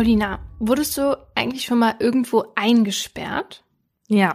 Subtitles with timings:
[0.00, 3.64] Paulina, wurdest du eigentlich schon mal irgendwo eingesperrt?
[4.08, 4.34] Ja.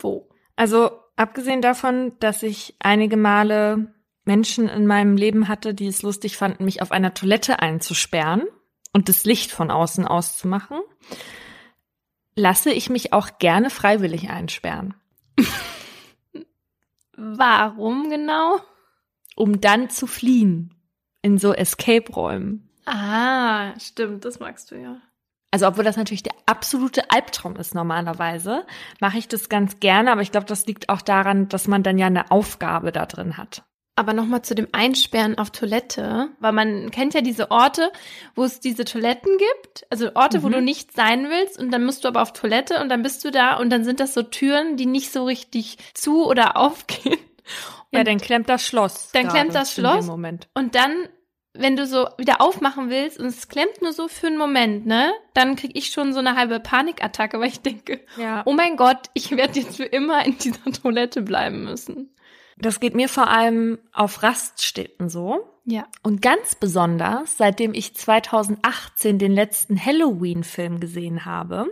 [0.00, 0.28] Wo?
[0.56, 6.36] Also abgesehen davon, dass ich einige Male Menschen in meinem Leben hatte, die es lustig
[6.36, 8.42] fanden, mich auf einer Toilette einzusperren
[8.92, 10.80] und das Licht von außen auszumachen,
[12.34, 14.94] lasse ich mich auch gerne freiwillig einsperren.
[17.16, 18.58] Warum genau?
[19.36, 20.74] Um dann zu fliehen
[21.22, 22.69] in so Escape-Räumen.
[22.86, 25.00] Ah, stimmt, das magst du ja.
[25.52, 28.64] Also obwohl das natürlich der absolute Albtraum ist normalerweise,
[29.00, 31.98] mache ich das ganz gerne, aber ich glaube, das liegt auch daran, dass man dann
[31.98, 33.64] ja eine Aufgabe da drin hat.
[33.96, 37.92] Aber nochmal zu dem Einsperren auf Toilette, weil man kennt ja diese Orte,
[38.34, 40.42] wo es diese Toiletten gibt, also Orte, mhm.
[40.44, 43.24] wo du nicht sein willst und dann musst du aber auf Toilette und dann bist
[43.24, 47.18] du da und dann sind das so Türen, die nicht so richtig zu oder aufgehen.
[47.90, 49.10] Und ja, dann klemmt das Schloss.
[49.12, 50.08] Dann klemmt das Schloss.
[50.08, 51.08] Und dann
[51.60, 55.12] wenn du so wieder aufmachen willst und es klemmt nur so für einen Moment, ne,
[55.34, 58.42] dann krieg ich schon so eine halbe Panikattacke, weil ich denke, ja.
[58.46, 62.14] oh mein Gott, ich werde jetzt für immer in dieser Toilette bleiben müssen.
[62.56, 65.46] Das geht mir vor allem auf Raststätten so.
[65.64, 65.86] Ja.
[66.02, 71.66] Und ganz besonders, seitdem ich 2018 den letzten Halloween-Film gesehen habe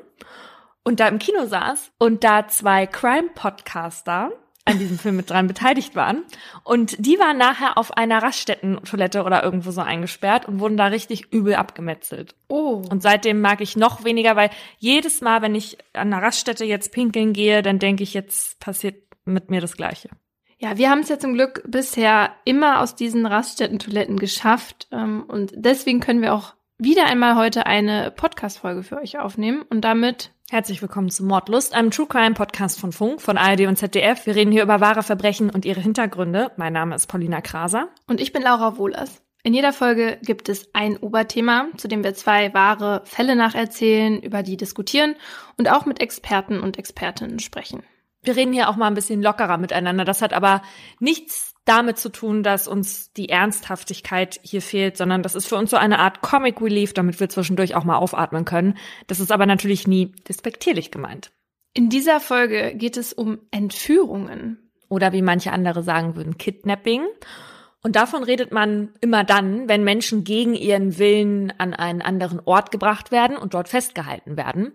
[0.85, 4.31] und da im Kino saß und da zwei Crime-Podcaster
[4.69, 6.25] an diesem Film mit dran beteiligt waren.
[6.63, 11.33] Und die waren nachher auf einer Raststätten-Toilette oder irgendwo so eingesperrt und wurden da richtig
[11.33, 12.35] übel abgemetzelt.
[12.49, 12.83] Oh.
[12.91, 16.93] Und seitdem mag ich noch weniger, weil jedes Mal, wenn ich an einer Raststätte jetzt
[16.93, 20.11] pinkeln gehe, dann denke ich, jetzt passiert mit mir das Gleiche.
[20.59, 24.89] Ja, wir haben es ja zum Glück bisher immer aus diesen Raststätten-Toiletten geschafft.
[24.91, 29.63] Ähm, und deswegen können wir auch wieder einmal heute eine Podcast-Folge für euch aufnehmen.
[29.71, 33.77] Und damit Herzlich willkommen zu Mordlust, einem True Crime Podcast von Funk, von ARD und
[33.77, 34.25] ZDF.
[34.25, 36.53] Wir reden hier über wahre Verbrechen und ihre Hintergründe.
[36.57, 37.91] Mein Name ist Paulina Kraser.
[38.07, 39.21] Und ich bin Laura Wohlers.
[39.43, 44.43] In jeder Folge gibt es ein Oberthema, zu dem wir zwei wahre Fälle nacherzählen, über
[44.43, 45.17] die diskutieren
[45.59, 47.83] und auch mit Experten und Expertinnen sprechen.
[48.23, 50.07] Wir reden hier auch mal ein bisschen lockerer miteinander.
[50.07, 50.63] Das hat aber
[50.99, 55.71] nichts damit zu tun, dass uns die Ernsthaftigkeit hier fehlt, sondern das ist für uns
[55.71, 58.79] so eine Art Comic Relief, damit wir zwischendurch auch mal aufatmen können.
[59.07, 61.31] Das ist aber natürlich nie despektierlich gemeint.
[61.75, 64.71] In dieser Folge geht es um Entführungen.
[64.89, 67.03] Oder wie manche andere sagen würden, Kidnapping.
[67.83, 72.71] Und davon redet man immer dann, wenn Menschen gegen ihren Willen an einen anderen Ort
[72.71, 74.73] gebracht werden und dort festgehalten werden.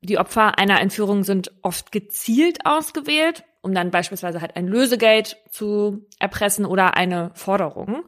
[0.00, 6.06] Die Opfer einer Entführung sind oft gezielt ausgewählt um dann beispielsweise halt ein Lösegeld zu
[6.18, 8.04] erpressen oder eine Forderung.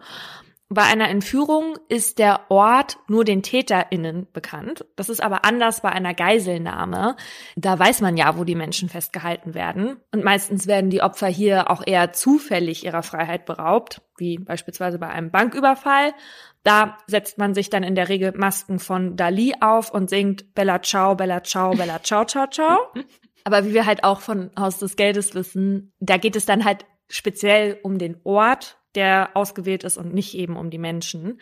[0.74, 4.86] Bei einer Entführung ist der Ort nur den TäterInnen bekannt.
[4.96, 7.16] Das ist aber anders bei einer Geiselnahme.
[7.56, 10.00] Da weiß man ja, wo die Menschen festgehalten werden.
[10.12, 15.08] Und meistens werden die Opfer hier auch eher zufällig ihrer Freiheit beraubt, wie beispielsweise bei
[15.08, 16.14] einem Banküberfall.
[16.62, 20.80] Da setzt man sich dann in der Regel Masken von Dali auf und singt Bella
[20.80, 22.78] Ciao, Bella Ciao, Bella Ciao, Ciao, Ciao.
[23.44, 26.84] Aber wie wir halt auch von Haus des Geldes wissen, da geht es dann halt
[27.08, 31.40] speziell um den Ort, der ausgewählt ist und nicht eben um die Menschen.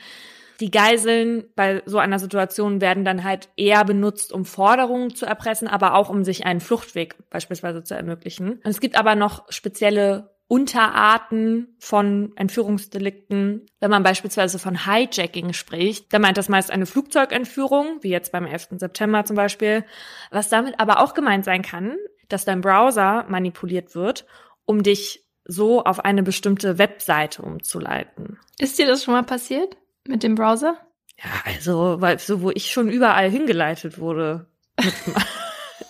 [0.60, 5.68] Die Geiseln bei so einer Situation werden dann halt eher benutzt, um Forderungen zu erpressen,
[5.68, 8.52] aber auch um sich einen Fluchtweg beispielsweise zu ermöglichen.
[8.52, 13.66] Und es gibt aber noch spezielle Unterarten von Entführungsdelikten.
[13.78, 18.46] Wenn man beispielsweise von Hijacking spricht, dann meint das meist eine Flugzeugentführung, wie jetzt beim
[18.46, 18.70] 11.
[18.78, 19.84] September zum Beispiel.
[20.32, 21.96] Was damit aber auch gemeint sein kann,
[22.28, 24.26] dass dein Browser manipuliert wird,
[24.64, 28.40] um dich so auf eine bestimmte Webseite umzuleiten.
[28.58, 29.76] Ist dir das schon mal passiert
[30.08, 30.78] mit dem Browser?
[31.16, 34.48] Ja, also, weil so, wo ich schon überall hingeleitet wurde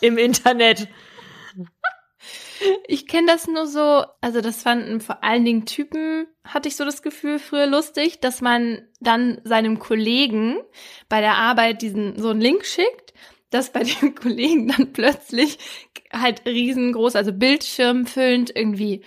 [0.03, 0.87] im Internet.
[2.87, 6.85] Ich kenne das nur so, also das fanden vor allen Dingen Typen, hatte ich so
[6.85, 10.57] das Gefühl, früher lustig, dass man dann seinem Kollegen
[11.09, 13.15] bei der Arbeit diesen so einen Link schickt,
[13.51, 15.59] dass bei dem Kollegen dann plötzlich
[16.13, 19.05] halt riesengroß, also bildschirmfüllend irgendwie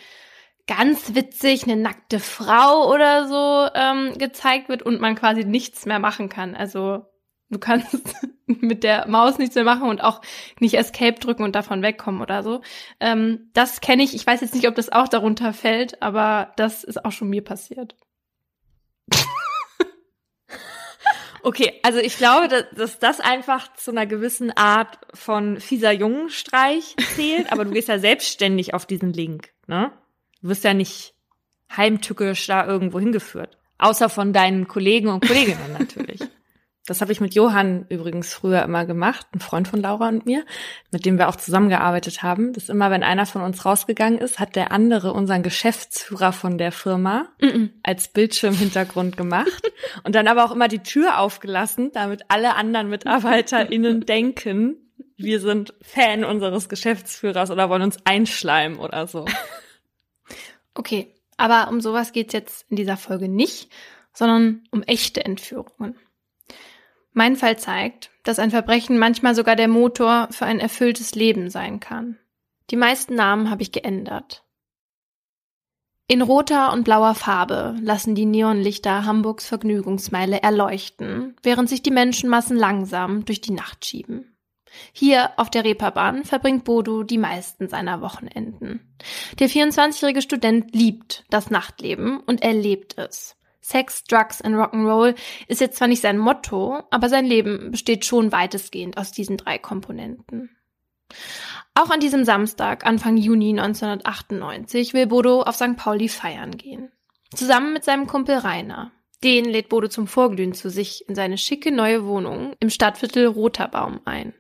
[0.67, 5.99] ganz witzig eine nackte Frau oder so ähm, gezeigt wird und man quasi nichts mehr
[5.99, 6.55] machen kann.
[6.55, 7.05] Also
[7.53, 7.97] Du kannst
[8.45, 10.21] mit der Maus nichts mehr machen und auch
[10.59, 12.61] nicht Escape drücken und davon wegkommen oder so.
[12.99, 14.13] Ähm, das kenne ich.
[14.13, 17.43] Ich weiß jetzt nicht, ob das auch darunter fällt, aber das ist auch schon mir
[17.43, 17.95] passiert.
[21.45, 26.95] Okay, also ich glaube, dass, dass das einfach zu einer gewissen Art von fieser Jungenstreich
[27.17, 29.91] zählt, aber du gehst ja selbstständig auf diesen Link, ne?
[30.41, 31.15] Du wirst ja nicht
[31.75, 33.57] heimtückisch da irgendwo hingeführt.
[33.77, 36.21] Außer von deinen Kollegen und Kolleginnen natürlich.
[36.85, 40.45] Das habe ich mit Johann übrigens früher immer gemacht, ein Freund von Laura und mir,
[40.91, 42.51] mit dem wir auch zusammengearbeitet haben.
[42.51, 46.73] Dass immer, wenn einer von uns rausgegangen ist, hat der andere unseren Geschäftsführer von der
[46.73, 47.69] Firma mm -mm.
[47.83, 49.71] als Bildschirmhintergrund gemacht
[50.03, 54.75] und dann aber auch immer die Tür aufgelassen, damit alle anderen MitarbeiterInnen denken,
[55.15, 59.25] wir sind Fan unseres Geschäftsführers oder wollen uns einschleimen oder so.
[60.73, 63.71] Okay, aber um sowas geht's jetzt in dieser Folge nicht,
[64.11, 65.95] sondern um echte Entführungen.
[67.13, 71.79] Mein Fall zeigt, dass ein Verbrechen manchmal sogar der Motor für ein erfülltes Leben sein
[71.79, 72.17] kann.
[72.71, 74.43] Die meisten Namen habe ich geändert.
[76.07, 82.57] In roter und blauer Farbe lassen die Neonlichter Hamburgs Vergnügungsmeile erleuchten, während sich die Menschenmassen
[82.57, 84.35] langsam durch die Nacht schieben.
[84.91, 88.95] Hier auf der Reeperbahn verbringt Bodo die meisten seiner Wochenenden.
[89.39, 93.35] Der 24-jährige Student liebt das Nachtleben und erlebt es.
[93.63, 95.15] Sex, Drugs and Rock'n'Roll
[95.47, 99.57] ist jetzt zwar nicht sein Motto, aber sein Leben besteht schon weitestgehend aus diesen drei
[99.57, 100.49] Komponenten.
[101.73, 105.77] Auch an diesem Samstag, Anfang Juni 1998, will Bodo auf St.
[105.77, 106.91] Pauli feiern gehen.
[107.33, 108.91] Zusammen mit seinem Kumpel Rainer.
[109.23, 114.01] Den lädt Bodo zum Vorglühen zu sich in seine schicke neue Wohnung im Stadtviertel Roterbaum
[114.03, 114.33] ein.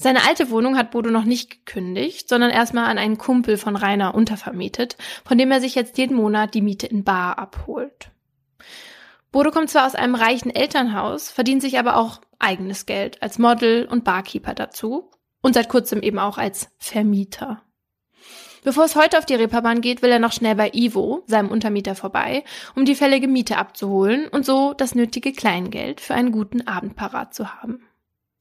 [0.00, 4.14] Seine alte Wohnung hat Bodo noch nicht gekündigt, sondern erstmal an einen Kumpel von Rainer
[4.14, 8.12] untervermietet, von dem er sich jetzt jeden Monat die Miete in Bar abholt.
[9.32, 13.86] Bodo kommt zwar aus einem reichen Elternhaus, verdient sich aber auch eigenes Geld als Model
[13.86, 15.10] und Barkeeper dazu
[15.42, 17.62] und seit kurzem eben auch als Vermieter.
[18.62, 21.96] Bevor es heute auf die Reeperbahn geht, will er noch schnell bei Ivo, seinem Untermieter,
[21.96, 22.44] vorbei,
[22.76, 27.34] um die fällige Miete abzuholen und so das nötige Kleingeld für einen guten Abend parat
[27.34, 27.87] zu haben.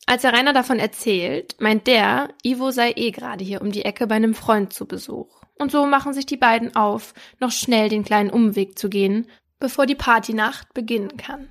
[0.10, 4.08] Als er Rainer davon erzählt, meint der, Ivo sei eh gerade hier um die Ecke
[4.08, 5.44] bei einem Freund zu Besuch.
[5.60, 9.28] Und so machen sich die beiden auf, noch schnell den kleinen Umweg zu gehen,
[9.60, 11.50] bevor die Partynacht beginnen kann.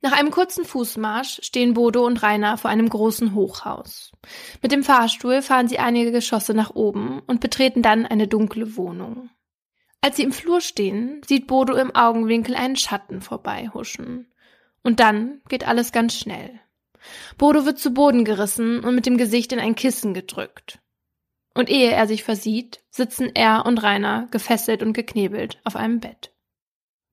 [0.00, 4.10] Nach einem kurzen Fußmarsch stehen Bodo und Rainer vor einem großen Hochhaus.
[4.60, 9.30] Mit dem Fahrstuhl fahren sie einige Geschosse nach oben und betreten dann eine dunkle Wohnung.
[10.00, 14.32] Als sie im Flur stehen, sieht Bodo im Augenwinkel einen Schatten vorbeihuschen.
[14.82, 16.60] Und dann geht alles ganz schnell.
[17.36, 20.78] Bodo wird zu Boden gerissen und mit dem Gesicht in ein Kissen gedrückt.
[21.54, 26.32] Und ehe er sich versieht, sitzen er und Rainer gefesselt und geknebelt auf einem Bett.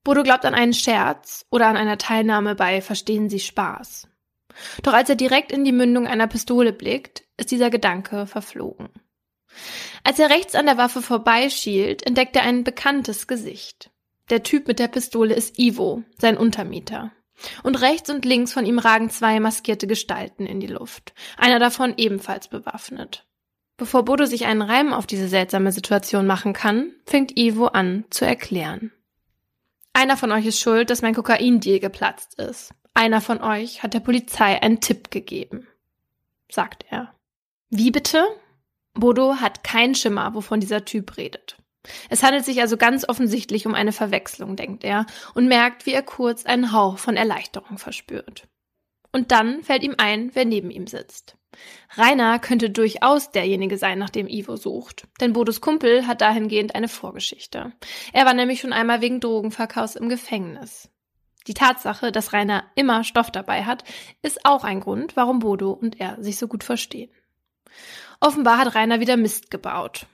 [0.04, 4.08] Bodo glaubt an einen Scherz oder an einer Teilnahme bei Verstehen Sie Spaß.
[4.84, 8.90] Doch als er direkt in die Mündung einer Pistole blickt, ist dieser Gedanke verflogen.
[10.04, 13.92] Als er rechts an der Waffe vorbeischielt, entdeckt er ein bekanntes Gesicht.
[14.30, 17.12] Der Typ mit der Pistole ist Ivo, sein Untermieter.
[17.64, 21.94] Und rechts und links von ihm ragen zwei maskierte Gestalten in die Luft, einer davon
[21.98, 23.26] ebenfalls bewaffnet.
[23.78, 28.26] Bevor Bodo sich einen Reim auf diese seltsame Situation machen kann, fängt Ivo an zu
[28.26, 28.92] erklären.
[29.92, 32.74] Einer von euch ist schuld, dass mein Kokaindeal geplatzt ist.
[32.94, 35.68] Einer von euch hat der Polizei einen Tipp gegeben,
[36.50, 37.14] sagt er.
[37.70, 38.26] Wie bitte?
[38.94, 41.58] Bodo hat keinen Schimmer, wovon dieser Typ redet.
[42.10, 46.04] Es handelt sich also ganz offensichtlich um eine Verwechslung, denkt er, und merkt, wie er
[46.04, 48.48] kurz einen Hauch von Erleichterung verspürt.
[49.12, 51.38] Und dann fällt ihm ein, wer neben ihm sitzt.
[51.96, 56.90] Rainer könnte durchaus derjenige sein, nach dem Ivo sucht, denn Bodos Kumpel hat dahingehend eine
[56.90, 57.72] Vorgeschichte.
[58.12, 60.90] Er war nämlich schon einmal wegen Drogenverkaufs im Gefängnis.
[61.48, 63.84] Die Tatsache, dass Rainer immer Stoff dabei hat,
[64.22, 67.12] ist auch ein Grund, warum Bodo und er sich so gut verstehen.
[68.20, 70.08] Offenbar hat Rainer wieder Mist gebaut.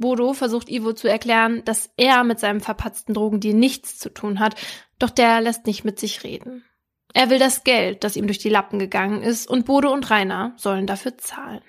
[0.00, 4.56] Bodo versucht Ivo zu erklären, dass er mit seinem verpatzten Drogendeal nichts zu tun hat,
[4.98, 6.64] doch der lässt nicht mit sich reden.
[7.12, 10.54] Er will das Geld, das ihm durch die Lappen gegangen ist, und Bodo und Rainer
[10.56, 11.62] sollen dafür zahlen.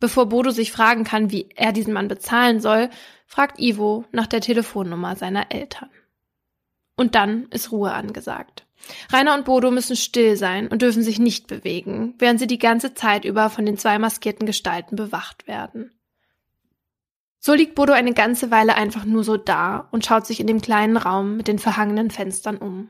[0.00, 2.90] Bevor Bodo sich fragen kann, wie er diesen Mann bezahlen soll,
[3.26, 5.90] fragt Ivo nach der Telefonnummer seiner Eltern.
[6.96, 8.66] Und dann ist Ruhe angesagt.
[9.10, 12.94] Rainer und Bodo müssen still sein und dürfen sich nicht bewegen, während sie die ganze
[12.94, 15.92] Zeit über von den zwei maskierten Gestalten bewacht werden.
[17.46, 20.62] So liegt Bodo eine ganze Weile einfach nur so da und schaut sich in dem
[20.62, 22.88] kleinen Raum mit den verhangenen Fenstern um.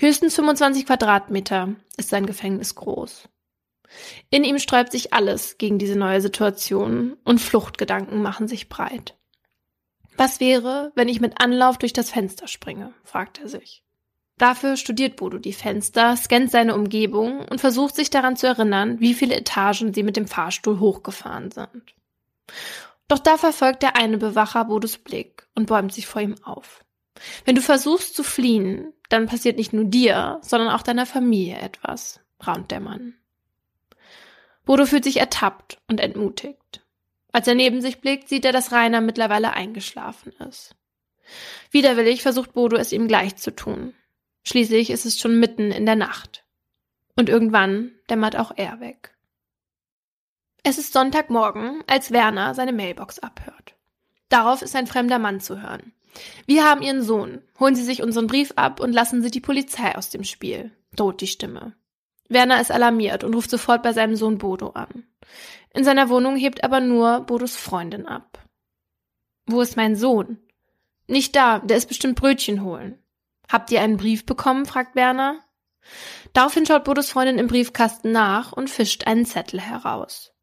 [0.00, 3.28] Höchstens 25 Quadratmeter ist sein Gefängnis groß.
[4.30, 9.16] In ihm sträubt sich alles gegen diese neue Situation und Fluchtgedanken machen sich breit.
[10.16, 12.92] Was wäre, wenn ich mit Anlauf durch das Fenster springe?
[13.04, 13.84] fragt er sich.
[14.38, 19.14] Dafür studiert Bodo die Fenster, scannt seine Umgebung und versucht sich daran zu erinnern, wie
[19.14, 21.94] viele Etagen sie mit dem Fahrstuhl hochgefahren sind.
[23.08, 26.84] Doch da verfolgt der eine Bewacher Bodos Blick und bäumt sich vor ihm auf.
[27.44, 32.20] Wenn du versuchst zu fliehen, dann passiert nicht nur dir, sondern auch deiner Familie etwas,
[32.46, 33.14] raunt der Mann.
[34.64, 36.84] Bodo fühlt sich ertappt und entmutigt.
[37.32, 40.74] Als er neben sich blickt, sieht er, dass Rainer mittlerweile eingeschlafen ist.
[41.70, 43.94] Widerwillig versucht Bodo es ihm gleich zu tun.
[44.44, 46.44] Schließlich ist es schon mitten in der Nacht.
[47.16, 49.14] Und irgendwann dämmert auch er weg.
[50.68, 53.74] Es ist Sonntagmorgen, als Werner seine Mailbox abhört.
[54.28, 55.94] Darauf ist ein fremder Mann zu hören.
[56.44, 57.40] Wir haben Ihren Sohn.
[57.58, 61.22] Holen Sie sich unseren Brief ab und lassen Sie die Polizei aus dem Spiel, droht
[61.22, 61.72] die Stimme.
[62.28, 65.06] Werner ist alarmiert und ruft sofort bei seinem Sohn Bodo an.
[65.72, 68.38] In seiner Wohnung hebt aber nur Bodos Freundin ab.
[69.46, 70.36] Wo ist mein Sohn?
[71.06, 73.02] Nicht da, der ist bestimmt Brötchen holen.
[73.50, 74.66] Habt ihr einen Brief bekommen?
[74.66, 75.38] fragt Werner.
[76.34, 80.34] Daraufhin schaut Bodos Freundin im Briefkasten nach und fischt einen Zettel heraus.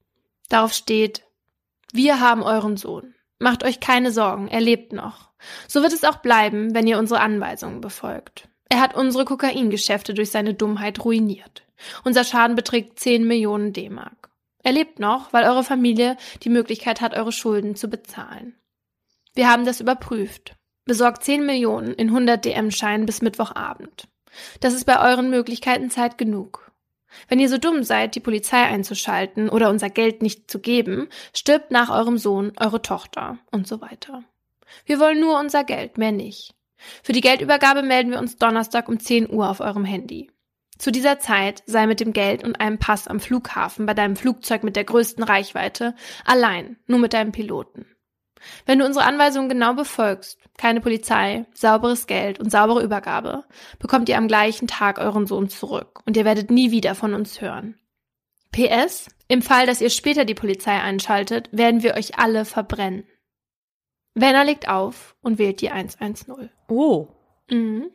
[0.50, 1.24] Darauf steht,
[1.92, 3.16] wir haben euren Sohn.
[3.40, 5.32] Macht euch keine Sorgen, er lebt noch.
[5.68, 8.48] So wird es auch bleiben, wenn ihr unsere Anweisungen befolgt.
[8.70, 11.64] Er hat unsere Kokaingeschäfte durch seine Dummheit ruiniert.
[12.04, 14.30] Unser Schaden beträgt 10 Millionen D-Mark.
[14.64, 18.56] Er lebt noch, weil eure Familie die Möglichkeit hat, eure Schulden zu bezahlen.
[19.36, 20.56] Wir haben das überprüft.
[20.86, 24.08] Besorgt 10 Millionen in 100 DM-Scheinen bis Mittwochabend.
[24.62, 26.64] Das ist bei euren Möglichkeiten Zeit genug.
[27.27, 31.72] Wenn ihr so dumm seid, die Polizei einzuschalten oder unser Geld nicht zu geben, stirbt
[31.72, 34.24] nach eurem Sohn eure Tochter und so weiter.
[34.86, 36.53] Wir wollen nur unser Geld, mehr nicht.
[37.03, 40.29] Für die Geldübergabe melden wir uns Donnerstag um 10 Uhr auf eurem Handy.
[40.77, 44.63] Zu dieser Zeit sei mit dem Geld und einem Pass am Flughafen bei deinem Flugzeug
[44.63, 45.95] mit der größten Reichweite
[46.25, 47.86] allein, nur mit deinem Piloten.
[48.66, 53.46] Wenn du unsere Anweisungen genau befolgst, keine Polizei, sauberes Geld und saubere Übergabe,
[53.80, 57.42] bekommt ihr am gleichen Tag euren Sohn zurück und ihr werdet nie wieder von uns
[57.42, 57.78] hören.
[58.52, 63.06] PS, im Fall, dass ihr später die Polizei einschaltet, werden wir euch alle verbrennen.
[64.14, 66.50] Werner legt auf und wählt die 110.
[66.70, 67.08] Oh.
[67.50, 67.92] Mhm.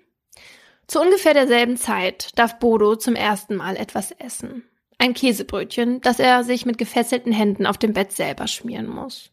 [0.86, 4.64] Zu ungefähr derselben Zeit darf Bodo zum ersten Mal etwas essen.
[4.98, 9.30] Ein Käsebrötchen, das er sich mit gefesselten Händen auf dem Bett selber schmieren muss.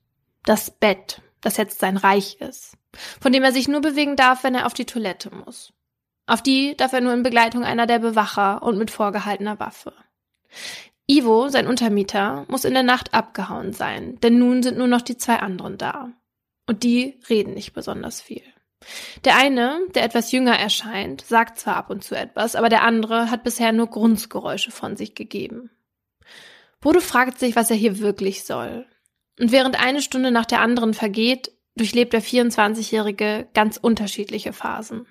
[0.48, 2.78] Das Bett, das jetzt sein Reich ist,
[3.20, 5.74] von dem er sich nur bewegen darf, wenn er auf die Toilette muss.
[6.26, 9.92] Auf die darf er nur in Begleitung einer der Bewacher und mit vorgehaltener Waffe.
[11.06, 15.18] Ivo, sein Untermieter, muss in der Nacht abgehauen sein, denn nun sind nur noch die
[15.18, 16.14] zwei anderen da.
[16.66, 18.44] Und die reden nicht besonders viel.
[19.26, 23.30] Der eine, der etwas jünger erscheint, sagt zwar ab und zu etwas, aber der andere
[23.32, 25.72] hat bisher nur Grunzgeräusche von sich gegeben.
[26.80, 28.86] Bodo fragt sich, was er hier wirklich soll.
[29.40, 35.06] Und während eine Stunde nach der anderen vergeht, durchlebt der 24-Jährige ganz unterschiedliche Phasen.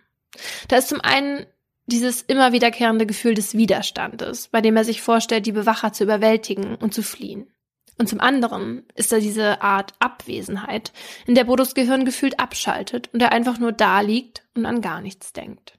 [0.69, 1.47] Da ist zum einen
[1.87, 6.75] dieses immer wiederkehrende Gefühl des Widerstandes, bei dem er sich vorstellt, die Bewacher zu überwältigen
[6.75, 7.53] und zu fliehen.
[7.99, 10.93] Und zum anderen ist da diese Art Abwesenheit,
[11.27, 15.01] in der Bodos Gehirn gefühlt abschaltet und er einfach nur da liegt und an gar
[15.01, 15.79] nichts denkt.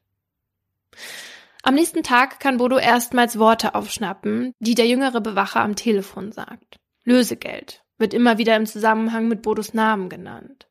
[1.61, 6.77] Am nächsten Tag kann Bodo erstmals Worte aufschnappen, die der jüngere Bewacher am Telefon sagt.
[7.03, 10.67] Lösegeld wird immer wieder im Zusammenhang mit Bodos Namen genannt.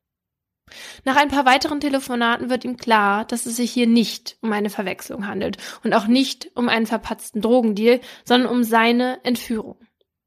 [1.04, 4.70] Nach ein paar weiteren Telefonaten wird ihm klar, dass es sich hier nicht um eine
[4.70, 9.78] Verwechslung handelt und auch nicht um einen verpatzten Drogendeal, sondern um seine Entführung.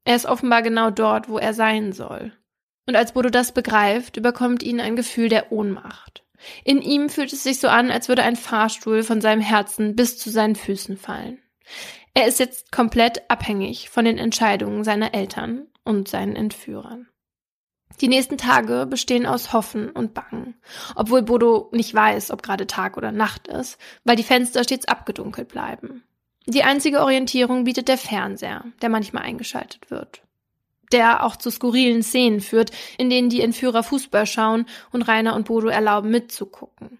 [0.05, 2.31] Er ist offenbar genau dort, wo er sein soll.
[2.87, 6.23] Und als Bodo das begreift, überkommt ihn ein Gefühl der Ohnmacht.
[6.63, 10.17] In ihm fühlt es sich so an, als würde ein Fahrstuhl von seinem Herzen bis
[10.17, 11.39] zu seinen Füßen fallen.
[12.13, 17.07] Er ist jetzt komplett abhängig von den Entscheidungen seiner Eltern und seinen Entführern.
[18.01, 20.55] Die nächsten Tage bestehen aus Hoffen und Bangen,
[20.95, 25.49] obwohl Bodo nicht weiß, ob gerade Tag oder Nacht ist, weil die Fenster stets abgedunkelt
[25.49, 26.03] bleiben.
[26.45, 30.23] Die einzige Orientierung bietet der Fernseher, der manchmal eingeschaltet wird.
[30.91, 35.47] Der auch zu skurrilen Szenen führt, in denen die Entführer Fußball schauen und Rainer und
[35.47, 36.99] Bodo erlauben mitzugucken.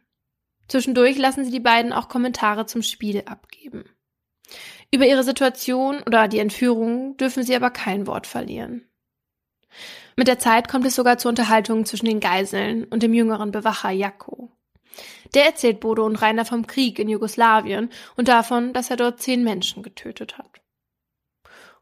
[0.68, 3.86] Zwischendurch lassen sie die beiden auch Kommentare zum Spiel abgeben.
[4.92, 8.90] Über ihre Situation oder die Entführung dürfen sie aber kein Wort verlieren.
[10.16, 13.92] Mit der Zeit kommt es sogar zu Unterhaltungen zwischen den Geiseln und dem jüngeren Bewacher
[13.92, 14.52] Jakko.
[15.34, 19.44] Der erzählt Bodo und Rainer vom Krieg in Jugoslawien und davon, dass er dort zehn
[19.44, 20.62] Menschen getötet hat.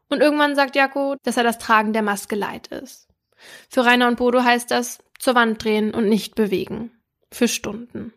[0.08, 3.08] Und irgendwann sagt Jakko, dass er das Tragen der Maske leid ist.
[3.68, 6.92] Für Rainer und Bodo heißt das zur Wand drehen und nicht bewegen.
[7.30, 8.12] Für Stunden.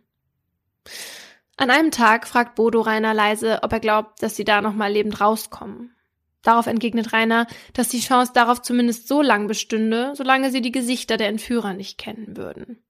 [1.62, 5.22] An einem Tag fragt Bodo Rainer leise, ob er glaubt, dass sie da nochmal lebend
[5.22, 5.96] rauskommen.
[6.41, 11.18] Darauf entgegnet Rainer, dass die Chance darauf zumindest so lang bestünde, solange sie die Gesichter
[11.18, 12.84] der Entführer nicht kennen würden.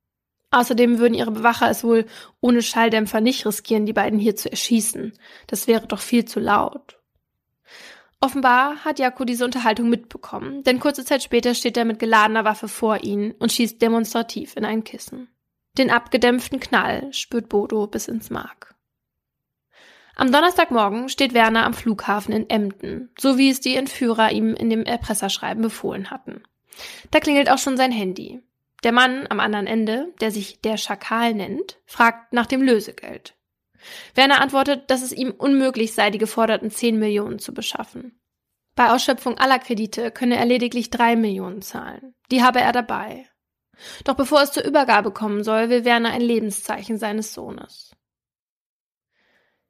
[0.51, 2.05] Außerdem würden ihre Bewacher es wohl
[2.39, 5.19] ohne Schalldämpfer nicht riskieren, die beiden hier zu erschießen.
[5.47, 6.97] Das wäre doch viel zu laut.
[8.21, 12.69] Offenbar hat Jaco diese Unterhaltung mitbekommen, denn kurze Zeit später steht er mit geladener Waffe
[12.69, 15.27] vor ihnen und schießt demonstrativ in ein Kissen.
[15.77, 18.75] Den abgedämpften Knall spürt Bodo bis ins Mark.
[20.15, 24.69] Am Donnerstagmorgen steht Werner am Flughafen in Emden, so wie es die Entführer ihm in
[24.69, 26.43] dem Erpresserschreiben befohlen hatten.
[27.09, 28.41] Da klingelt auch schon sein Handy.
[28.83, 33.35] Der Mann am anderen Ende, der sich der Schakal nennt, fragt nach dem Lösegeld.
[34.13, 38.19] Werner antwortet, dass es ihm unmöglich sei, die geforderten 10 Millionen zu beschaffen.
[38.75, 42.13] Bei Ausschöpfung aller Kredite könne er lediglich 3 Millionen zahlen.
[42.31, 43.27] Die habe er dabei.
[44.03, 47.95] Doch bevor es zur Übergabe kommen soll, will Werner ein Lebenszeichen seines Sohnes.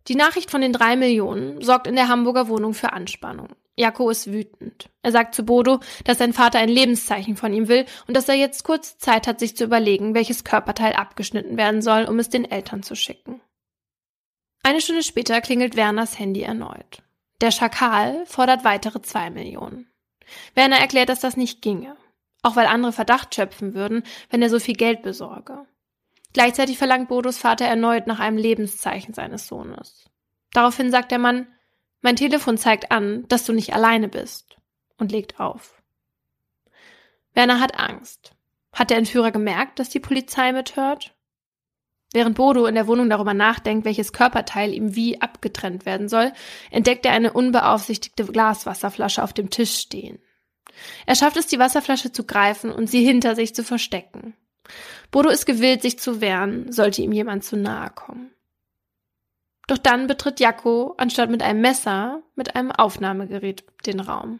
[0.08, 3.50] Die Nachricht von den drei Millionen sorgt in der Hamburger Wohnung für Anspannung.
[3.76, 4.90] Jako ist wütend.
[5.02, 8.36] Er sagt zu Bodo, dass sein Vater ein Lebenszeichen von ihm will und dass er
[8.36, 12.50] jetzt kurz Zeit hat, sich zu überlegen, welches Körperteil abgeschnitten werden soll, um es den
[12.50, 13.42] Eltern zu schicken.
[14.64, 17.02] Eine Stunde später klingelt Werners Handy erneut.
[17.42, 19.88] Der Schakal fordert weitere zwei Millionen.
[20.54, 21.96] Werner erklärt, dass das nicht ginge.
[22.42, 25.66] Auch weil andere Verdacht schöpfen würden, wenn er so viel Geld besorge.
[26.34, 30.10] Gleichzeitig verlangt Bodos Vater erneut nach einem Lebenszeichen seines Sohnes.
[30.54, 31.48] Daraufhin sagt der Mann,
[32.02, 34.58] mein Telefon zeigt an, dass du nicht alleine bist
[34.98, 35.82] und legt auf.
[37.34, 38.34] Werner hat Angst.
[38.74, 41.14] Hat der Entführer gemerkt, dass die Polizei mithört?
[42.14, 46.34] Während Bodo in der Wohnung darüber nachdenkt, welches Körperteil ihm wie abgetrennt werden soll,
[46.70, 50.20] entdeckt er eine unbeaufsichtigte Glaswasserflasche auf dem Tisch stehen.
[51.06, 54.36] Er schafft es, die Wasserflasche zu greifen und sie hinter sich zu verstecken.
[55.12, 58.32] Bodo ist gewillt, sich zu wehren, sollte ihm jemand zu nahe kommen.
[59.68, 64.40] Doch dann betritt Jakko, anstatt mit einem Messer, mit einem Aufnahmegerät den Raum.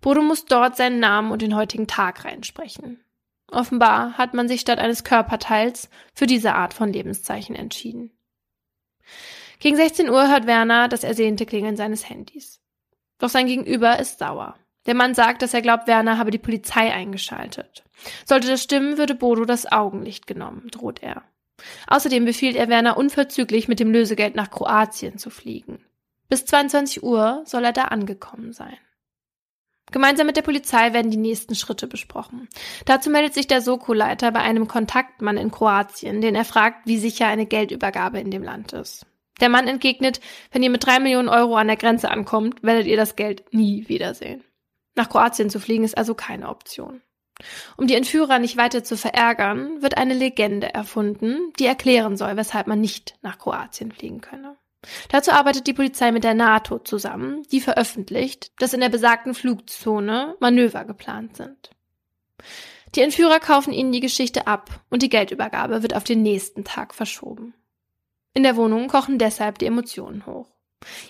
[0.00, 3.04] Bodo muss dort seinen Namen und den heutigen Tag reinsprechen.
[3.50, 8.10] Offenbar hat man sich statt eines Körperteils für diese Art von Lebenszeichen entschieden.
[9.60, 12.60] Gegen 16 Uhr hört Werner das ersehnte Klingeln seines Handys.
[13.18, 14.56] Doch sein Gegenüber ist sauer.
[14.86, 17.84] Der Mann sagt, dass er glaubt, Werner habe die Polizei eingeschaltet.
[18.24, 21.22] Sollte das stimmen, würde Bodo das Augenlicht genommen, droht er.
[21.86, 25.84] Außerdem befiehlt er Werner unverzüglich mit dem Lösegeld nach Kroatien zu fliegen.
[26.28, 28.76] Bis 22 Uhr soll er da angekommen sein.
[29.92, 32.48] Gemeinsam mit der Polizei werden die nächsten Schritte besprochen.
[32.84, 37.26] Dazu meldet sich der Soko-Leiter bei einem Kontaktmann in Kroatien, den er fragt, wie sicher
[37.26, 39.06] eine Geldübergabe in dem Land ist.
[39.40, 40.20] Der Mann entgegnet,
[40.52, 43.88] wenn ihr mit drei Millionen Euro an der Grenze ankommt, werdet ihr das Geld nie
[43.88, 44.42] wiedersehen.
[44.94, 47.02] Nach Kroatien zu fliegen ist also keine Option.
[47.76, 52.66] Um die Entführer nicht weiter zu verärgern, wird eine Legende erfunden, die erklären soll, weshalb
[52.66, 54.56] man nicht nach Kroatien fliegen könne.
[55.08, 60.36] Dazu arbeitet die Polizei mit der NATO zusammen, die veröffentlicht, dass in der besagten Flugzone
[60.40, 61.70] Manöver geplant sind.
[62.94, 66.94] Die Entführer kaufen ihnen die Geschichte ab und die Geldübergabe wird auf den nächsten Tag
[66.94, 67.54] verschoben.
[68.34, 70.53] In der Wohnung kochen deshalb die Emotionen hoch.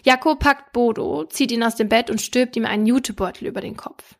[0.04, 3.76] Jakob packt Bodo, zieht ihn aus dem Bett und stülpt ihm einen Jutebeutel über den
[3.76, 4.16] Kopf.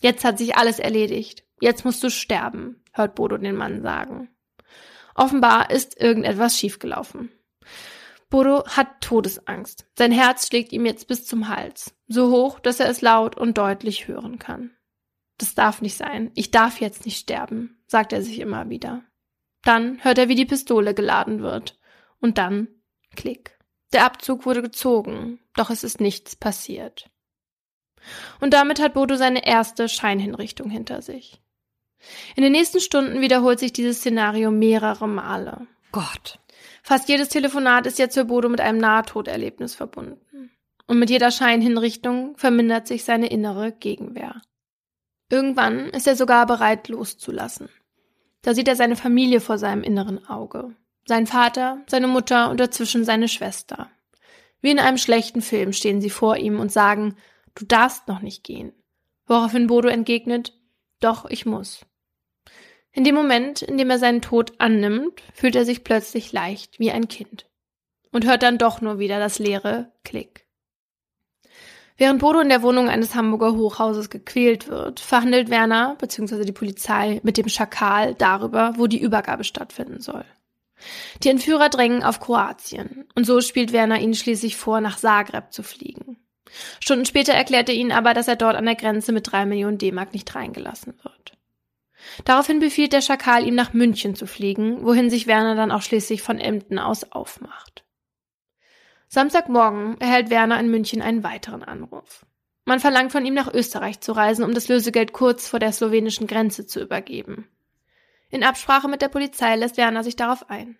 [0.00, 1.44] Jetzt hat sich alles erledigt.
[1.60, 4.28] Jetzt musst du sterben, hört Bodo den Mann sagen.
[5.14, 7.30] Offenbar ist irgendetwas schiefgelaufen.
[8.28, 9.86] Bodo hat Todesangst.
[9.96, 13.56] Sein Herz schlägt ihm jetzt bis zum Hals, so hoch, dass er es laut und
[13.56, 14.72] deutlich hören kann.
[15.38, 16.30] Das darf nicht sein.
[16.34, 19.04] Ich darf jetzt nicht sterben, sagt er sich immer wieder.
[19.62, 21.78] Dann hört er, wie die Pistole geladen wird.
[22.20, 22.68] Und dann
[23.14, 23.55] Klick.
[23.92, 27.10] Der Abzug wurde gezogen, doch es ist nichts passiert.
[28.40, 31.40] Und damit hat Bodo seine erste Scheinhinrichtung hinter sich.
[32.36, 35.66] In den nächsten Stunden wiederholt sich dieses Szenario mehrere Male.
[35.92, 36.38] Gott.
[36.82, 40.50] Fast jedes Telefonat ist jetzt für Bodo mit einem Nahtoderlebnis verbunden.
[40.86, 44.42] Und mit jeder Scheinhinrichtung vermindert sich seine innere Gegenwehr.
[45.28, 47.68] Irgendwann ist er sogar bereit loszulassen.
[48.42, 50.76] Da sieht er seine Familie vor seinem inneren Auge.
[51.06, 53.88] Sein Vater, seine Mutter und dazwischen seine Schwester.
[54.60, 57.16] Wie in einem schlechten Film stehen sie vor ihm und sagen,
[57.54, 58.72] du darfst noch nicht gehen.
[59.26, 60.52] Woraufhin Bodo entgegnet,
[61.00, 61.86] doch, ich muss.
[62.90, 66.90] In dem Moment, in dem er seinen Tod annimmt, fühlt er sich plötzlich leicht wie
[66.90, 67.46] ein Kind
[68.10, 70.46] und hört dann doch nur wieder das leere Klick.
[71.98, 76.44] Während Bodo in der Wohnung eines Hamburger Hochhauses gequält wird, verhandelt Werner bzw.
[76.44, 80.24] die Polizei mit dem Schakal darüber, wo die Übergabe stattfinden soll.
[81.22, 85.62] Die Entführer drängen auf Kroatien und so spielt Werner ihnen schließlich vor, nach Zagreb zu
[85.62, 86.18] fliegen.
[86.80, 89.78] Stunden später erklärt er ihnen aber, dass er dort an der Grenze mit drei Millionen
[89.78, 91.32] D-Mark nicht reingelassen wird.
[92.24, 96.22] Daraufhin befiehlt der Schakal ihm nach München zu fliegen, wohin sich Werner dann auch schließlich
[96.22, 97.84] von Emden aus aufmacht.
[99.08, 102.26] Samstagmorgen erhält Werner in München einen weiteren Anruf.
[102.64, 106.26] Man verlangt von ihm nach Österreich zu reisen, um das Lösegeld kurz vor der slowenischen
[106.26, 107.48] Grenze zu übergeben.
[108.30, 110.78] In Absprache mit der Polizei lässt Werner sich darauf ein.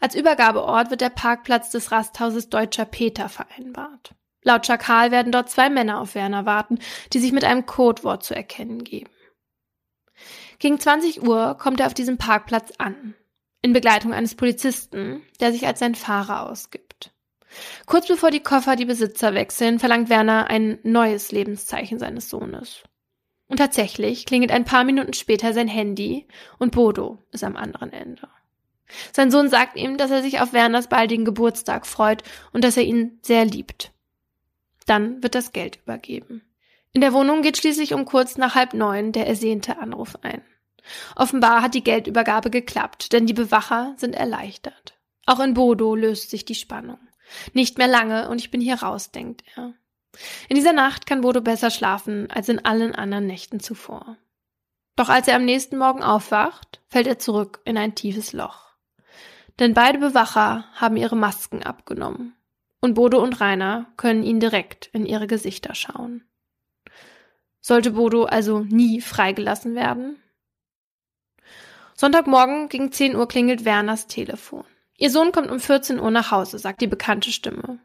[0.00, 4.14] Als Übergabeort wird der Parkplatz des Rasthauses Deutscher Peter vereinbart.
[4.42, 6.78] Laut Schakal werden dort zwei Männer auf Werner warten,
[7.12, 9.10] die sich mit einem Codewort zu erkennen geben.
[10.58, 13.14] Gegen 20 Uhr kommt er auf diesem Parkplatz an,
[13.62, 17.12] in Begleitung eines Polizisten, der sich als sein Fahrer ausgibt.
[17.86, 22.82] Kurz bevor die Koffer die Besitzer wechseln, verlangt Werner ein neues Lebenszeichen seines Sohnes.
[23.48, 26.26] Und tatsächlich klingelt ein paar Minuten später sein Handy
[26.58, 28.28] und Bodo ist am anderen Ende.
[29.12, 32.84] Sein Sohn sagt ihm, dass er sich auf Werners baldigen Geburtstag freut und dass er
[32.84, 33.92] ihn sehr liebt.
[34.86, 36.42] Dann wird das Geld übergeben.
[36.92, 40.42] In der Wohnung geht schließlich um kurz nach halb neun der ersehnte Anruf ein.
[41.16, 44.98] Offenbar hat die Geldübergabe geklappt, denn die Bewacher sind erleichtert.
[45.26, 46.98] Auch in Bodo löst sich die Spannung.
[47.52, 49.74] Nicht mehr lange und ich bin hier raus, denkt er.
[50.48, 54.16] In dieser Nacht kann Bodo besser schlafen als in allen anderen Nächten zuvor.
[54.96, 58.72] Doch als er am nächsten Morgen aufwacht, fällt er zurück in ein tiefes Loch.
[59.58, 62.34] Denn beide Bewacher haben ihre Masken abgenommen.
[62.80, 66.24] Und Bodo und Rainer können ihn direkt in ihre Gesichter schauen.
[67.60, 70.16] Sollte Bodo also nie freigelassen werden?
[71.94, 74.64] Sonntagmorgen gegen 10 Uhr klingelt Werners Telefon.
[74.96, 77.80] Ihr Sohn kommt um 14 Uhr nach Hause, sagt die bekannte Stimme.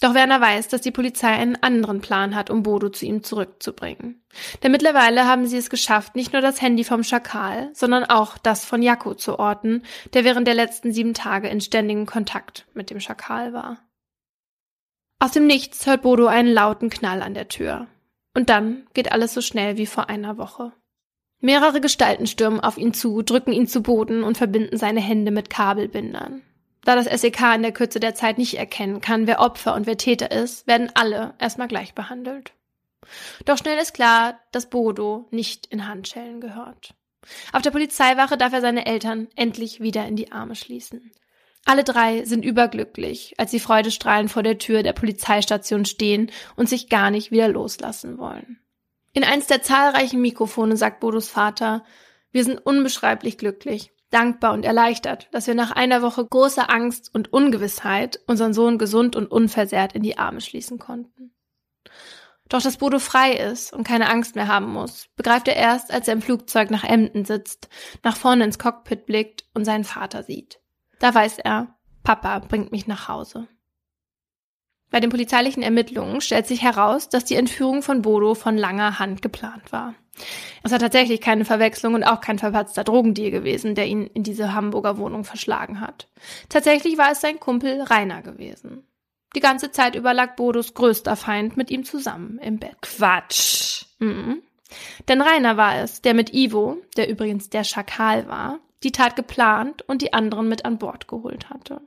[0.00, 4.22] Doch Werner weiß, dass die Polizei einen anderen Plan hat, um Bodo zu ihm zurückzubringen.
[4.62, 8.64] Denn mittlerweile haben sie es geschafft, nicht nur das Handy vom Schakal, sondern auch das
[8.64, 9.82] von Jakko zu orten,
[10.14, 13.78] der während der letzten sieben Tage in ständigem Kontakt mit dem Schakal war.
[15.18, 17.86] Aus dem Nichts hört Bodo einen lauten Knall an der Tür.
[18.34, 20.72] Und dann geht alles so schnell wie vor einer Woche.
[21.40, 25.50] Mehrere Gestalten stürmen auf ihn zu, drücken ihn zu Boden und verbinden seine Hände mit
[25.50, 26.42] Kabelbindern.
[26.84, 29.98] Da das SEK in der Kürze der Zeit nicht erkennen kann, wer Opfer und wer
[29.98, 32.52] Täter ist, werden alle erstmal gleich behandelt.
[33.44, 36.94] Doch schnell ist klar, dass Bodo nicht in Handschellen gehört.
[37.52, 41.12] Auf der Polizeiwache darf er seine Eltern endlich wieder in die Arme schließen.
[41.66, 46.88] Alle drei sind überglücklich, als sie freudestrahlend vor der Tür der Polizeistation stehen und sich
[46.88, 48.58] gar nicht wieder loslassen wollen.
[49.12, 51.84] In eins der zahlreichen Mikrofone sagt Bodos Vater,
[52.32, 57.32] wir sind unbeschreiblich glücklich dankbar und erleichtert, dass wir nach einer Woche großer Angst und
[57.32, 61.32] Ungewissheit unseren Sohn gesund und unversehrt in die Arme schließen konnten.
[62.48, 66.08] Doch dass Bodo frei ist und keine Angst mehr haben muss, begreift er erst, als
[66.08, 67.68] er im Flugzeug nach Emden sitzt,
[68.02, 70.60] nach vorne ins Cockpit blickt und seinen Vater sieht.
[70.98, 73.46] Da weiß er, Papa bringt mich nach Hause.
[74.90, 79.22] Bei den polizeilichen Ermittlungen stellt sich heraus, dass die Entführung von Bodo von langer Hand
[79.22, 79.94] geplant war.
[80.62, 84.54] Es war tatsächlich keine Verwechslung und auch kein verpatzter Drogendeal gewesen, der ihn in diese
[84.54, 86.08] Hamburger Wohnung verschlagen hat.
[86.48, 88.86] Tatsächlich war es sein Kumpel Rainer gewesen.
[89.34, 92.76] Die ganze Zeit über lag Bodos größter Feind mit ihm zusammen im Bett.
[92.82, 93.84] Quatsch.
[93.98, 94.42] Mhm.
[95.08, 99.82] Denn Rainer war es, der mit Ivo, der übrigens der Schakal war, die Tat geplant
[99.82, 101.80] und die anderen mit an Bord geholt hatte.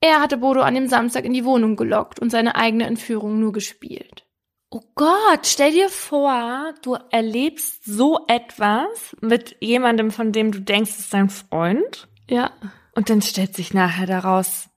[0.00, 3.52] Er hatte Bodo an dem Samstag in die Wohnung gelockt und seine eigene Entführung nur
[3.52, 4.24] gespielt.
[4.70, 10.90] Oh Gott, stell dir vor, du erlebst so etwas mit jemandem, von dem du denkst,
[10.90, 12.06] es ist dein Freund.
[12.28, 12.52] Ja.
[12.94, 14.68] Und dann stellt sich nachher daraus,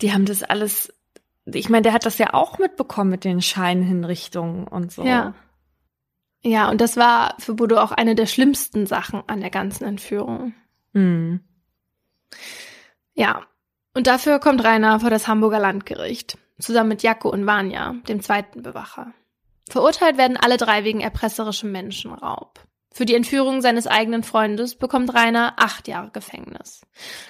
[0.00, 0.92] die haben das alles,
[1.44, 5.04] ich meine, der hat das ja auch mitbekommen mit den Scheinhinrichtungen und so.
[5.04, 5.34] Ja.
[6.44, 10.54] Ja, und das war für Bodo auch eine der schlimmsten Sachen an der ganzen Entführung.
[10.94, 11.38] Hm.
[13.14, 13.46] Ja.
[13.94, 18.62] Und dafür kommt Rainer vor das Hamburger Landgericht zusammen mit Jakko und Vanya, dem zweiten
[18.62, 19.12] Bewacher.
[19.68, 22.60] Verurteilt werden alle drei wegen erpresserischem Menschenraub.
[22.92, 26.82] Für die Entführung seines eigenen Freundes bekommt Rainer acht Jahre Gefängnis.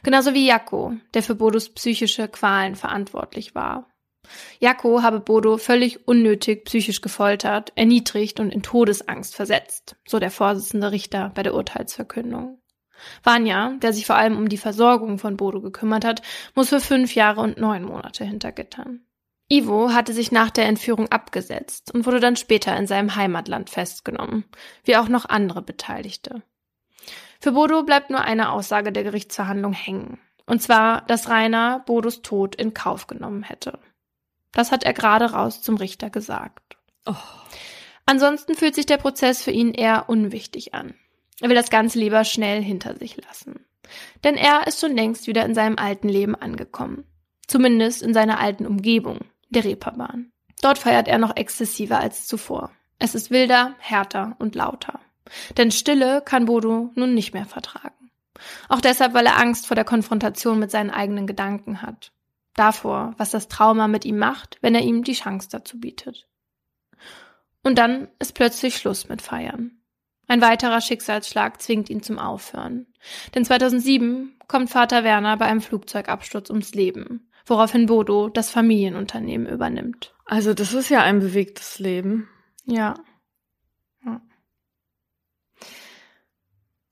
[0.03, 3.89] Genauso wie Jakko, der für Bodos psychische Qualen verantwortlich war.
[4.59, 10.91] Jakko habe Bodo völlig unnötig psychisch gefoltert, erniedrigt und in Todesangst versetzt, so der Vorsitzende
[10.91, 12.61] Richter bei der Urteilsverkündung.
[13.23, 16.23] Vanya, der sich vor allem um die Versorgung von Bodo gekümmert hat,
[16.55, 19.07] muss für fünf Jahre und neun Monate hintergittern.
[19.53, 24.45] Ivo hatte sich nach der Entführung abgesetzt und wurde dann später in seinem Heimatland festgenommen,
[24.83, 26.43] wie auch noch andere Beteiligte.
[27.39, 32.55] Für Bodo bleibt nur eine Aussage der Gerichtsverhandlung hängen, und zwar, dass Rainer Bodos Tod
[32.55, 33.79] in Kauf genommen hätte.
[34.53, 36.79] Das hat er gerade raus zum Richter gesagt.
[37.05, 37.15] Oh.
[38.07, 40.95] Ansonsten fühlt sich der Prozess für ihn eher unwichtig an.
[41.43, 43.67] Er will das Ganze lieber schnell hinter sich lassen.
[44.25, 47.05] Denn er ist schon längst wieder in seinem alten Leben angekommen.
[47.47, 49.19] Zumindest in seiner alten Umgebung,
[49.53, 50.33] der Reeperbahn.
[50.61, 52.71] Dort feiert er noch exzessiver als zuvor.
[52.99, 55.01] Es ist wilder, härter und lauter.
[55.57, 58.11] Denn Stille kann Bodo nun nicht mehr vertragen.
[58.69, 62.13] Auch deshalb, weil er Angst vor der Konfrontation mit seinen eigenen Gedanken hat.
[62.55, 66.29] Davor, was das Trauma mit ihm macht, wenn er ihm die Chance dazu bietet.
[67.63, 69.79] Und dann ist plötzlich Schluss mit Feiern.
[70.29, 72.87] Ein weiterer Schicksalsschlag zwingt ihn zum Aufhören.
[73.35, 80.15] Denn 2007 kommt Vater Werner bei einem Flugzeugabsturz ums Leben woraufhin Bodo das Familienunternehmen übernimmt.
[80.25, 82.29] Also das ist ja ein bewegtes Leben.
[82.65, 82.95] Ja.
[84.05, 84.21] ja.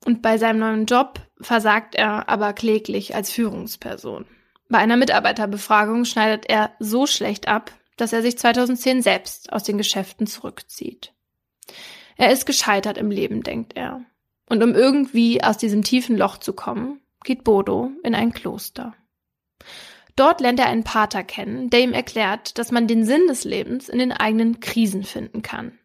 [0.05, 4.25] Und bei seinem neuen Job versagt er aber kläglich als Führungsperson.
[4.69, 9.77] Bei einer Mitarbeiterbefragung schneidet er so schlecht ab, dass er sich 2010 selbst aus den
[9.77, 11.13] Geschäften zurückzieht.
[12.15, 14.01] Er ist gescheitert im Leben, denkt er.
[14.47, 18.95] Und um irgendwie aus diesem tiefen Loch zu kommen, geht Bodo in ein Kloster.
[20.15, 23.89] Dort lernt er einen Pater kennen, der ihm erklärt, dass man den Sinn des Lebens
[23.89, 25.77] in den eigenen Krisen finden kann.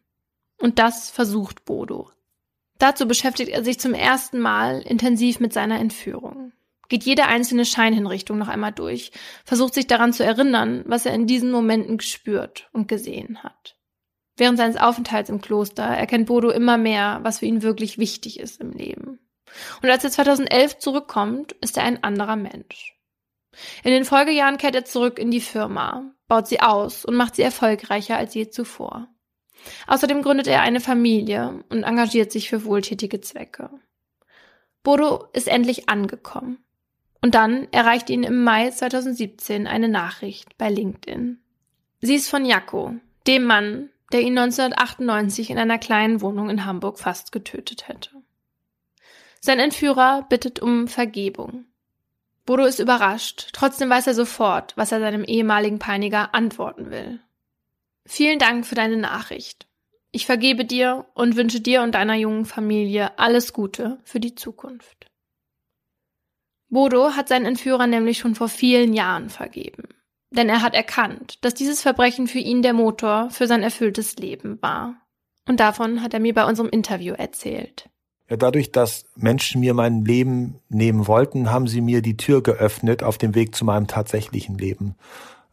[0.59, 2.11] Und das versucht Bodo.
[2.79, 6.51] Dazu beschäftigt er sich zum ersten Mal intensiv mit seiner Entführung,
[6.89, 9.11] geht jede einzelne Scheinhinrichtung noch einmal durch,
[9.45, 13.75] versucht sich daran zu erinnern, was er in diesen Momenten gespürt und gesehen hat.
[14.35, 18.61] Während seines Aufenthalts im Kloster erkennt Bodo immer mehr, was für ihn wirklich wichtig ist
[18.61, 19.19] im Leben.
[19.81, 22.96] Und als er 2011 zurückkommt, ist er ein anderer Mensch.
[23.83, 27.41] In den Folgejahren kehrt er zurück in die Firma, baut sie aus und macht sie
[27.41, 29.07] erfolgreicher als je zuvor.
[29.87, 33.69] Außerdem gründet er eine Familie und engagiert sich für wohltätige Zwecke.
[34.83, 36.63] Bodo ist endlich angekommen.
[37.21, 41.39] Und dann erreicht ihn im Mai 2017 eine Nachricht bei LinkedIn.
[41.99, 46.99] Sie ist von Jakko, dem Mann, der ihn 1998 in einer kleinen Wohnung in Hamburg
[46.99, 48.11] fast getötet hätte.
[49.41, 51.65] Sein Entführer bittet um Vergebung.
[52.47, 57.19] Bodo ist überrascht, trotzdem weiß er sofort, was er seinem ehemaligen Peiniger antworten will.
[58.05, 59.67] Vielen Dank für deine Nachricht.
[60.11, 65.11] Ich vergebe dir und wünsche dir und deiner jungen Familie alles Gute für die Zukunft.
[66.69, 69.89] Bodo hat seinen Entführer nämlich schon vor vielen Jahren vergeben.
[70.29, 74.61] Denn er hat erkannt, dass dieses Verbrechen für ihn der Motor für sein erfülltes Leben
[74.61, 75.05] war.
[75.49, 77.89] Und davon hat er mir bei unserem Interview erzählt.
[78.29, 83.01] Ja, dadurch, dass Menschen mir mein Leben nehmen wollten, haben sie mir die Tür geöffnet
[83.03, 84.95] auf dem Weg zu meinem tatsächlichen Leben.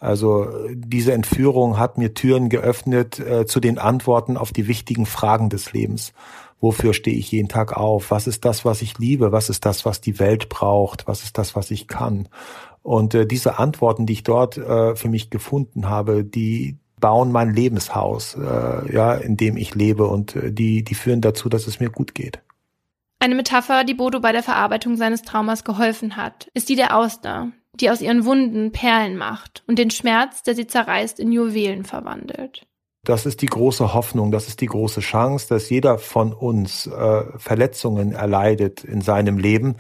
[0.01, 5.49] Also diese Entführung hat mir Türen geöffnet äh, zu den Antworten auf die wichtigen Fragen
[5.49, 6.13] des Lebens.
[6.61, 8.11] Wofür stehe ich jeden Tag auf?
[8.11, 9.33] Was ist das, was ich liebe?
[9.33, 11.07] Was ist das, was die Welt braucht?
[11.07, 12.29] Was ist das, was ich kann?
[12.83, 17.55] Und äh, diese Antworten, die ich dort äh, für mich gefunden habe, die bauen mein
[17.55, 21.81] Lebenshaus, äh, ja, in dem ich lebe und äh, die, die führen dazu, dass es
[21.81, 22.41] mir gut geht.
[23.25, 27.53] Eine Metapher, die Bodo bei der Verarbeitung seines Traumas geholfen hat, ist die der Auster,
[27.73, 32.67] die aus ihren Wunden Perlen macht und den Schmerz, der sie zerreißt, in Juwelen verwandelt.
[33.03, 37.23] Das ist die große Hoffnung, das ist die große Chance, dass jeder von uns äh,
[37.39, 39.77] Verletzungen erleidet in seinem Leben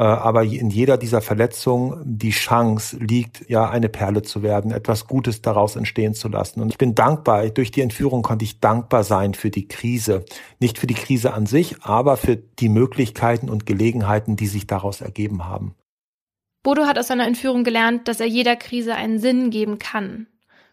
[0.00, 5.42] aber in jeder dieser Verletzungen die Chance liegt, ja, eine Perle zu werden, etwas Gutes
[5.42, 6.62] daraus entstehen zu lassen.
[6.62, 10.24] Und ich bin dankbar, durch die Entführung konnte ich dankbar sein für die Krise.
[10.60, 15.02] Nicht für die Krise an sich, aber für die Möglichkeiten und Gelegenheiten, die sich daraus
[15.02, 15.74] ergeben haben.
[16.62, 20.26] Bodo hat aus seiner Entführung gelernt, dass er jeder Krise einen Sinn geben kann,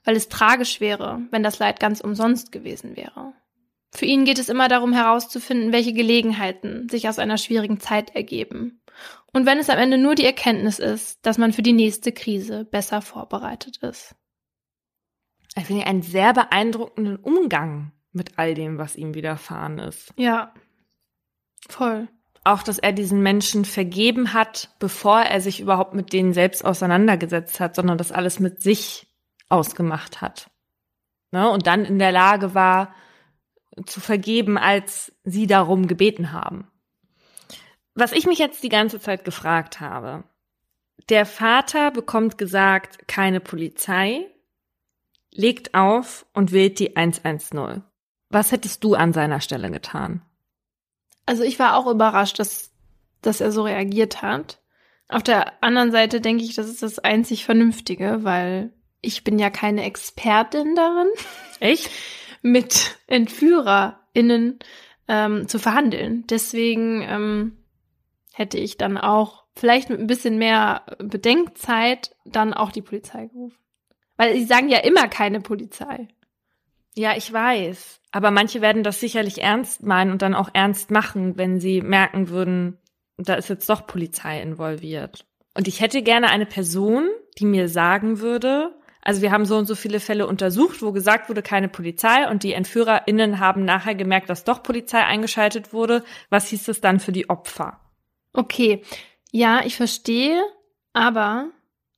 [0.05, 3.33] weil es tragisch wäre, wenn das Leid ganz umsonst gewesen wäre.
[3.91, 8.78] Für ihn geht es immer darum herauszufinden, welche Gelegenheiten sich aus einer schwierigen Zeit ergeben
[9.33, 12.65] und wenn es am Ende nur die Erkenntnis ist, dass man für die nächste Krise
[12.65, 14.15] besser vorbereitet ist.
[15.55, 20.13] Ich finde einen sehr beeindruckenden Umgang mit all dem, was ihm widerfahren ist.
[20.17, 20.53] Ja,
[21.67, 22.07] voll.
[22.43, 27.59] Auch, dass er diesen Menschen vergeben hat, bevor er sich überhaupt mit denen selbst auseinandergesetzt
[27.59, 29.07] hat, sondern das alles mit sich
[29.49, 30.49] ausgemacht hat.
[31.31, 31.49] Ne?
[31.49, 32.93] Und dann in der Lage war,
[33.85, 36.68] zu vergeben, als sie darum gebeten haben.
[37.99, 40.23] Was ich mich jetzt die ganze Zeit gefragt habe,
[41.09, 44.27] der Vater bekommt gesagt, keine Polizei,
[45.31, 47.83] legt auf und wählt die 110.
[48.29, 50.21] Was hättest du an seiner Stelle getan?
[51.25, 52.71] Also ich war auch überrascht, dass,
[53.21, 54.59] dass er so reagiert hat.
[55.07, 59.49] Auf der anderen Seite denke ich, das ist das einzig Vernünftige, weil ich bin ja
[59.49, 61.07] keine Expertin darin.
[61.59, 61.89] Echt?
[62.41, 64.59] mit EntführerInnen
[65.07, 66.25] ähm, zu verhandeln.
[66.29, 67.57] Deswegen ähm,
[68.39, 73.57] hätte ich dann auch vielleicht mit ein bisschen mehr Bedenkzeit dann auch die Polizei gerufen.
[74.15, 76.07] Weil sie sagen ja immer keine Polizei.
[76.95, 77.99] Ja, ich weiß.
[78.11, 82.29] Aber manche werden das sicherlich ernst meinen und dann auch ernst machen, wenn sie merken
[82.29, 82.77] würden,
[83.17, 85.25] da ist jetzt doch Polizei involviert.
[85.53, 89.65] Und ich hätte gerne eine Person, die mir sagen würde, also wir haben so und
[89.65, 94.29] so viele Fälle untersucht, wo gesagt wurde, keine Polizei und die EntführerInnen haben nachher gemerkt,
[94.29, 96.05] dass doch Polizei eingeschaltet wurde.
[96.29, 97.81] Was hieß das dann für die Opfer?
[98.33, 98.83] Okay,
[99.31, 100.43] ja, ich verstehe,
[100.93, 101.49] aber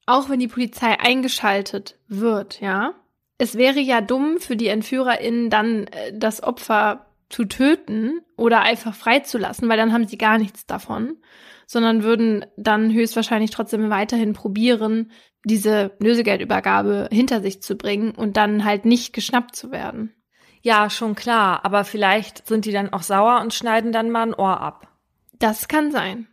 [0.06, 2.94] auch wenn die Polizei eingeschaltet wird, ja,
[3.38, 8.94] es wäre ja dumm für die EntführerInnen dann äh, das Opfer zu töten oder einfach
[8.94, 11.18] freizulassen, weil dann haben sie gar nichts davon,
[11.66, 15.12] sondern würden dann höchstwahrscheinlich trotzdem weiterhin probieren,
[15.44, 20.14] diese Lösegeldübergabe hinter sich zu bringen und dann halt nicht geschnappt zu werden.
[20.62, 24.36] Ja, schon klar, aber vielleicht sind die dann auch sauer und schneiden dann mal ein
[24.36, 24.88] Ohr ab.
[25.42, 26.28] Das kann sein.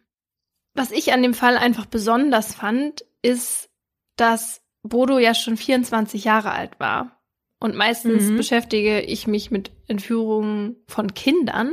[0.75, 3.68] Was ich an dem Fall einfach besonders fand, ist,
[4.16, 7.14] dass Bodo ja schon 24 Jahre alt war.
[7.61, 8.37] Und meistens Mhm.
[8.37, 11.73] beschäftige ich mich mit Entführungen von Kindern.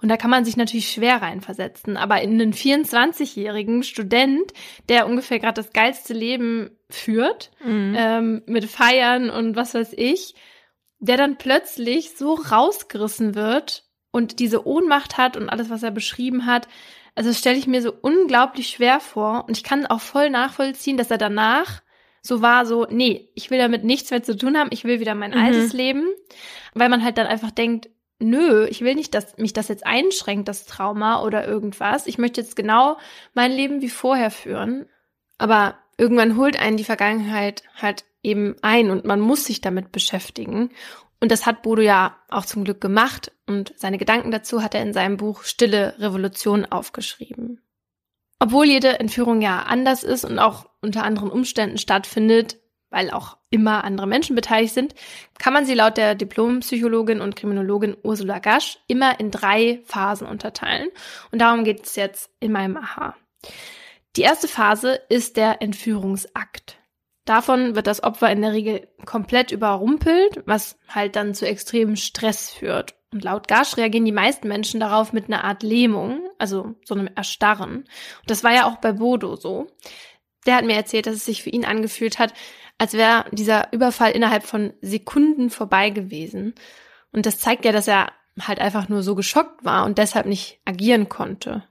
[0.00, 1.98] Und da kann man sich natürlich schwer reinversetzen.
[1.98, 4.52] Aber in einen 24-jährigen Student,
[4.88, 7.94] der ungefähr gerade das geilste Leben führt, Mhm.
[7.98, 10.34] ähm, mit Feiern und was weiß ich,
[11.00, 13.84] der dann plötzlich so rausgerissen wird
[14.16, 16.68] und diese Ohnmacht hat und alles, was er beschrieben hat.
[17.14, 19.44] Also das stelle ich mir so unglaublich schwer vor.
[19.46, 21.82] Und ich kann auch voll nachvollziehen, dass er danach
[22.22, 25.14] so war, so, nee, ich will damit nichts mehr zu tun haben, ich will wieder
[25.14, 25.38] mein Mhm.
[25.38, 26.06] altes Leben,
[26.74, 30.48] weil man halt dann einfach denkt, nö, ich will nicht, dass mich das jetzt einschränkt,
[30.48, 32.06] das Trauma oder irgendwas.
[32.06, 32.96] Ich möchte jetzt genau
[33.34, 34.86] mein Leben wie vorher führen.
[35.38, 40.70] Aber irgendwann holt einen die Vergangenheit halt eben ein und man muss sich damit beschäftigen.
[41.20, 44.82] Und das hat Bodo ja auch zum Glück gemacht und seine Gedanken dazu hat er
[44.82, 47.62] in seinem Buch Stille Revolution aufgeschrieben.
[48.38, 52.58] Obwohl jede Entführung ja anders ist und auch unter anderen Umständen stattfindet,
[52.90, 54.94] weil auch immer andere Menschen beteiligt sind,
[55.38, 60.88] kann man sie laut der Diplompsychologin und Kriminologin Ursula Gasch immer in drei Phasen unterteilen.
[61.32, 63.16] Und darum geht es jetzt in meinem Aha.
[64.16, 66.75] Die erste Phase ist der Entführungsakt.
[67.26, 72.50] Davon wird das Opfer in der Regel komplett überrumpelt, was halt dann zu extremem Stress
[72.50, 72.94] führt.
[73.12, 77.08] Und laut Gasch reagieren die meisten Menschen darauf mit einer Art Lähmung, also so einem
[77.14, 77.78] Erstarren.
[77.78, 79.66] Und das war ja auch bei Bodo so.
[80.46, 82.32] Der hat mir erzählt, dass es sich für ihn angefühlt hat,
[82.78, 86.54] als wäre dieser Überfall innerhalb von Sekunden vorbei gewesen.
[87.12, 90.60] Und das zeigt ja, dass er halt einfach nur so geschockt war und deshalb nicht
[90.64, 91.64] agieren konnte.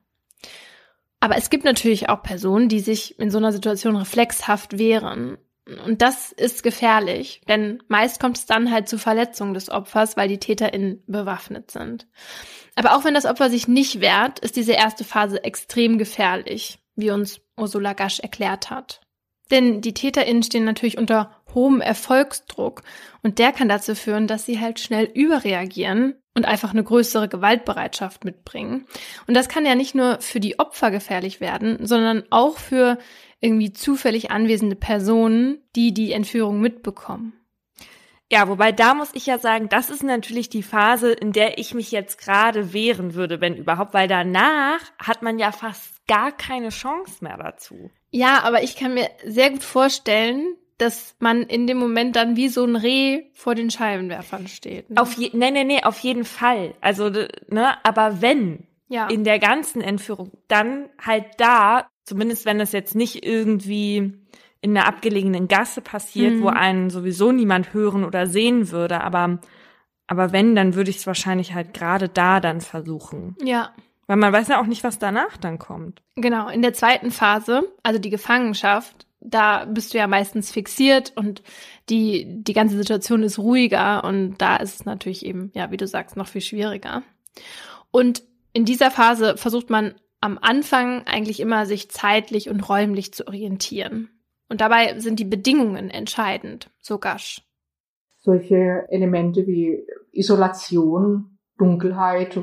[1.22, 5.38] Aber es gibt natürlich auch Personen, die sich in so einer Situation reflexhaft wehren.
[5.86, 10.28] Und das ist gefährlich, denn meist kommt es dann halt zu Verletzungen des Opfers, weil
[10.28, 12.08] die TäterInnen bewaffnet sind.
[12.76, 17.10] Aber auch wenn das Opfer sich nicht wehrt, ist diese erste Phase extrem gefährlich, wie
[17.10, 19.02] uns Ursula Gasch erklärt hat.
[19.50, 22.84] Denn die TäterInnen stehen natürlich unter hohem Erfolgsdruck
[23.24, 28.26] und der kann dazu führen, dass sie halt schnell überreagieren und einfach eine größere Gewaltbereitschaft
[28.26, 28.86] mitbringen.
[29.26, 32.98] Und das kann ja nicht nur für die Opfer gefährlich werden, sondern auch für
[33.40, 37.34] irgendwie zufällig anwesende Personen, die die Entführung mitbekommen.
[38.32, 41.76] Ja, wobei da muss ich ja sagen, das ist natürlich die Phase, in der ich
[41.76, 46.70] mich jetzt gerade wehren würde, wenn überhaupt, weil danach hat man ja fast gar keine
[46.70, 47.92] Chance mehr dazu.
[48.10, 52.50] Ja, aber ich kann mir sehr gut vorstellen, dass man in dem Moment dann wie
[52.50, 54.90] so ein Reh vor den Scheibenwerfern steht.
[54.90, 55.02] Ne?
[55.02, 56.74] Auf je nee, nee, nee, auf jeden Fall.
[56.82, 59.08] Also, ne, aber wenn ja.
[59.08, 64.14] in der ganzen Entführung, dann halt da, zumindest wenn es jetzt nicht irgendwie
[64.62, 66.42] in einer abgelegenen Gasse passiert, Mhm.
[66.42, 69.40] wo einen sowieso niemand hören oder sehen würde, aber
[70.08, 73.36] aber wenn, dann würde ich es wahrscheinlich halt gerade da dann versuchen.
[73.44, 73.72] ja.
[74.08, 76.04] Weil man weiß ja auch nicht, was danach dann kommt.
[76.16, 81.42] Genau, in der zweiten Phase, also die Gefangenschaft, da bist du ja meistens fixiert und
[81.90, 85.88] die, die ganze Situation ist ruhiger und da ist es natürlich eben, ja, wie du
[85.88, 87.02] sagst, noch viel schwieriger.
[87.90, 88.22] Und
[88.54, 94.10] in dieser Phase versucht man am Anfang eigentlich immer, sich zeitlich und räumlich zu orientieren.
[94.50, 97.42] Und dabei sind die Bedingungen entscheidend, so Gasch.
[98.18, 102.38] solche Elemente wie Isolation, Dunkelheit,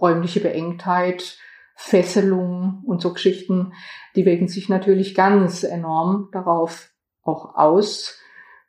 [0.00, 1.38] räumliche Beengtheit,
[1.76, 3.72] Fesselung und so Geschichten,
[4.16, 6.90] die wirken sich natürlich ganz enorm darauf
[7.22, 8.18] auch aus,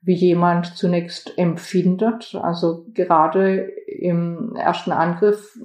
[0.01, 2.35] wie jemand zunächst empfindet.
[2.35, 5.57] Also gerade im ersten Angriff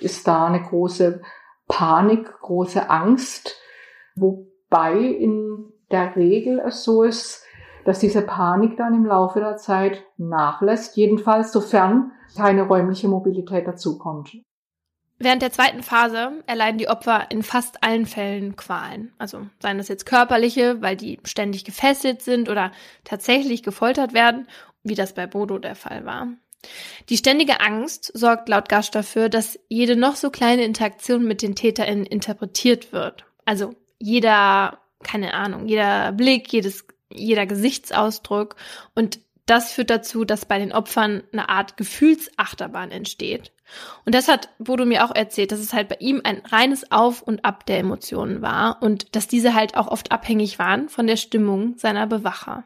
[0.00, 1.22] ist da eine große
[1.68, 3.56] Panik, große Angst,
[4.14, 7.44] wobei in der Regel es so ist,
[7.84, 14.36] dass diese Panik dann im Laufe der Zeit nachlässt, jedenfalls sofern keine räumliche Mobilität dazukommt.
[15.18, 19.12] Während der zweiten Phase erleiden die Opfer in fast allen Fällen Qualen.
[19.16, 22.70] Also seien das jetzt körperliche, weil die ständig gefesselt sind oder
[23.04, 24.46] tatsächlich gefoltert werden,
[24.82, 26.28] wie das bei Bodo der Fall war.
[27.08, 31.54] Die ständige Angst sorgt laut Gasch dafür, dass jede noch so kleine Interaktion mit den
[31.54, 33.24] TäterInnen interpretiert wird.
[33.44, 38.56] Also jeder, keine Ahnung, jeder Blick, jedes, jeder Gesichtsausdruck
[38.94, 43.52] und das führt dazu, dass bei den Opfern eine Art Gefühlsachterbahn entsteht.
[44.04, 47.22] Und das hat Bodo mir auch erzählt, dass es halt bei ihm ein reines Auf
[47.22, 51.16] und Ab der Emotionen war und dass diese halt auch oft abhängig waren von der
[51.16, 52.64] Stimmung seiner Bewacher.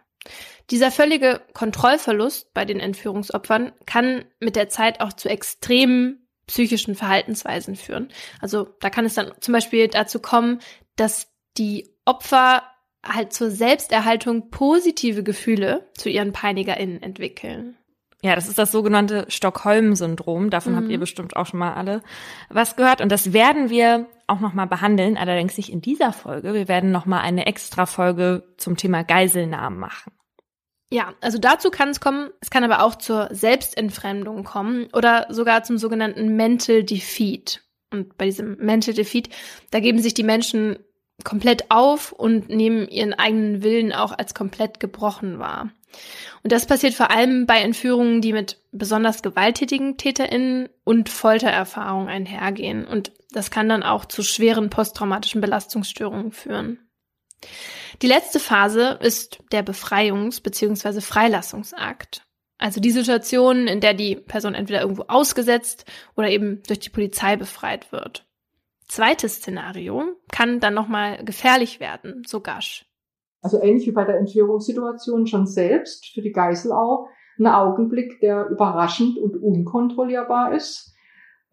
[0.70, 7.76] Dieser völlige Kontrollverlust bei den Entführungsopfern kann mit der Zeit auch zu extremen psychischen Verhaltensweisen
[7.76, 8.08] führen.
[8.40, 10.60] Also da kann es dann zum Beispiel dazu kommen,
[10.96, 12.62] dass die Opfer
[13.04, 17.76] halt zur Selbsterhaltung positive Gefühle zu ihren PeinigerInnen entwickeln.
[18.22, 20.50] Ja, das ist das sogenannte Stockholm-Syndrom.
[20.50, 20.76] Davon Mhm.
[20.76, 22.02] habt ihr bestimmt auch schon mal alle
[22.50, 23.00] was gehört.
[23.00, 26.52] Und das werden wir auch noch mal behandeln, allerdings nicht in dieser Folge.
[26.52, 30.12] Wir werden noch mal eine extra Folge zum Thema Geiselnahmen machen.
[30.92, 35.62] Ja, also dazu kann es kommen, es kann aber auch zur Selbstentfremdung kommen oder sogar
[35.62, 37.62] zum sogenannten Mental Defeat.
[37.92, 39.28] Und bei diesem Mental Defeat,
[39.70, 40.78] da geben sich die Menschen
[41.22, 45.70] komplett auf und nehmen ihren eigenen Willen auch als komplett gebrochen wahr.
[46.42, 52.84] Und das passiert vor allem bei Entführungen, die mit besonders gewalttätigen TäterInnen und Foltererfahrungen einhergehen.
[52.86, 56.78] Und das kann dann auch zu schweren posttraumatischen Belastungsstörungen führen.
[58.02, 61.00] Die letzte Phase ist der Befreiungs- bzw.
[61.00, 62.22] Freilassungsakt.
[62.58, 65.86] Also die Situation, in der die Person entweder irgendwo ausgesetzt
[66.16, 68.26] oder eben durch die Polizei befreit wird.
[68.86, 72.86] Zweites Szenario kann dann nochmal gefährlich werden, so Gasch.
[73.40, 78.48] Also ähnlich wie bei der Entführungssituation schon selbst für die Geisel auch ein Augenblick, der
[78.48, 80.92] überraschend und unkontrollierbar ist.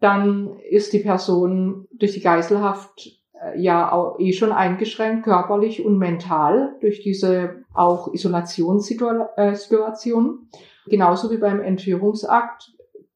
[0.00, 3.17] Dann ist die Person durch die Geiselhaft
[3.56, 10.48] ja auch eh schon eingeschränkt, körperlich und mental, durch diese auch Isolationssituation.
[10.86, 12.72] Genauso wie beim Entführungsakt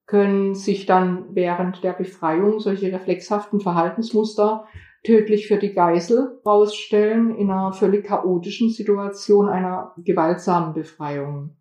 [0.07, 4.67] können sich dann während der Befreiung solche reflexhaften Verhaltensmuster
[5.05, 11.57] tödlich für die Geisel rausstellen in einer völlig chaotischen Situation einer gewaltsamen Befreiung.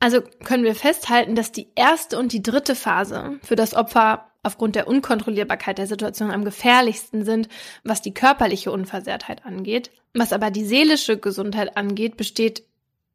[0.00, 4.74] Also können wir festhalten, dass die erste und die dritte Phase für das Opfer aufgrund
[4.74, 7.48] der Unkontrollierbarkeit der Situation am gefährlichsten sind,
[7.84, 9.90] was die körperliche Unversehrtheit angeht.
[10.14, 12.64] Was aber die seelische Gesundheit angeht, besteht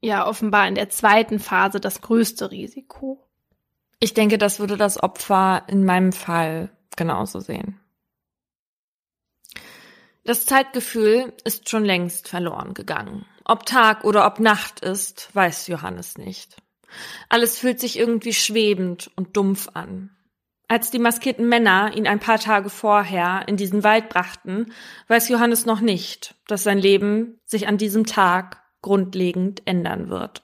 [0.01, 3.23] ja offenbar in der zweiten Phase das größte Risiko.
[3.99, 7.79] Ich denke, das würde das Opfer in meinem Fall genauso sehen.
[10.23, 13.25] Das Zeitgefühl ist schon längst verloren gegangen.
[13.43, 16.57] Ob Tag oder ob Nacht ist, weiß Johannes nicht.
[17.29, 20.14] Alles fühlt sich irgendwie schwebend und dumpf an.
[20.67, 24.73] Als die maskierten Männer ihn ein paar Tage vorher in diesen Wald brachten,
[25.07, 30.43] weiß Johannes noch nicht, dass sein Leben sich an diesem Tag grundlegend ändern wird.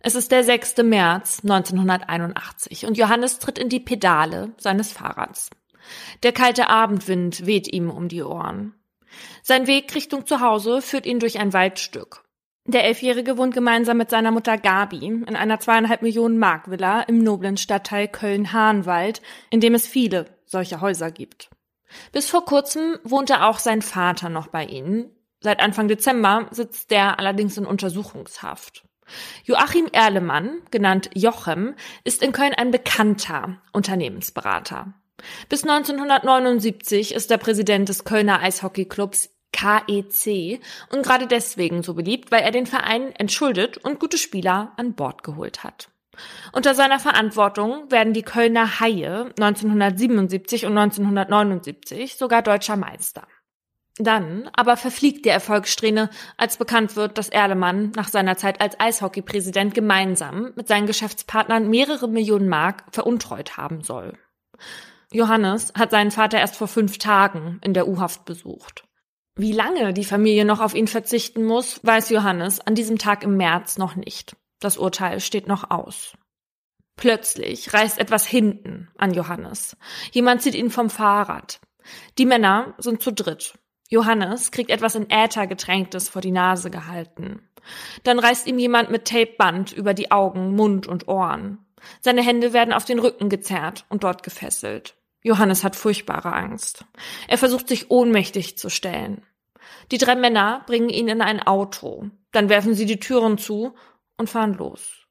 [0.00, 0.78] Es ist der 6.
[0.78, 5.50] März 1981 und Johannes tritt in die Pedale seines Fahrrads.
[6.22, 8.74] Der kalte Abendwind weht ihm um die Ohren.
[9.42, 12.24] Sein Weg Richtung Zuhause führt ihn durch ein Waldstück.
[12.70, 17.18] Der Elfjährige wohnt gemeinsam mit seiner Mutter Gabi in einer zweieinhalb Millionen Mark Villa im
[17.18, 21.50] noblen Stadtteil Köln-Hahnwald, in dem es viele solcher Häuser gibt.
[22.12, 25.10] Bis vor kurzem wohnte auch sein Vater noch bei ihnen.
[25.40, 28.84] Seit Anfang Dezember sitzt der allerdings in Untersuchungshaft.
[29.42, 34.94] Joachim Erlemann, genannt Jochem, ist in Köln ein bekannter Unternehmensberater.
[35.48, 40.60] Bis 1979 ist er Präsident des Kölner Eishockeyclubs KEC
[40.92, 45.22] und gerade deswegen so beliebt, weil er den Verein entschuldet und gute Spieler an Bord
[45.22, 45.88] geholt hat.
[46.52, 53.26] Unter seiner Verantwortung werden die Kölner Haie 1977 und 1979 sogar deutscher Meister.
[53.98, 59.74] Dann aber verfliegt die Erfolgssträhne, als bekannt wird, dass Erlemann nach seiner Zeit als Eishockeypräsident
[59.74, 64.18] gemeinsam mit seinen Geschäftspartnern mehrere Millionen Mark veruntreut haben soll.
[65.12, 68.84] Johannes hat seinen Vater erst vor fünf Tagen in der U-Haft besucht.
[69.42, 73.38] Wie lange die Familie noch auf ihn verzichten muss, weiß Johannes an diesem Tag im
[73.38, 74.36] März noch nicht.
[74.58, 76.12] Das Urteil steht noch aus.
[76.96, 79.78] Plötzlich reißt etwas hinten an Johannes.
[80.12, 81.58] Jemand zieht ihn vom Fahrrad.
[82.18, 83.54] Die Männer sind zu dritt.
[83.88, 87.40] Johannes kriegt etwas in Äther getränktes vor die Nase gehalten.
[88.02, 91.64] Dann reißt ihm jemand mit Tapeband über die Augen, Mund und Ohren.
[92.02, 94.96] Seine Hände werden auf den Rücken gezerrt und dort gefesselt.
[95.22, 96.84] Johannes hat furchtbare Angst.
[97.26, 99.22] Er versucht sich ohnmächtig zu stellen.
[99.90, 102.10] Die drei Männer bringen ihn in ein Auto.
[102.32, 103.74] Dann werfen sie die Türen zu
[104.16, 105.06] und fahren los.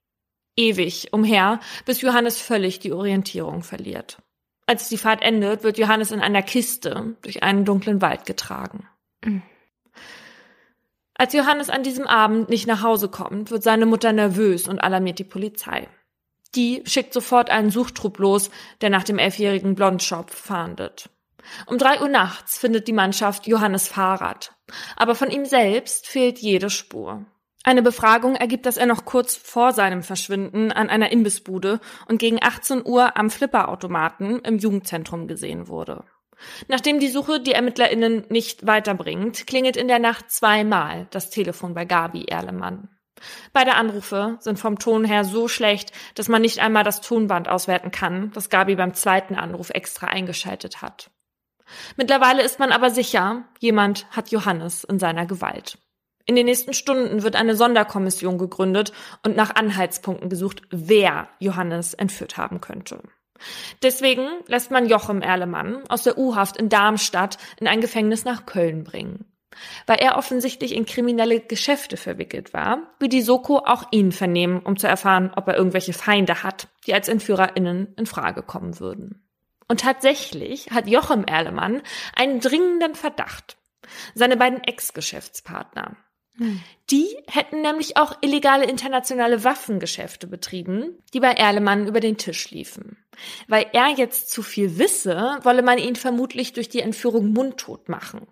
[0.56, 4.18] Ewig umher, bis Johannes völlig die Orientierung verliert.
[4.66, 8.88] Als die Fahrt endet, wird Johannes in einer Kiste durch einen dunklen Wald getragen.
[9.24, 9.42] Mhm.
[11.16, 15.20] Als Johannes an diesem Abend nicht nach Hause kommt, wird seine Mutter nervös und alarmiert
[15.20, 15.88] die Polizei.
[16.56, 18.50] Die schickt sofort einen Suchtrupp los,
[18.82, 21.10] der nach dem elfjährigen Blondschopf fahndet.
[21.66, 24.54] Um drei Uhr nachts findet die Mannschaft Johannes Fahrrad.
[24.96, 27.26] Aber von ihm selbst fehlt jede Spur.
[27.64, 32.42] Eine Befragung ergibt, dass er noch kurz vor seinem Verschwinden an einer Imbissbude und gegen
[32.42, 36.06] 18 Uhr am Flipperautomaten im Jugendzentrum gesehen wurde.
[36.70, 41.84] Nachdem die Suche die ErmittlerInnen nicht weiterbringt, klingelt in der Nacht zweimal das Telefon bei
[41.84, 42.90] Gabi Erlemann.
[43.52, 47.92] Beide Anrufe sind vom Ton her so schlecht, dass man nicht einmal das Tonband auswerten
[47.92, 51.12] kann, das Gabi beim zweiten Anruf extra eingeschaltet hat.
[51.98, 55.78] Mittlerweile ist man aber sicher, jemand hat Johannes in seiner Gewalt.
[56.26, 58.94] In den nächsten Stunden wird eine Sonderkommission gegründet
[59.26, 63.02] und nach Anhaltspunkten gesucht, wer Johannes entführt haben könnte.
[63.82, 68.84] Deswegen lässt man Jochem Erlemann aus der U-Haft in Darmstadt in ein Gefängnis nach Köln
[68.84, 69.26] bringen.
[69.88, 74.78] Weil er offensichtlich in kriminelle Geschäfte verwickelt war, will die Soko auch ihn vernehmen, um
[74.78, 79.29] zu erfahren, ob er irgendwelche Feinde hat, die als EntführerInnen in Frage kommen würden.
[79.70, 81.82] Und tatsächlich hat Jochem Erlemann
[82.16, 83.58] einen dringenden Verdacht.
[84.14, 85.96] Seine beiden Ex-Geschäftspartner,
[86.90, 92.98] die hätten nämlich auch illegale internationale Waffengeschäfte betrieben, die bei Erlemann über den Tisch liefen.
[93.48, 98.28] Weil er jetzt zu viel wisse, wolle man ihn vermutlich durch die Entführung mundtot machen.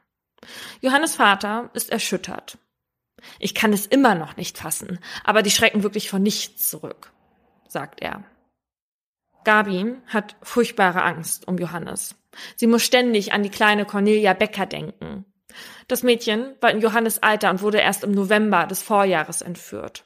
[0.81, 2.57] Johannes Vater ist erschüttert.
[3.39, 7.11] Ich kann es immer noch nicht fassen, aber die schrecken wirklich von nichts zurück,
[7.67, 8.23] sagt er.
[9.47, 12.15] Gabi hat furchtbare Angst um Johannes.
[12.55, 15.25] Sie muss ständig an die kleine Cornelia Becker denken,
[15.87, 20.03] das Mädchen war in Johannes Alter und wurde erst im November des Vorjahres entführt.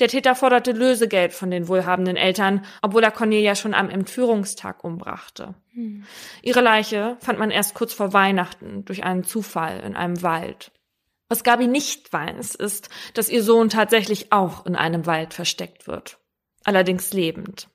[0.00, 5.54] Der Täter forderte Lösegeld von den wohlhabenden Eltern, obwohl er Cornelia schon am Entführungstag umbrachte.
[5.72, 6.04] Hm.
[6.42, 10.72] Ihre Leiche fand man erst kurz vor Weihnachten durch einen Zufall in einem Wald.
[11.28, 16.18] Was Gabi nicht weiß, ist, dass ihr Sohn tatsächlich auch in einem Wald versteckt wird.
[16.64, 17.68] Allerdings lebend.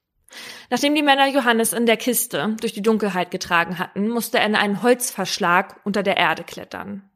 [0.70, 4.56] Nachdem die Männer Johannes in der Kiste durch die Dunkelheit getragen hatten, musste er in
[4.56, 7.10] einen Holzverschlag unter der Erde klettern.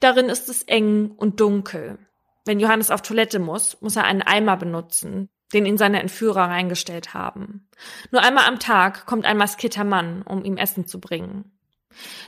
[0.00, 1.98] Darin ist es eng und dunkel.
[2.44, 7.14] Wenn Johannes auf Toilette muss, muss er einen Eimer benutzen, den ihn seine Entführer reingestellt
[7.14, 7.68] haben.
[8.10, 11.50] Nur einmal am Tag kommt ein maskierter Mann, um ihm Essen zu bringen.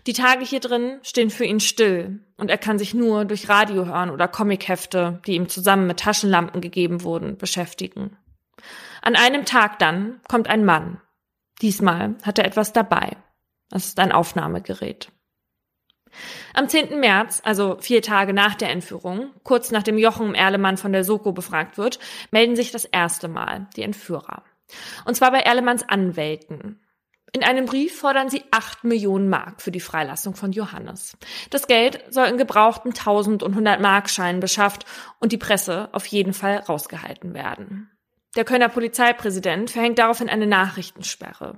[0.07, 3.87] Die Tage hier drin stehen für ihn still und er kann sich nur durch Radio
[3.87, 8.17] hören oder Comichefte, die ihm zusammen mit Taschenlampen gegeben wurden, beschäftigen.
[9.07, 11.01] An einem Tag dann kommt ein Mann.
[11.63, 13.17] Diesmal hat er etwas dabei.
[13.71, 15.13] Es ist ein Aufnahmegerät.
[16.55, 16.99] Am 10.
[16.99, 21.79] März, also vier Tage nach der Entführung, kurz nachdem Jochen Erlemann von der Soko befragt
[21.79, 22.01] wird,
[22.33, 24.43] melden sich das erste Mal die Entführer.
[25.05, 26.81] Und zwar bei Erlemanns Anwälten.
[27.33, 31.17] In einem Brief fordern sie acht Millionen Mark für die Freilassung von Johannes.
[31.51, 34.85] Das Geld soll in gebrauchten 1000 und 100 Markscheinen beschafft
[35.21, 37.96] und die Presse auf jeden Fall rausgehalten werden.
[38.37, 41.57] Der Kölner Polizeipräsident verhängt daraufhin eine Nachrichtensperre.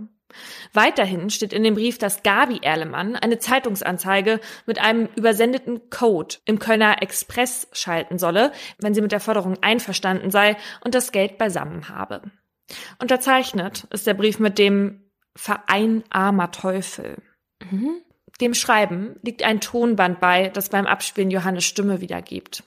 [0.73, 6.59] Weiterhin steht in dem Brief, dass Gabi Erlemann eine Zeitungsanzeige mit einem übersendeten Code im
[6.59, 11.89] Kölner Express schalten solle, wenn sie mit der Forderung einverstanden sei und das Geld beisammen
[11.89, 12.23] habe.
[13.01, 17.17] Unterzeichnet ist der Brief mit dem Verein Armer Teufel.
[17.71, 18.03] Mhm.
[18.41, 22.63] Dem Schreiben liegt ein Tonband bei, das beim Abspielen Johannes Stimme wiedergibt.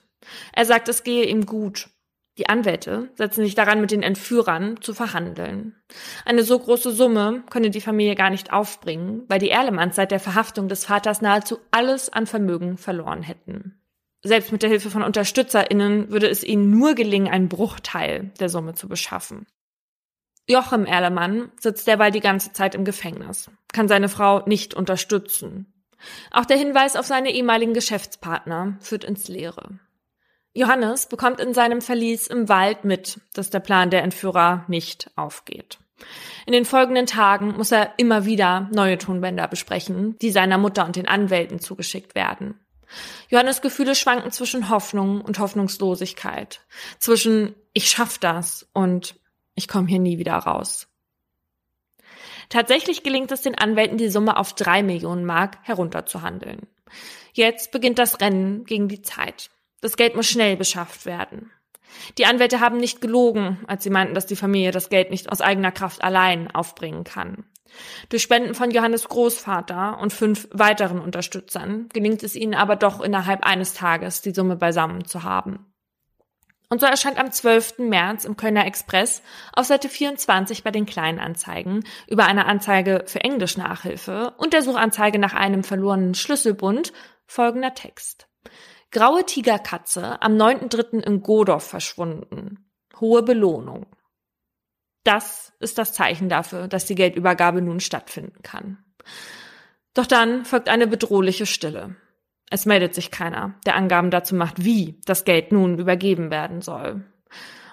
[0.52, 1.88] Er sagt, es gehe ihm gut
[2.38, 5.76] die Anwälte setzen sich daran, mit den Entführern zu verhandeln.
[6.24, 10.20] Eine so große Summe könne die Familie gar nicht aufbringen, weil die Erlemanns seit der
[10.20, 13.78] Verhaftung des Vaters nahezu alles an Vermögen verloren hätten.
[14.24, 18.74] Selbst mit der Hilfe von UnterstützerInnen würde es ihnen nur gelingen, einen Bruchteil der Summe
[18.74, 19.46] zu beschaffen.
[20.48, 25.72] Jochem Erlemann sitzt derweil die ganze Zeit im Gefängnis, kann seine Frau nicht unterstützen.
[26.30, 29.78] Auch der Hinweis auf seine ehemaligen Geschäftspartner führt ins Leere.
[30.54, 35.78] Johannes bekommt in seinem Verlies im Wald mit, dass der Plan der Entführer nicht aufgeht.
[36.46, 40.96] In den folgenden Tagen muss er immer wieder neue Tonbänder besprechen, die seiner Mutter und
[40.96, 42.58] den Anwälten zugeschickt werden.
[43.28, 46.60] Johannes Gefühle schwanken zwischen Hoffnung und Hoffnungslosigkeit,
[46.98, 49.14] zwischen ich schaff das und
[49.54, 50.88] ich komme hier nie wieder raus.
[52.50, 56.66] Tatsächlich gelingt es den Anwälten, die Summe auf drei Millionen Mark herunterzuhandeln.
[57.32, 59.48] Jetzt beginnt das Rennen gegen die Zeit.
[59.82, 61.50] Das Geld muss schnell beschafft werden.
[62.16, 65.40] Die Anwälte haben nicht gelogen, als sie meinten, dass die Familie das Geld nicht aus
[65.42, 67.44] eigener Kraft allein aufbringen kann.
[68.08, 73.44] Durch Spenden von Johannes Großvater und fünf weiteren Unterstützern gelingt es ihnen aber doch innerhalb
[73.44, 75.66] eines Tages, die Summe beisammen zu haben.
[76.68, 77.80] Und so erscheint am 12.
[77.80, 79.22] März im Kölner Express
[79.52, 85.34] auf Seite 24 bei den Kleinanzeigen über eine Anzeige für Englisch-Nachhilfe und der Suchanzeige nach
[85.34, 86.92] einem verlorenen Schlüsselbund
[87.26, 88.26] folgender Text.
[88.92, 91.00] Graue Tigerkatze am 9.3.
[91.00, 92.70] in Godorf verschwunden.
[93.00, 93.86] Hohe Belohnung.
[95.02, 98.84] Das ist das Zeichen dafür, dass die Geldübergabe nun stattfinden kann.
[99.94, 101.96] Doch dann folgt eine bedrohliche Stille.
[102.50, 107.02] Es meldet sich keiner, der Angaben dazu macht, wie das Geld nun übergeben werden soll.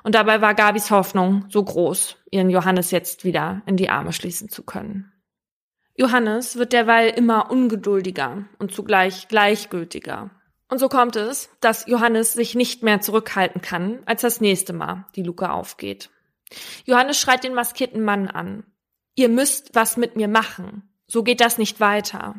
[0.03, 4.47] Und dabei war Gabis Hoffnung so groß, ihren Johannes jetzt wieder in die Arme schließen
[4.47, 5.11] zu können.
[5.95, 10.31] Johannes wird derweil immer ungeduldiger und zugleich gleichgültiger.
[10.69, 15.07] Und so kommt es, dass Johannes sich nicht mehr zurückhalten kann, als das nächste Mal
[15.15, 16.09] die Luke aufgeht.
[16.85, 18.63] Johannes schreit den maskierten Mann an.
[19.15, 20.83] Ihr müsst was mit mir machen.
[21.07, 22.35] So geht das nicht weiter.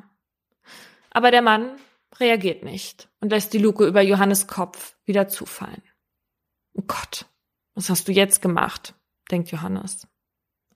[1.10, 1.76] Aber der Mann
[2.18, 5.82] reagiert nicht und lässt die Luke über Johannes Kopf wieder zufallen.
[6.72, 7.26] Oh Gott,
[7.74, 8.94] was hast du jetzt gemacht?
[9.30, 10.06] denkt Johannes.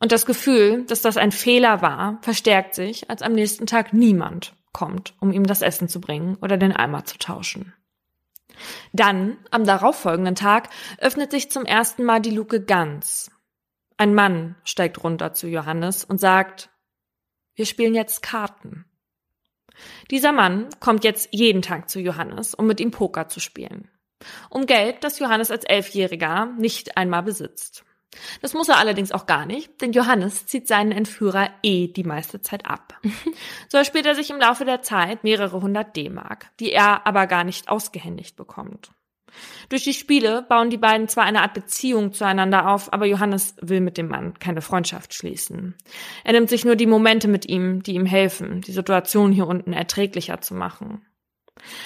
[0.01, 4.55] Und das Gefühl, dass das ein Fehler war, verstärkt sich, als am nächsten Tag niemand
[4.75, 7.73] kommt, um ihm das Essen zu bringen oder den Eimer zu tauschen.
[8.93, 10.69] Dann, am darauffolgenden Tag,
[10.99, 13.31] öffnet sich zum ersten Mal die Luke ganz.
[13.97, 16.69] Ein Mann steigt runter zu Johannes und sagt,
[17.55, 18.85] wir spielen jetzt Karten.
[20.11, 23.91] Dieser Mann kommt jetzt jeden Tag zu Johannes, um mit ihm Poker zu spielen.
[24.51, 27.85] Um Geld, das Johannes als Elfjähriger nicht einmal besitzt.
[28.43, 32.41] Das muss er allerdings auch gar nicht, denn Johannes zieht seinen Entführer eh die meiste
[32.41, 32.99] Zeit ab.
[33.69, 37.45] so erspielt er sich im Laufe der Zeit mehrere hundert D-Mark, die er aber gar
[37.45, 38.91] nicht ausgehändigt bekommt.
[39.69, 43.81] Durch die Spiele bauen die beiden zwar eine Art Beziehung zueinander auf, aber Johannes will
[43.81, 45.75] mit dem Mann keine Freundschaft schließen.
[46.23, 49.73] Er nimmt sich nur die Momente mit ihm, die ihm helfen, die Situation hier unten
[49.73, 51.05] erträglicher zu machen.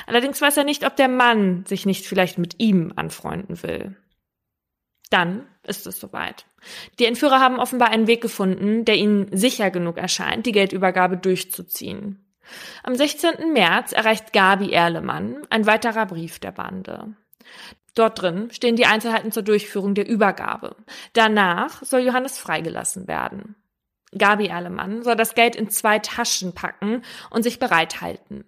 [0.06, 3.96] Allerdings weiß er nicht, ob der Mann sich nicht vielleicht mit ihm anfreunden will.
[5.10, 6.46] Dann ist es soweit.
[6.98, 12.24] Die Entführer haben offenbar einen Weg gefunden, der ihnen sicher genug erscheint, die Geldübergabe durchzuziehen.
[12.82, 13.52] Am 16.
[13.52, 17.14] März erreicht Gabi Erlemann ein weiterer Brief der Bande.
[17.94, 20.76] Dort drin stehen die Einzelheiten zur Durchführung der Übergabe.
[21.12, 23.56] Danach soll Johannes freigelassen werden.
[24.16, 28.44] Gabi Erlemann soll das Geld in zwei Taschen packen und sich bereithalten.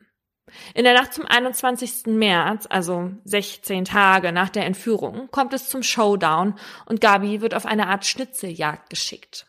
[0.75, 2.07] In der Nacht zum 21.
[2.07, 6.55] März, also 16 Tage nach der Entführung, kommt es zum Showdown
[6.87, 9.47] und Gabi wird auf eine Art Schnitzeljagd geschickt.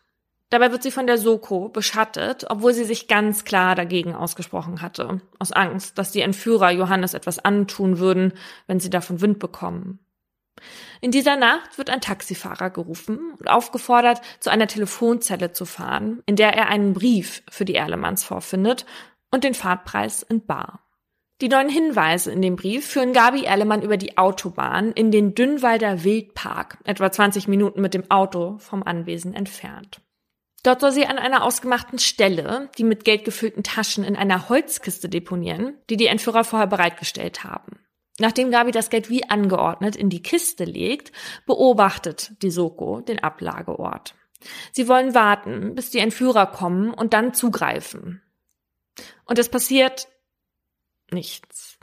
[0.51, 5.21] Dabei wird sie von der Soko beschattet, obwohl sie sich ganz klar dagegen ausgesprochen hatte,
[5.39, 8.33] aus Angst, dass die Entführer Johannes etwas antun würden,
[8.67, 9.99] wenn sie davon Wind bekommen.
[10.99, 16.35] In dieser Nacht wird ein Taxifahrer gerufen und aufgefordert, zu einer Telefonzelle zu fahren, in
[16.35, 18.85] der er einen Brief für die Erlemanns vorfindet
[19.31, 20.83] und den Fahrtpreis in Bar.
[21.41, 26.03] Die neuen Hinweise in dem Brief führen Gabi Erlemann über die Autobahn in den Dünnwalder
[26.03, 30.01] Wildpark, etwa 20 Minuten mit dem Auto vom Anwesen entfernt.
[30.61, 35.09] Dort soll sie an einer ausgemachten Stelle die mit Geld gefüllten Taschen in einer Holzkiste
[35.09, 37.79] deponieren, die die Entführer vorher bereitgestellt haben.
[38.19, 41.11] Nachdem Gabi das Geld wie angeordnet in die Kiste legt,
[41.47, 44.13] beobachtet die Soko den Ablageort.
[44.73, 48.21] Sie wollen warten, bis die Entführer kommen und dann zugreifen.
[49.25, 50.07] Und es passiert
[51.13, 51.77] nichts.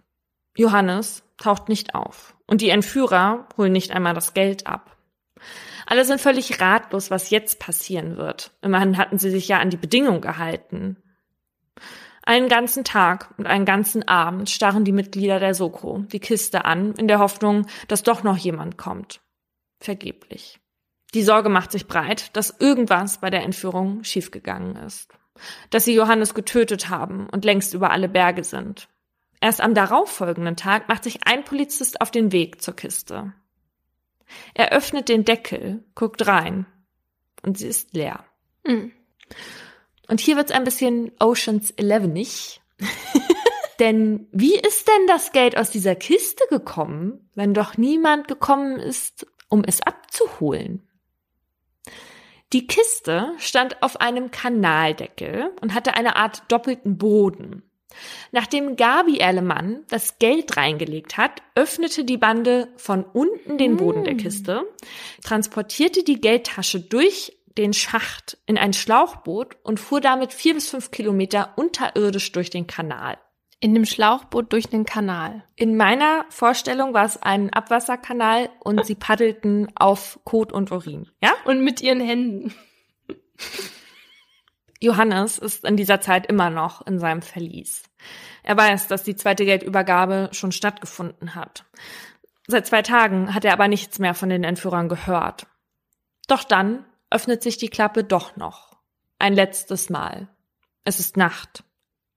[0.57, 4.97] Johannes taucht nicht auf und die Entführer holen nicht einmal das Geld ab.
[5.87, 8.51] Alle sind völlig ratlos, was jetzt passieren wird.
[8.61, 10.97] Immerhin hatten sie sich ja an die Bedingung gehalten.
[12.22, 16.93] Einen ganzen Tag und einen ganzen Abend starren die Mitglieder der Soko die Kiste an,
[16.95, 19.22] in der Hoffnung, dass doch noch jemand kommt.
[19.81, 20.61] Vergeblich.
[21.14, 25.11] Die Sorge macht sich breit, dass irgendwas bei der Entführung schiefgegangen ist.
[25.70, 28.89] Dass sie Johannes getötet haben und längst über alle Berge sind.
[29.41, 33.32] Erst am darauffolgenden Tag macht sich ein Polizist auf den Weg zur Kiste.
[34.55, 36.66] Er öffnet den Deckel, guckt rein
[37.43, 38.24] und sie ist leer.
[38.64, 38.93] Mhm.
[40.09, 42.61] Und hier wird's ein bisschen Oceans Elevenig.
[43.78, 49.26] denn wie ist denn das Geld aus dieser Kiste gekommen, wenn doch niemand gekommen ist,
[49.49, 50.89] um es abzuholen?
[52.55, 57.68] Die Kiste stand auf einem Kanaldeckel und hatte eine Art doppelten Boden.
[58.32, 64.14] Nachdem Gabi Erlemann das Geld reingelegt hat, öffnete die Bande von unten den Boden der
[64.14, 64.20] hm.
[64.20, 64.62] Kiste,
[65.22, 70.91] transportierte die Geldtasche durch den Schacht in ein Schlauchboot und fuhr damit vier bis fünf
[70.91, 73.18] Kilometer unterirdisch durch den Kanal.
[73.61, 75.43] In dem Schlauchboot durch den Kanal.
[75.57, 81.11] In meiner Vorstellung war es ein Abwasserkanal und sie paddelten auf Kot und Urin.
[81.20, 81.32] Ja?
[81.45, 82.55] Und mit ihren Händen.
[84.81, 87.83] Johannes ist in dieser Zeit immer noch in seinem Verlies.
[88.43, 91.64] Er weiß, dass die zweite Geldübergabe schon stattgefunden hat.
[92.47, 95.47] Seit zwei Tagen hat er aber nichts mehr von den Entführern gehört.
[96.29, 98.76] Doch dann öffnet sich die Klappe doch noch.
[99.18, 100.29] Ein letztes Mal.
[100.85, 101.64] Es ist Nacht.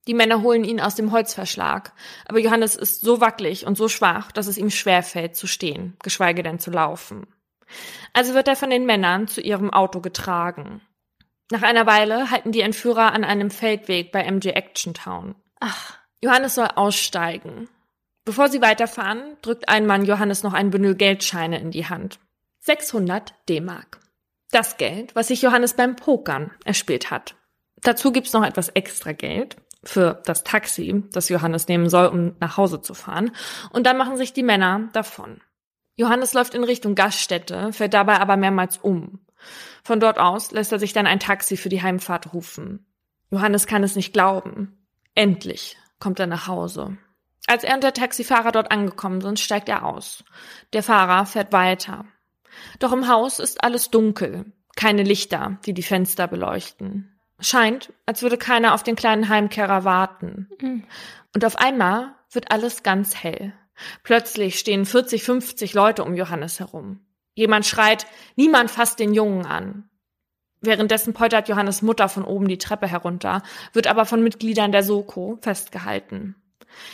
[0.07, 1.93] Die Männer holen ihn aus dem Holzverschlag,
[2.25, 6.43] aber Johannes ist so wackelig und so schwach, dass es ihm schwerfällt zu stehen, geschweige
[6.43, 7.27] denn zu laufen.
[8.13, 10.81] Also wird er von den Männern zu ihrem Auto getragen.
[11.51, 15.35] Nach einer Weile halten die Entführer an einem Feldweg bei MJ Action Town.
[15.59, 15.97] Ach.
[16.21, 17.67] Johannes soll aussteigen.
[18.23, 22.19] Bevor sie weiterfahren, drückt ein Mann Johannes noch ein Bündel Geldscheine in die Hand.
[22.59, 23.99] 600 D-Mark.
[24.51, 27.35] Das Geld, was sich Johannes beim Pokern erspielt hat.
[27.81, 32.55] Dazu gibt's noch etwas extra Geld für das Taxi, das Johannes nehmen soll, um nach
[32.55, 33.31] Hause zu fahren.
[33.71, 35.41] Und dann machen sich die Männer davon.
[35.95, 39.19] Johannes läuft in Richtung Gaststätte, fällt dabei aber mehrmals um.
[39.83, 42.85] Von dort aus lässt er sich dann ein Taxi für die Heimfahrt rufen.
[43.31, 44.77] Johannes kann es nicht glauben.
[45.15, 46.97] Endlich kommt er nach Hause.
[47.47, 50.23] Als er und der Taxifahrer dort angekommen sind, steigt er aus.
[50.73, 52.05] Der Fahrer fährt weiter.
[52.79, 57.19] Doch im Haus ist alles dunkel, keine Lichter, die die Fenster beleuchten.
[57.39, 60.49] Scheint, als würde keiner auf den kleinen Heimkehrer warten.
[60.59, 60.83] Mhm.
[61.33, 63.53] Und auf einmal wird alles ganz hell.
[64.03, 66.99] Plötzlich stehen 40, 50 Leute um Johannes herum.
[67.33, 68.05] Jemand schreit,
[68.35, 69.89] niemand fasst den Jungen an.
[70.61, 73.41] Währenddessen poltert Johannes Mutter von oben die Treppe herunter,
[73.73, 76.35] wird aber von Mitgliedern der Soko festgehalten.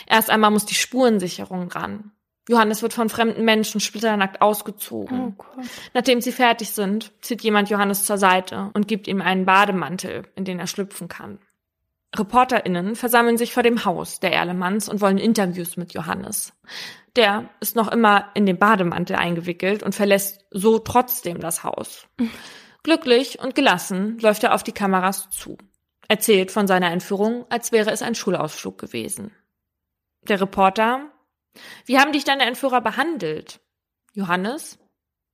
[0.07, 2.11] Erst einmal muss die Spurensicherung ran.
[2.49, 5.35] Johannes wird von fremden Menschen splitternackt ausgezogen.
[5.37, 5.61] Oh.
[5.93, 10.45] Nachdem sie fertig sind, zieht jemand Johannes zur Seite und gibt ihm einen Bademantel, in
[10.45, 11.39] den er schlüpfen kann.
[12.17, 16.53] ReporterInnen versammeln sich vor dem Haus der Erlemanns und wollen Interviews mit Johannes.
[17.15, 22.07] Der ist noch immer in den Bademantel eingewickelt und verlässt so trotzdem das Haus.
[22.83, 25.57] Glücklich und gelassen läuft er auf die Kameras zu.
[26.07, 29.31] Erzählt von seiner Entführung, als wäre es ein Schulausflug gewesen.
[30.27, 31.11] Der Reporter
[31.85, 33.59] wie haben dich deine Entführer behandelt?
[34.13, 34.79] Johannes?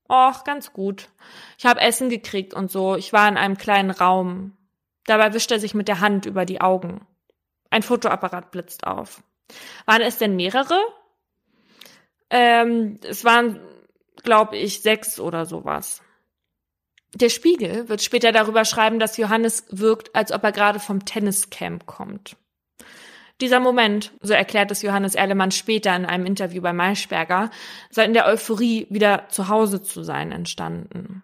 [0.09, 1.09] Och, ganz gut.
[1.57, 2.95] Ich habe Essen gekriegt und so.
[2.95, 4.57] Ich war in einem kleinen Raum.
[5.05, 7.05] Dabei wischt er sich mit der Hand über die Augen.
[7.69, 9.23] Ein Fotoapparat blitzt auf.
[9.85, 10.79] Waren es denn mehrere?
[12.29, 13.59] Ähm, es waren,
[14.23, 16.01] glaube ich, sechs oder sowas.
[17.13, 21.85] Der Spiegel wird später darüber schreiben, dass Johannes wirkt, als ob er gerade vom Tenniscamp
[21.85, 22.37] kommt.
[23.41, 27.51] Dieser Moment, so erklärt es Johannes Erlemann später in einem Interview bei Maischberger,
[27.89, 31.23] sei in der Euphorie, wieder zu Hause zu sein, entstanden.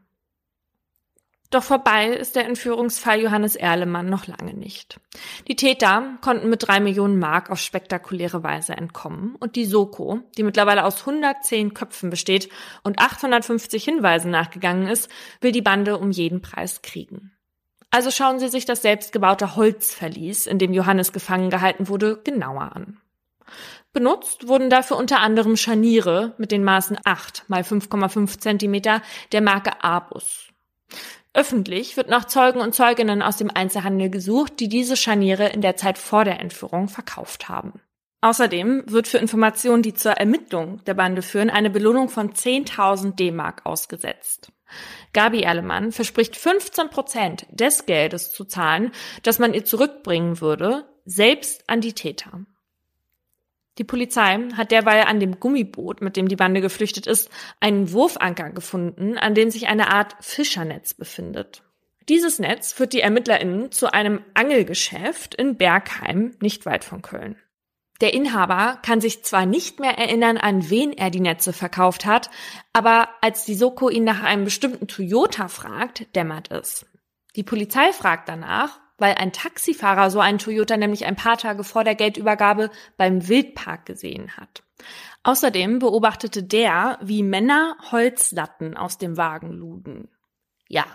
[1.52, 5.00] Doch vorbei ist der Entführungsfall Johannes Erlemann noch lange nicht.
[5.48, 10.44] Die Täter konnten mit drei Millionen Mark auf spektakuläre Weise entkommen und die Soko, die
[10.44, 12.50] mittlerweile aus 110 Köpfen besteht
[12.84, 15.10] und 850 Hinweisen nachgegangen ist,
[15.42, 17.32] will die Bande um jeden Preis kriegen.
[17.90, 23.02] Also schauen Sie sich das selbstgebaute Holzverlies, in dem Johannes gefangen gehalten wurde, genauer an.
[23.92, 29.84] Benutzt wurden dafür unter anderem Scharniere mit den Maßen 8 mal 5,5 Zentimeter der Marke
[29.84, 30.50] Abus.
[31.34, 35.76] Öffentlich wird nach Zeugen und Zeuginnen aus dem Einzelhandel gesucht, die diese Scharniere in der
[35.76, 37.82] Zeit vor der Entführung verkauft haben.
[38.22, 43.66] Außerdem wird für Informationen, die zur Ermittlung der Bande führen, eine Belohnung von 10.000 D-Mark
[43.66, 44.52] ausgesetzt.
[45.14, 48.92] Gabi Erlemann verspricht 15 Prozent des Geldes zu zahlen,
[49.24, 52.46] das man ihr zurückbringen würde, selbst an die Täter.
[53.80, 57.30] Die Polizei hat derweil an dem Gummiboot, mit dem die Bande geflüchtet ist,
[57.62, 61.64] einen Wurfanker gefunden, an dem sich eine Art Fischernetz befindet.
[62.10, 67.38] Dieses Netz führt die ErmittlerInnen zu einem Angelgeschäft in Bergheim, nicht weit von Köln.
[68.02, 72.30] Der Inhaber kann sich zwar nicht mehr erinnern, an wen er die Netze verkauft hat,
[72.74, 76.86] aber als die Soko ihn nach einem bestimmten Toyota fragt, dämmert es.
[77.36, 81.84] Die Polizei fragt danach, weil ein Taxifahrer so einen Toyota nämlich ein paar Tage vor
[81.84, 84.64] der Geldübergabe beim Wildpark gesehen hat.
[85.24, 90.10] Außerdem beobachtete der, wie Männer Holzlatten aus dem Wagen luden.
[90.68, 90.86] Ja,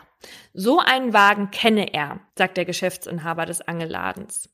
[0.53, 4.49] so einen Wagen kenne er, sagt der Geschäftsinhaber des Angelladens.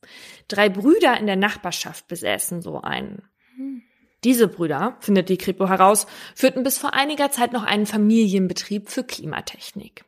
[0.49, 3.23] Drei Brüder in der Nachbarschaft besäßen so einen.
[4.25, 9.05] Diese Brüder, findet die Kripo heraus, führten bis vor einiger Zeit noch einen Familienbetrieb für
[9.05, 10.05] Klimatechnik.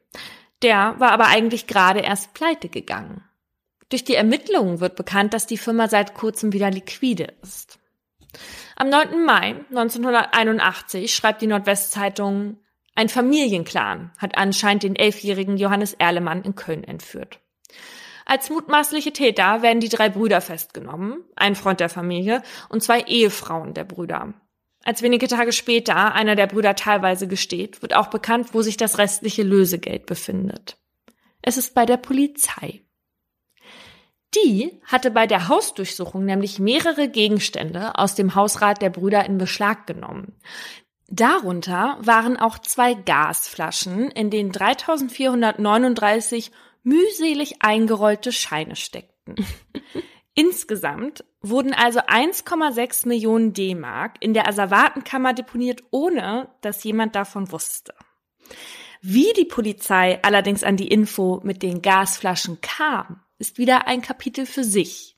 [0.62, 3.24] Der war aber eigentlich gerade erst pleite gegangen.
[3.92, 7.78] Durch die Ermittlungen wird bekannt, dass die Firma seit kurzem wieder liquide ist.
[8.74, 9.22] Am 9.
[9.22, 12.56] Mai 1981 schreibt die Nordwestzeitung,
[12.94, 17.40] ein Familienclan hat anscheinend den elfjährigen Johannes Erlemann in Köln entführt.
[18.24, 23.74] Als mutmaßliche Täter werden die drei Brüder festgenommen, ein Freund der Familie und zwei Ehefrauen
[23.74, 24.32] der Brüder.
[24.84, 28.96] Als wenige Tage später einer der Brüder teilweise gesteht, wird auch bekannt, wo sich das
[28.96, 30.78] restliche Lösegeld befindet.
[31.42, 32.81] Es ist bei der Polizei.
[34.34, 39.86] Die hatte bei der Hausdurchsuchung nämlich mehrere Gegenstände aus dem Hausrat der Brüder in Beschlag
[39.86, 40.34] genommen.
[41.08, 46.50] Darunter waren auch zwei Gasflaschen, in denen 3439
[46.82, 49.36] mühselig eingerollte Scheine steckten.
[50.34, 57.92] Insgesamt wurden also 1,6 Millionen D-Mark in der Asservatenkammer deponiert, ohne dass jemand davon wusste.
[59.02, 64.46] Wie die Polizei allerdings an die Info mit den Gasflaschen kam, ist wieder ein Kapitel
[64.46, 65.16] für sich.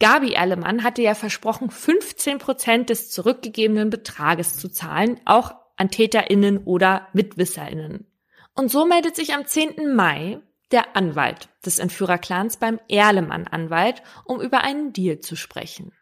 [0.00, 6.64] Gabi Erlemann hatte ja versprochen, 15 Prozent des zurückgegebenen Betrages zu zahlen, auch an TäterInnen
[6.64, 8.06] oder MitwisserInnen.
[8.54, 9.94] Und so meldet sich am 10.
[9.94, 10.40] Mai
[10.72, 15.92] der Anwalt des Entführerclans beim Erlemann-Anwalt, um über einen Deal zu sprechen.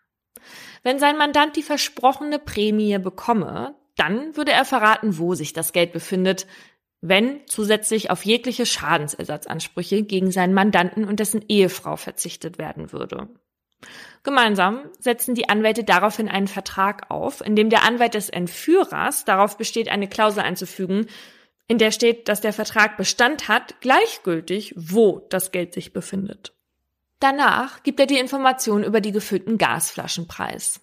[0.83, 5.93] Wenn sein Mandant die versprochene Prämie bekomme, dann würde er verraten, wo sich das Geld
[5.93, 6.47] befindet,
[7.01, 13.29] wenn zusätzlich auf jegliche Schadensersatzansprüche gegen seinen Mandanten und dessen Ehefrau verzichtet werden würde.
[14.25, 19.57] Gemeinsam setzen die Anwälte daraufhin einen Vertrag auf, in dem der Anwalt des Entführers darauf
[19.57, 21.07] besteht, eine Klausel einzufügen,
[21.69, 26.55] in der steht, dass der Vertrag Bestand hat, gleichgültig, wo das Geld sich befindet.
[27.21, 30.81] Danach gibt er die Information über die gefüllten Gasflaschen preis.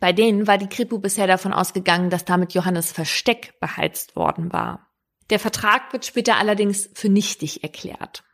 [0.00, 4.87] Bei denen war die Kripo bisher davon ausgegangen, dass damit Johannes Versteck beheizt worden war.
[5.30, 8.24] Der Vertrag wird später allerdings für nichtig erklärt.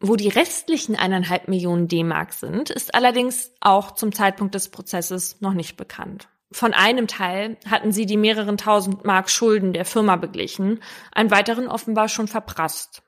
[0.00, 5.54] Wo die restlichen eineinhalb Millionen D-Mark sind, ist allerdings auch zum Zeitpunkt des Prozesses noch
[5.54, 6.28] nicht bekannt.
[6.50, 10.80] Von einem Teil hatten sie die mehreren tausend Mark Schulden der Firma beglichen,
[11.12, 13.02] einen weiteren offenbar schon verprasst.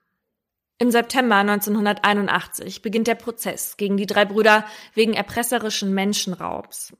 [0.78, 4.64] Im September 1981 beginnt der Prozess gegen die drei Brüder
[4.94, 6.94] wegen erpresserischen Menschenraubs.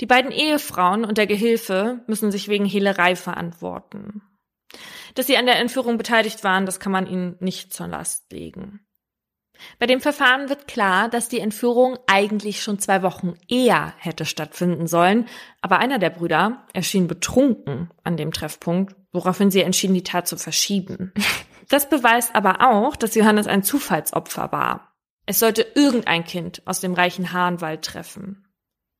[0.00, 4.22] Die beiden Ehefrauen und der Gehilfe müssen sich wegen Hehlerei verantworten.
[5.18, 8.86] Dass sie an der Entführung beteiligt waren, das kann man ihnen nicht zur Last legen.
[9.80, 14.86] Bei dem Verfahren wird klar, dass die Entführung eigentlich schon zwei Wochen eher hätte stattfinden
[14.86, 15.26] sollen,
[15.60, 20.36] aber einer der Brüder erschien betrunken an dem Treffpunkt, woraufhin sie entschieden, die Tat zu
[20.36, 21.12] verschieben.
[21.70, 24.94] Das beweist aber auch, dass Johannes ein Zufallsopfer war.
[25.26, 28.47] Es sollte irgendein Kind aus dem reichen Hahnwald treffen.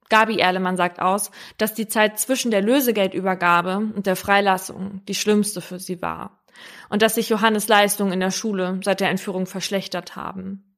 [0.08, 5.60] Gabi Erlemann sagt aus, dass die Zeit zwischen der Lösegeldübergabe und der Freilassung die schlimmste
[5.60, 6.42] für sie war
[6.88, 10.76] und dass sich Johannes Leistungen in der Schule seit der Entführung verschlechtert haben.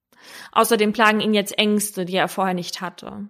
[0.53, 3.29] Außerdem plagen ihn jetzt Ängste, die er vorher nicht hatte.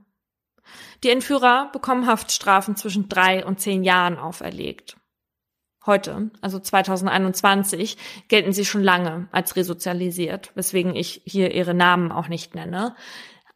[1.03, 4.97] Die Entführer bekommen Haftstrafen zwischen drei und zehn Jahren auferlegt.
[5.87, 7.97] Heute, also 2021,
[8.29, 12.95] gelten sie schon lange als resozialisiert, weswegen ich hier ihre Namen auch nicht nenne.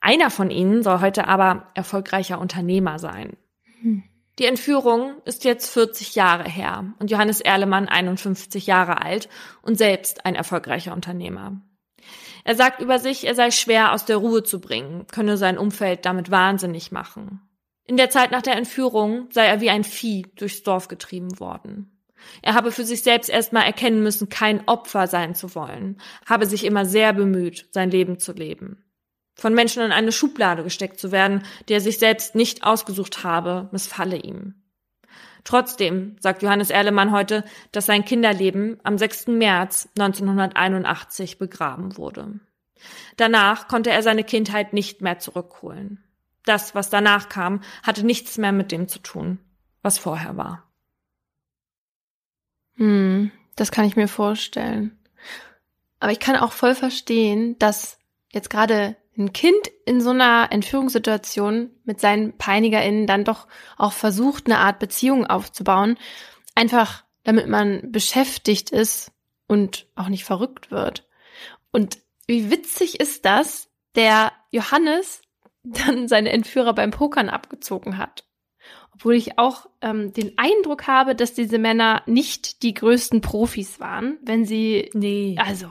[0.05, 3.39] Einer von ihnen soll heute aber erfolgreicher Unternehmer sein.
[3.81, 4.03] Hm.
[4.39, 9.31] Die Entführung ist jetzt 40 Jahre her und Johannes Erlemann 51 Jahre alt
[9.63, 11.63] und selbst ein erfolgreicher Unternehmer.
[12.45, 16.05] Er sagt über sich, er sei schwer aus der Ruhe zu bringen, könne sein Umfeld
[16.05, 17.41] damit wahnsinnig machen.
[17.87, 21.99] In der Zeit nach der Entführung sei er wie ein Vieh durchs Dorf getrieben worden.
[22.43, 26.65] Er habe für sich selbst erstmal erkennen müssen, kein Opfer sein zu wollen, habe sich
[26.65, 28.84] immer sehr bemüht, sein Leben zu leben.
[29.35, 33.69] Von Menschen in eine Schublade gesteckt zu werden, die er sich selbst nicht ausgesucht habe,
[33.73, 34.55] missfalle ihm.
[35.45, 39.27] Trotzdem sagt Johannes Erlemann heute, dass sein Kinderleben am 6.
[39.29, 42.41] März 1981 begraben wurde.
[43.17, 46.03] Danach konnte er seine Kindheit nicht mehr zurückholen.
[46.45, 49.39] Das, was danach kam, hatte nichts mehr mit dem zu tun,
[49.83, 50.71] was vorher war.
[52.77, 54.99] Hm, das kann ich mir vorstellen.
[56.01, 57.99] Aber ich kann auch voll verstehen, dass
[58.33, 63.47] jetzt gerade ein Kind in so einer Entführungssituation mit seinen PeinigerInnen dann doch
[63.77, 65.99] auch versucht, eine Art Beziehung aufzubauen,
[66.55, 69.13] einfach damit man beschäftigt ist
[69.47, 71.09] und auch nicht verrückt wird.
[71.73, 75.23] Und wie witzig ist das, der Johannes
[75.65, 78.24] dann seine Entführer beim Pokern abgezogen hat.
[78.95, 84.19] Obwohl ich auch ähm, den Eindruck habe, dass diese Männer nicht die größten Profis waren,
[84.23, 85.37] wenn sie, nee.
[85.39, 85.67] also,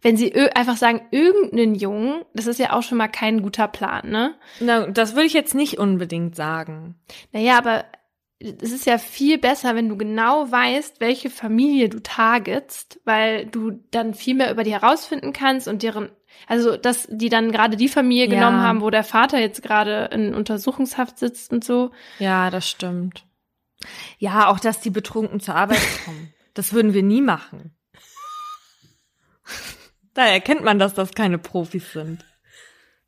[0.00, 4.10] wenn sie einfach sagen, irgendeinen Jungen, das ist ja auch schon mal kein guter Plan,
[4.10, 4.34] ne?
[4.60, 6.96] Na, das würde ich jetzt nicht unbedingt sagen.
[7.32, 7.84] Naja, aber
[8.60, 13.72] es ist ja viel besser, wenn du genau weißt, welche Familie du targetst, weil du
[13.90, 16.10] dann viel mehr über die herausfinden kannst und deren,
[16.46, 18.34] also dass die dann gerade die Familie ja.
[18.34, 21.90] genommen haben, wo der Vater jetzt gerade in Untersuchungshaft sitzt und so.
[22.18, 23.24] Ja, das stimmt.
[24.18, 26.32] Ja, auch dass die betrunken zur Arbeit kommen.
[26.54, 27.74] das würden wir nie machen.
[30.14, 32.24] da erkennt man, dass das keine Profis sind.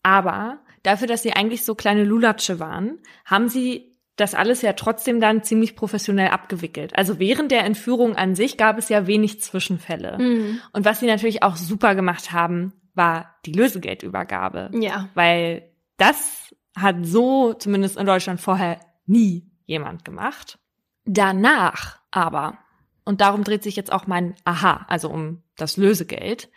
[0.03, 5.21] Aber dafür, dass sie eigentlich so kleine Lulatsche waren, haben sie das alles ja trotzdem
[5.21, 6.97] dann ziemlich professionell abgewickelt.
[6.97, 10.19] Also während der Entführung an sich gab es ja wenig Zwischenfälle.
[10.19, 10.61] Mhm.
[10.73, 14.71] Und was sie natürlich auch super gemacht haben, war die Lösegeldübergabe.
[14.75, 15.09] Ja.
[15.15, 20.59] Weil das hat so zumindest in Deutschland vorher nie jemand gemacht.
[21.05, 22.59] Danach aber,
[23.05, 26.49] und darum dreht sich jetzt auch mein Aha, also um das Lösegeld,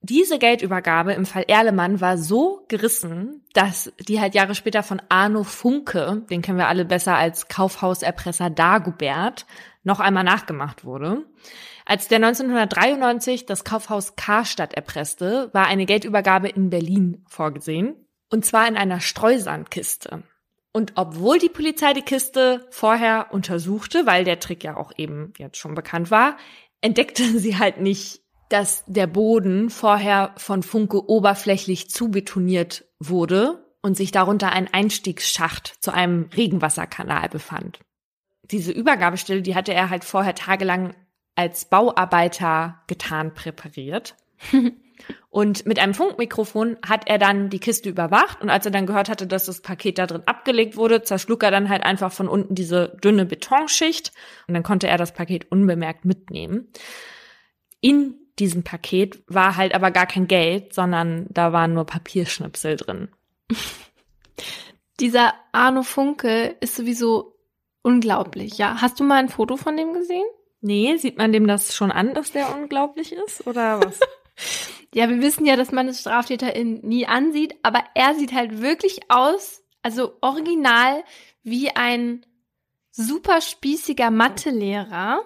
[0.00, 5.42] diese Geldübergabe im Fall Erlemann war so gerissen, dass die halt Jahre später von Arno
[5.42, 9.46] Funke, den kennen wir alle besser als Kaufhauserpresser Dagobert,
[9.82, 11.24] noch einmal nachgemacht wurde.
[11.86, 17.94] Als der 1993 das Kaufhaus Karstadt erpresste, war eine Geldübergabe in Berlin vorgesehen.
[18.28, 20.24] Und zwar in einer Streusandkiste.
[20.72, 25.56] Und obwohl die Polizei die Kiste vorher untersuchte, weil der Trick ja auch eben jetzt
[25.56, 26.36] schon bekannt war,
[26.80, 34.12] entdeckte sie halt nicht dass der Boden vorher von Funke oberflächlich zubetoniert wurde und sich
[34.12, 37.80] darunter ein Einstiegsschacht zu einem Regenwasserkanal befand.
[38.44, 40.94] Diese Übergabestelle, die hatte er halt vorher tagelang
[41.36, 44.16] als Bauarbeiter getan präpariert.
[45.30, 49.08] und mit einem Funkmikrofon hat er dann die Kiste überwacht und als er dann gehört
[49.08, 52.54] hatte, dass das Paket da drin abgelegt wurde, zerschlug er dann halt einfach von unten
[52.54, 54.12] diese dünne Betonschicht
[54.48, 56.68] und dann konnte er das Paket unbemerkt mitnehmen.
[57.80, 63.08] in diesem Paket war halt aber gar kein Geld, sondern da waren nur Papierschnipsel drin.
[65.00, 67.38] Dieser Arno Funke ist sowieso
[67.82, 68.80] unglaublich, ja.
[68.80, 70.26] Hast du mal ein Foto von dem gesehen?
[70.60, 74.00] Nee, sieht man dem das schon an, dass der unglaublich ist oder was?
[74.94, 79.10] ja, wir wissen ja, dass man das StraftäterIn nie ansieht, aber er sieht halt wirklich
[79.10, 81.04] aus, also original
[81.42, 82.24] wie ein
[82.90, 85.22] super spießiger Mathelehrer,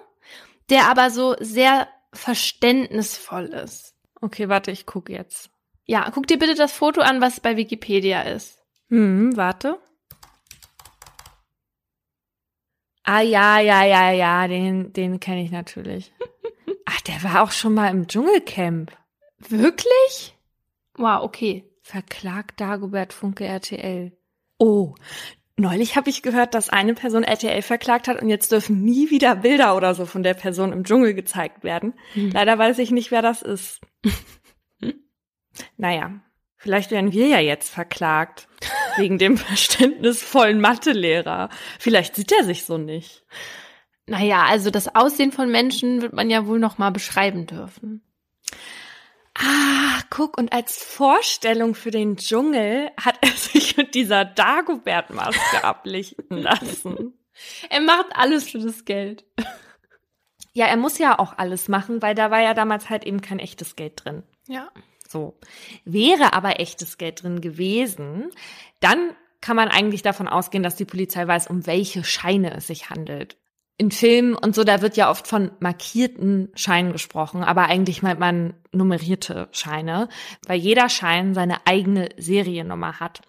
[0.69, 3.95] der aber so sehr verständnisvoll ist.
[4.21, 5.49] Okay, warte, ich gucke jetzt.
[5.85, 8.59] Ja, guck dir bitte das Foto an, was bei Wikipedia ist.
[8.89, 9.79] Hm, warte.
[13.13, 16.13] Ah ja, ja, ja, ja, den, den kenne ich natürlich.
[16.85, 18.89] Ach, der war auch schon mal im Dschungelcamp.
[19.49, 20.37] Wirklich?
[20.95, 21.69] Wow, okay.
[21.81, 24.13] Verklagt Dagobert Funke RTL.
[24.59, 24.95] Oh,
[25.57, 29.35] neulich habe ich gehört, dass eine Person RTL verklagt hat und jetzt dürfen nie wieder
[29.35, 31.93] Bilder oder so von der Person im Dschungel gezeigt werden.
[32.13, 32.31] Hm.
[32.31, 33.81] Leider weiß ich nicht, wer das ist.
[35.75, 36.21] naja,
[36.61, 38.47] vielleicht werden wir ja jetzt verklagt.
[38.97, 41.49] Wegen dem verständnisvollen Mathelehrer.
[41.79, 43.23] Vielleicht sieht er sich so nicht.
[44.07, 48.03] Naja, also das Aussehen von Menschen wird man ja wohl noch mal beschreiben dürfen.
[49.35, 56.37] Ah, guck, und als Vorstellung für den Dschungel hat er sich mit dieser Dagobert-Maske ablichten
[56.37, 57.13] lassen.
[57.69, 59.23] Er macht alles für das Geld.
[60.53, 63.39] Ja, er muss ja auch alles machen, weil da war ja damals halt eben kein
[63.39, 64.23] echtes Geld drin.
[64.47, 64.69] Ja.
[65.11, 65.37] So.
[65.85, 68.31] Wäre aber echtes Geld drin gewesen,
[68.79, 72.89] dann kann man eigentlich davon ausgehen, dass die Polizei weiß, um welche Scheine es sich
[72.89, 73.37] handelt
[73.81, 78.19] in Filmen und so, da wird ja oft von markierten Scheinen gesprochen, aber eigentlich meint
[78.19, 80.07] man nummerierte Scheine,
[80.45, 83.21] weil jeder Schein seine eigene Seriennummer hat.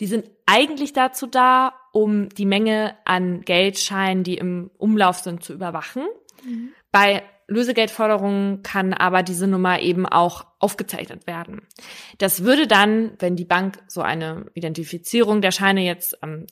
[0.00, 5.52] Die sind eigentlich dazu da, um die Menge an Geldscheinen, die im Umlauf sind, zu
[5.52, 6.02] überwachen.
[6.44, 6.70] Mhm.
[6.90, 11.62] Bei Lösegeldforderungen kann aber diese Nummer eben auch aufgezeichnet werden.
[12.18, 16.46] Das würde dann, wenn die Bank so eine Identifizierung der Scheine jetzt ähm,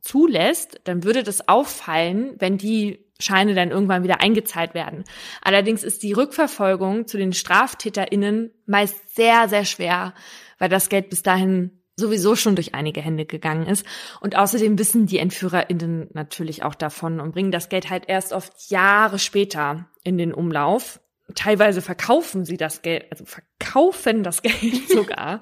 [0.00, 5.04] zulässt, dann würde das auffallen, wenn die Scheine dann irgendwann wieder eingezahlt werden.
[5.40, 10.14] Allerdings ist die Rückverfolgung zu den StraftäterInnen meist sehr, sehr schwer,
[10.58, 13.86] weil das Geld bis dahin sowieso schon durch einige Hände gegangen ist.
[14.20, 18.70] Und außerdem wissen die EntführerInnen natürlich auch davon und bringen das Geld halt erst oft
[18.70, 21.00] Jahre später in den Umlauf.
[21.34, 25.40] Teilweise verkaufen sie das Geld, also verkaufen das Geld sogar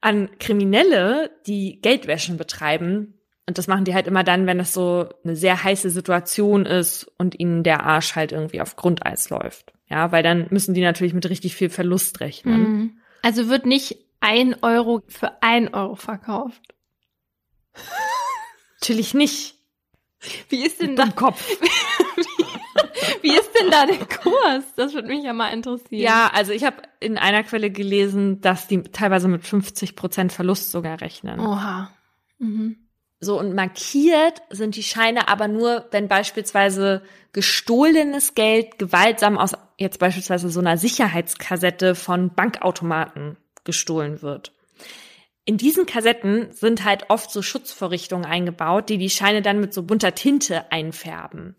[0.00, 3.18] an Kriminelle, die Geldwäschen betreiben,
[3.48, 7.10] und das machen die halt immer dann, wenn es so eine sehr heiße Situation ist
[7.16, 9.72] und ihnen der Arsch halt irgendwie auf Grundeis läuft.
[9.88, 12.60] Ja, weil dann müssen die natürlich mit richtig viel Verlust rechnen.
[12.60, 12.98] Mhm.
[13.22, 16.62] Also wird nicht ein Euro für ein Euro verkauft.
[18.80, 19.54] natürlich nicht.
[20.48, 21.44] Wie ist denn da Kopf?
[23.22, 24.64] Wie ist denn da der Kurs?
[24.76, 26.02] Das würde mich ja mal interessieren.
[26.02, 30.70] Ja, also ich habe in einer Quelle gelesen, dass die teilweise mit 50 Prozent Verlust
[30.70, 31.38] sogar rechnen.
[31.38, 31.90] Oha.
[32.38, 32.76] Mhm.
[33.20, 37.02] So, und markiert sind die Scheine aber nur, wenn beispielsweise
[37.32, 43.36] gestohlenes Geld gewaltsam aus jetzt beispielsweise so einer Sicherheitskassette von Bankautomaten
[43.68, 44.52] gestohlen wird.
[45.44, 49.82] In diesen Kassetten sind halt oft so Schutzvorrichtungen eingebaut, die die Scheine dann mit so
[49.82, 51.54] bunter Tinte einfärben.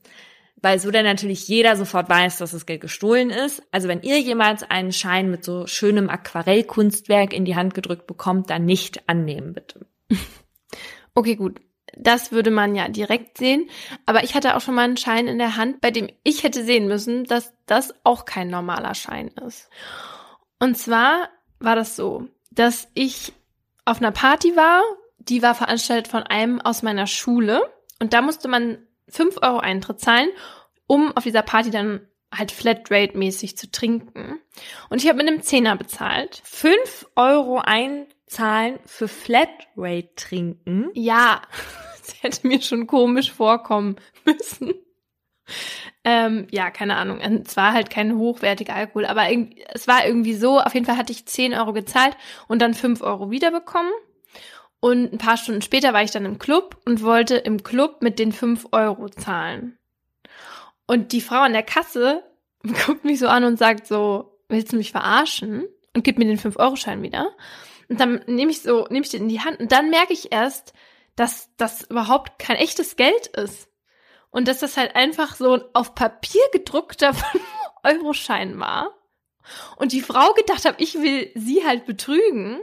[0.61, 3.61] Weil so dann natürlich jeder sofort weiß, dass das Geld gestohlen ist.
[3.71, 8.49] Also wenn ihr jemals einen Schein mit so schönem Aquarellkunstwerk in die Hand gedrückt bekommt,
[8.49, 9.85] dann nicht annehmen, bitte.
[11.15, 11.59] Okay, gut.
[11.97, 13.67] Das würde man ja direkt sehen.
[14.05, 16.63] Aber ich hatte auch schon mal einen Schein in der Hand, bei dem ich hätte
[16.63, 19.69] sehen müssen, dass das auch kein normaler Schein ist.
[20.59, 21.29] Und zwar
[21.59, 23.33] war das so, dass ich
[23.85, 24.83] auf einer Party war,
[25.17, 27.61] die war veranstaltet von einem aus meiner Schule.
[27.99, 30.29] Und da musste man fünf Euro Eintritt zahlen,
[30.87, 32.01] um auf dieser Party dann
[32.33, 34.39] halt Flatrate-mäßig zu trinken.
[34.89, 36.41] Und ich habe mit einem Zehner bezahlt.
[36.43, 40.89] Fünf Euro Eintritt zahlen für Flatrate trinken.
[40.93, 41.41] Ja,
[41.99, 44.73] das hätte mir schon komisch vorkommen müssen.
[46.03, 47.19] Ähm, ja, keine Ahnung.
[47.19, 49.27] Es war halt kein hochwertiger Alkohol, aber
[49.73, 50.59] es war irgendwie so.
[50.59, 52.15] Auf jeden Fall hatte ich 10 Euro gezahlt
[52.47, 53.91] und dann 5 Euro wiederbekommen.
[54.79, 58.17] Und ein paar Stunden später war ich dann im Club und wollte im Club mit
[58.17, 59.77] den 5 Euro zahlen.
[60.87, 62.23] Und die Frau an der Kasse
[62.85, 65.67] guckt mich so an und sagt so, willst du mich verarschen?
[65.95, 67.31] Und gibt mir den 5-Euro-Schein wieder.
[67.89, 70.31] Und dann nehme ich so, nehme ich den in die Hand und dann merke ich
[70.31, 70.73] erst,
[71.15, 73.68] dass das überhaupt kein echtes Geld ist.
[74.31, 77.13] Und dass das halt einfach so ein auf Papier gedruckter
[77.83, 78.93] Euroschein war.
[79.77, 82.61] Und die Frau gedacht hat, ich will sie halt betrügen.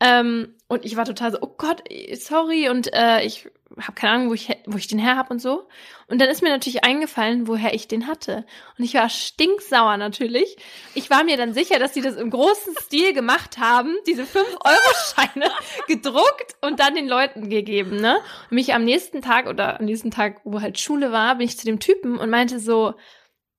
[0.00, 1.82] Ähm, und ich war total so, oh Gott,
[2.14, 2.68] sorry.
[2.68, 3.48] Und äh, ich
[3.78, 5.68] habe keine Ahnung, wo ich, wo ich den her habe und so.
[6.08, 8.44] Und dann ist mir natürlich eingefallen, woher ich den hatte.
[8.78, 10.56] Und ich war stinksauer natürlich.
[10.94, 15.50] Ich war mir dann sicher, dass die das im großen Stil gemacht haben, diese 5-Euro-Scheine
[15.86, 18.16] gedruckt und dann den Leuten gegeben, ne?
[18.50, 21.58] Und mich am nächsten Tag oder am nächsten Tag, wo halt Schule war, bin ich
[21.58, 22.94] zu dem Typen und meinte so,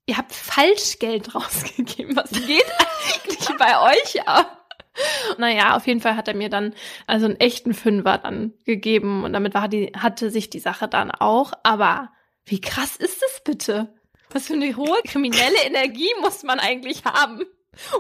[0.06, 2.16] ihr habt Falschgeld rausgegeben.
[2.16, 4.61] Was geht eigentlich bei euch ab?
[5.38, 6.74] Naja, auf jeden Fall hat er mir dann
[7.08, 11.12] also einen echten Fünfer dann gegeben und damit war die, hatte sich die Sache dann
[11.12, 11.54] auch.
[11.64, 12.12] Aber
[12.46, 13.94] wie krass ist das bitte?
[14.32, 17.44] Was für eine hohe kriminelle Energie muss man eigentlich haben,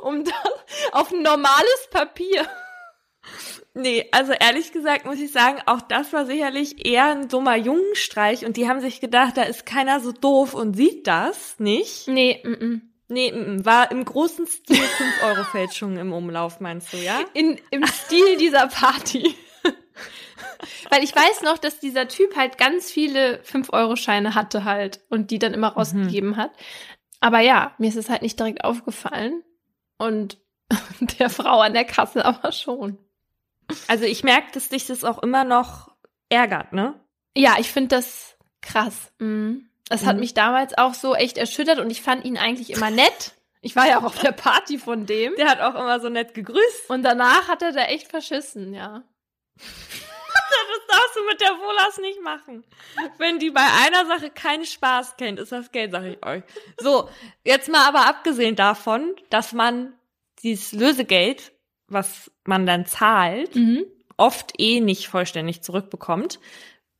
[0.01, 0.33] um das
[0.91, 2.47] auf ein normales Papier
[3.73, 8.45] Nee, also ehrlich gesagt muss ich sagen, auch das war sicherlich eher ein dummer Jungenstreich
[8.45, 12.07] und die haben sich gedacht, da ist keiner so doof und sieht das nicht.
[12.07, 12.81] Nee, mm -mm.
[13.11, 13.33] Nee,
[13.65, 17.19] war im großen Stil 5 Euro Fälschungen im Umlauf, meinst du, ja?
[17.33, 19.35] In, Im Stil dieser Party.
[20.89, 25.39] Weil ich weiß noch, dass dieser Typ halt ganz viele 5-Euro-Scheine hatte halt und die
[25.39, 26.37] dann immer rausgegeben mhm.
[26.37, 26.51] hat.
[27.19, 29.43] Aber ja, mir ist es halt nicht direkt aufgefallen.
[29.97, 30.37] Und
[31.19, 32.97] der Frau an der Kasse aber schon.
[33.89, 35.91] Also ich merke, dass dich das auch immer noch
[36.29, 36.97] ärgert, ne?
[37.35, 39.11] Ja, ich finde das krass.
[39.19, 39.69] Mhm.
[39.91, 40.21] Das hat mhm.
[40.21, 43.33] mich damals auch so echt erschüttert und ich fand ihn eigentlich immer nett.
[43.59, 45.35] Ich war ja auch auf der Party von dem.
[45.35, 46.89] Der hat auch immer so nett gegrüßt.
[46.89, 49.03] Und danach hat er da echt verschissen, ja.
[49.57, 52.63] das darfst du mit der Wolas nicht machen.
[53.17, 56.43] Wenn die bei einer Sache keinen Spaß kennt, ist das Geld, sag ich euch.
[56.77, 57.09] So,
[57.43, 59.91] jetzt mal aber abgesehen davon, dass man
[60.41, 61.51] dieses Lösegeld,
[61.87, 63.83] was man dann zahlt, mhm.
[64.15, 66.39] oft eh nicht vollständig zurückbekommt,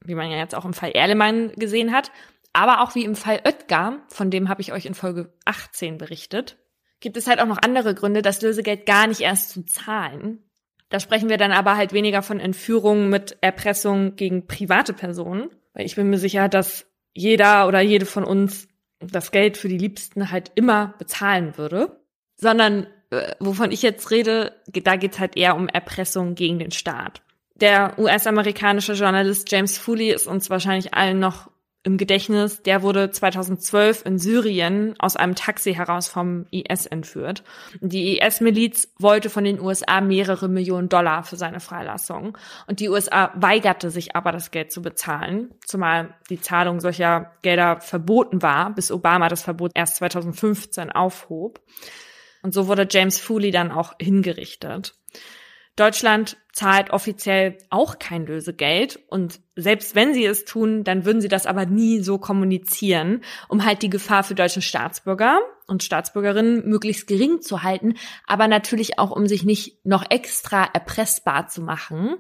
[0.04, 2.12] wie man ja jetzt auch im Fall Erlemann gesehen hat,
[2.54, 6.58] aber auch wie im Fall Oetgar, von dem habe ich euch in Folge 18 berichtet,
[7.00, 10.44] gibt es halt auch noch andere Gründe, das Lösegeld gar nicht erst zu zahlen.
[10.90, 15.86] Da sprechen wir dann aber halt weniger von Entführungen mit Erpressung gegen private Personen, weil
[15.86, 18.68] ich bin mir sicher, dass jeder oder jede von uns
[19.00, 22.02] das Geld für die Liebsten halt immer bezahlen würde,
[22.36, 27.22] sondern äh, wovon ich jetzt rede, da geht's halt eher um Erpressung gegen den Staat.
[27.56, 31.51] Der US-amerikanische Journalist James Foley ist uns wahrscheinlich allen noch
[31.84, 37.44] im Gedächtnis, der wurde 2012 in Syrien aus einem Taxi heraus vom IS entführt.
[37.80, 42.38] Die IS-Miliz wollte von den USA mehrere Millionen Dollar für seine Freilassung.
[42.68, 47.82] Und die USA weigerte sich aber, das Geld zu bezahlen, zumal die Zahlung solcher Gelder
[47.82, 51.62] verboten war, bis Obama das Verbot erst 2015 aufhob.
[52.44, 54.94] Und so wurde James Foley dann auch hingerichtet.
[55.76, 61.28] Deutschland zahlt offiziell auch kein Lösegeld und selbst wenn sie es tun, dann würden sie
[61.28, 67.08] das aber nie so kommunizieren, um halt die Gefahr für deutsche Staatsbürger und Staatsbürgerinnen möglichst
[67.08, 67.96] gering zu halten,
[68.28, 72.18] aber natürlich auch um sich nicht noch extra erpressbar zu machen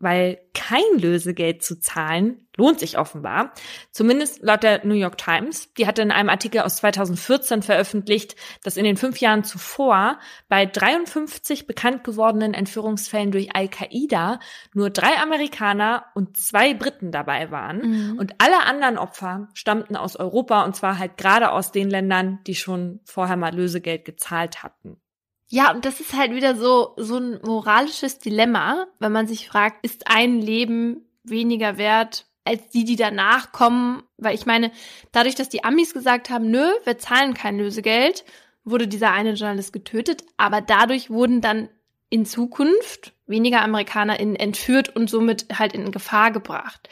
[0.00, 3.52] weil kein Lösegeld zu zahlen lohnt sich offenbar.
[3.90, 5.72] Zumindest laut der New York Times.
[5.74, 10.18] Die hatte in einem Artikel aus 2014 veröffentlicht, dass in den fünf Jahren zuvor
[10.48, 14.40] bei 53 bekannt gewordenen Entführungsfällen durch Al-Qaida
[14.74, 17.78] nur drei Amerikaner und zwei Briten dabei waren.
[18.12, 18.18] Mhm.
[18.18, 22.54] Und alle anderen Opfer stammten aus Europa und zwar halt gerade aus den Ländern, die
[22.54, 25.00] schon vorher mal Lösegeld gezahlt hatten.
[25.48, 29.84] Ja, und das ist halt wieder so, so ein moralisches Dilemma, wenn man sich fragt,
[29.84, 34.02] ist ein Leben weniger wert als die, die danach kommen?
[34.16, 34.70] Weil ich meine,
[35.12, 38.24] dadurch, dass die Amis gesagt haben, nö, wir zahlen kein Lösegeld,
[38.64, 41.68] wurde dieser eine Journalist getötet, aber dadurch wurden dann
[42.10, 46.88] in Zukunft weniger AmerikanerInnen entführt und somit halt in Gefahr gebracht.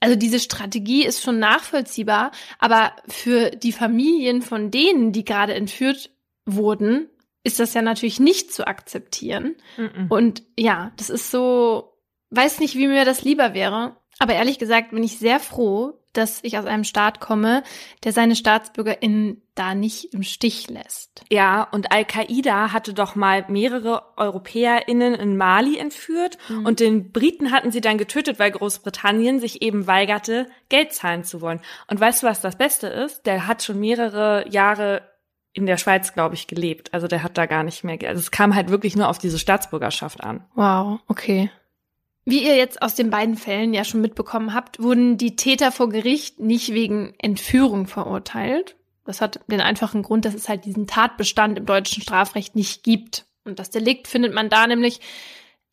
[0.00, 6.10] Also diese Strategie ist schon nachvollziehbar, aber für die Familien von denen, die gerade entführt
[6.44, 7.08] wurden,
[7.44, 9.56] ist das ja natürlich nicht zu akzeptieren.
[9.76, 10.08] Mm -mm.
[10.10, 11.98] Und ja, das ist so,
[12.30, 13.96] weiß nicht, wie mir das lieber wäre.
[14.18, 17.62] Aber ehrlich gesagt bin ich sehr froh, dass ich aus einem Staat komme,
[18.04, 21.24] der seine StaatsbürgerInnen da nicht im Stich lässt.
[21.30, 26.66] Ja, und Al-Qaida hatte doch mal mehrere EuropäerInnen in Mali entführt mhm.
[26.66, 31.40] und den Briten hatten sie dann getötet, weil Großbritannien sich eben weigerte, Geld zahlen zu
[31.40, 31.60] wollen.
[31.88, 33.26] Und weißt du, was das Beste ist?
[33.26, 35.02] Der hat schon mehrere Jahre
[35.52, 36.94] in der Schweiz, glaube ich, gelebt.
[36.94, 37.98] Also der hat da gar nicht mehr.
[38.06, 40.44] Also es kam halt wirklich nur auf diese Staatsbürgerschaft an.
[40.54, 41.50] Wow, okay.
[42.24, 45.88] Wie ihr jetzt aus den beiden Fällen ja schon mitbekommen habt, wurden die Täter vor
[45.88, 48.76] Gericht nicht wegen Entführung verurteilt.
[49.04, 53.26] Das hat den einfachen Grund, dass es halt diesen Tatbestand im deutschen Strafrecht nicht gibt.
[53.44, 55.00] Und das Delikt findet man da nämlich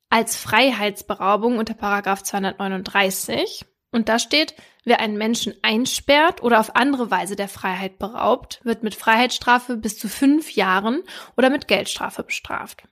[0.10, 3.66] als Freiheitsberaubung unter Paragraph 239.
[3.92, 4.56] Und da steht,
[4.90, 10.00] Wer einen Menschen einsperrt oder auf andere Weise der Freiheit beraubt, wird mit Freiheitsstrafe bis
[10.00, 11.04] zu fünf Jahren
[11.38, 12.84] oder mit Geldstrafe bestraft.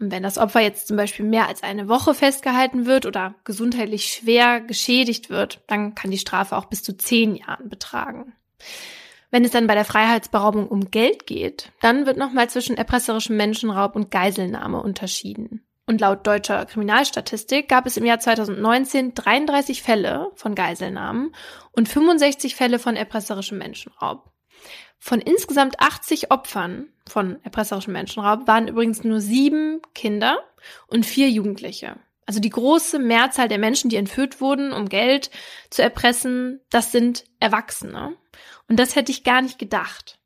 [0.00, 4.06] Und wenn das Opfer jetzt zum Beispiel mehr als eine Woche festgehalten wird oder gesundheitlich
[4.06, 8.32] schwer geschädigt wird, dann kann die Strafe auch bis zu zehn Jahren betragen.
[9.30, 13.94] Wenn es dann bei der Freiheitsberaubung um Geld geht, dann wird nochmal zwischen erpresserischem Menschenraub
[13.94, 15.64] und Geiselnahme unterschieden.
[15.84, 21.34] Und laut deutscher Kriminalstatistik gab es im Jahr 2019 33 Fälle von Geiselnahmen
[21.72, 24.30] und 65 Fälle von erpresserischem Menschenraub.
[24.98, 30.38] Von insgesamt 80 Opfern von erpresserischem Menschenraub waren übrigens nur sieben Kinder
[30.88, 31.96] und vier Jugendliche.
[32.26, 35.30] Also die große Mehrzahl der Menschen, die entführt wurden, um Geld
[35.70, 38.16] zu erpressen, das sind Erwachsene.
[38.68, 40.18] Und das hätte ich gar nicht gedacht.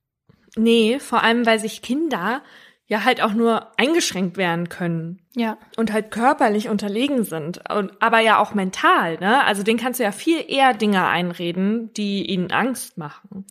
[0.56, 2.42] Nee, vor allem, weil sich Kinder
[2.86, 5.22] ja halt auch nur eingeschränkt werden können.
[5.34, 5.56] Ja.
[5.76, 7.62] Und halt körperlich unterlegen sind.
[7.70, 9.44] Und, aber ja auch mental, ne?
[9.44, 13.46] Also denen kannst du ja viel eher Dinge einreden, die ihnen Angst machen.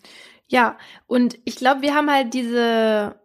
[0.51, 3.15] Ja, und ich glaube, wir haben halt diese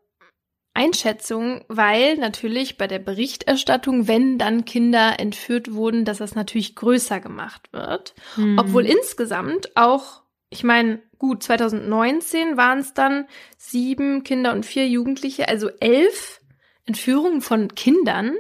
[0.75, 7.19] Einschätzung, weil natürlich bei der Berichterstattung, wenn dann Kinder entführt wurden, dass das natürlich größer
[7.19, 8.15] gemacht wird.
[8.37, 8.61] Mhm.
[8.61, 13.27] Obwohl insgesamt auch, ich meine, gut, 2019 waren es dann
[13.59, 16.41] sieben Kinder und vier Jugendliche, also elf
[16.85, 18.37] Entführungen von Kindern.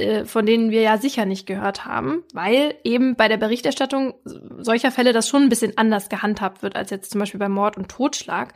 [0.00, 4.90] Äh, von denen wir ja sicher nicht gehört haben, weil eben bei der Berichterstattung solcher
[4.90, 7.88] Fälle das schon ein bisschen anders gehandhabt wird als jetzt zum Beispiel bei Mord und
[7.88, 8.54] Totschlag,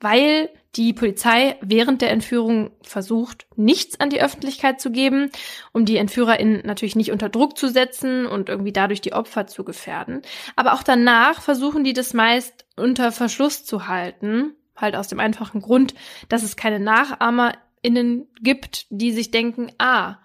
[0.00, 5.30] weil die Polizei während der Entführung versucht, nichts an die Öffentlichkeit zu geben,
[5.72, 9.64] um die EntführerInnen natürlich nicht unter Druck zu setzen und irgendwie dadurch die Opfer zu
[9.64, 10.22] gefährden.
[10.56, 15.60] Aber auch danach versuchen die das meist unter Verschluss zu halten, halt aus dem einfachen
[15.60, 15.94] Grund,
[16.28, 20.18] dass es keine NachahmerInnen gibt, die sich denken, ah,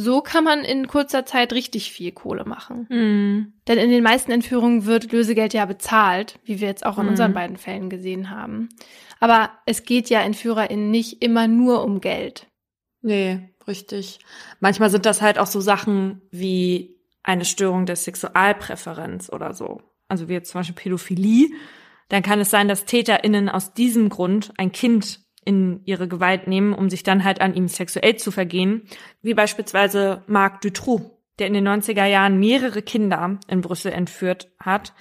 [0.00, 2.86] so kann man in kurzer Zeit richtig viel Kohle machen.
[2.88, 3.52] Mhm.
[3.66, 7.10] Denn in den meisten Entführungen wird Lösegeld ja bezahlt, wie wir jetzt auch in mhm.
[7.10, 8.68] unseren beiden Fällen gesehen haben.
[9.18, 12.46] Aber es geht ja EntführerInnen nicht immer nur um Geld.
[13.02, 14.20] Nee, richtig.
[14.60, 19.82] Manchmal sind das halt auch so Sachen wie eine Störung der Sexualpräferenz oder so.
[20.06, 21.48] Also wie jetzt zum Beispiel Pädophilie.
[22.08, 26.74] Dann kann es sein, dass TäterInnen aus diesem Grund ein Kind in ihre Gewalt nehmen,
[26.74, 28.82] um sich dann halt an ihm sexuell zu vergehen,
[29.22, 34.92] wie beispielsweise Marc Dutroux, der in den 90er Jahren mehrere Kinder in Brüssel entführt hat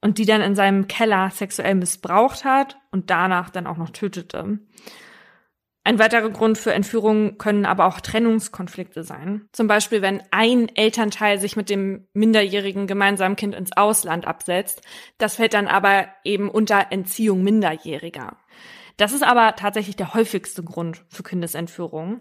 [0.00, 4.60] und die dann in seinem Keller sexuell missbraucht hat und danach dann auch noch tötete.
[5.82, 9.48] Ein weiterer Grund für Entführungen können aber auch Trennungskonflikte sein.
[9.52, 14.82] Zum Beispiel, wenn ein Elternteil sich mit dem minderjährigen gemeinsamen Kind ins Ausland absetzt.
[15.16, 18.36] Das fällt dann aber eben unter Entziehung Minderjähriger.
[18.98, 22.20] Das ist aber tatsächlich der häufigste Grund für Kindesentführungen.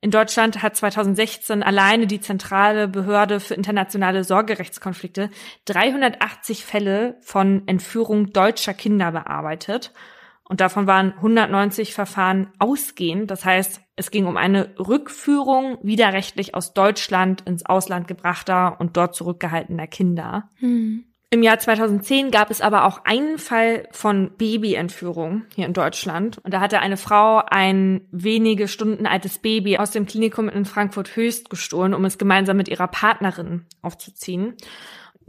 [0.00, 5.30] In Deutschland hat 2016 alleine die zentrale Behörde für internationale Sorgerechtskonflikte
[5.66, 9.92] 380 Fälle von Entführung deutscher Kinder bearbeitet.
[10.48, 13.30] Und davon waren 190 Verfahren ausgehend.
[13.30, 19.14] Das heißt, es ging um eine Rückführung widerrechtlich aus Deutschland ins Ausland gebrachter und dort
[19.14, 20.50] zurückgehaltener Kinder.
[20.56, 21.04] Hm.
[21.30, 26.38] Im Jahr 2010 gab es aber auch einen Fall von Babyentführung hier in Deutschland.
[26.38, 31.16] Und da hatte eine Frau ein wenige Stunden altes Baby aus dem Klinikum in Frankfurt
[31.16, 34.54] Höchst gestohlen, um es gemeinsam mit ihrer Partnerin aufzuziehen.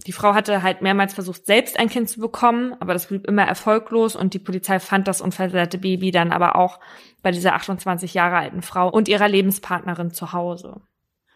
[0.05, 3.43] Die Frau hatte halt mehrmals versucht, selbst ein Kind zu bekommen, aber das blieb immer
[3.43, 6.79] erfolglos und die Polizei fand das unversehrte Baby dann aber auch
[7.23, 10.81] bei dieser 28 Jahre alten Frau und ihrer Lebenspartnerin zu Hause.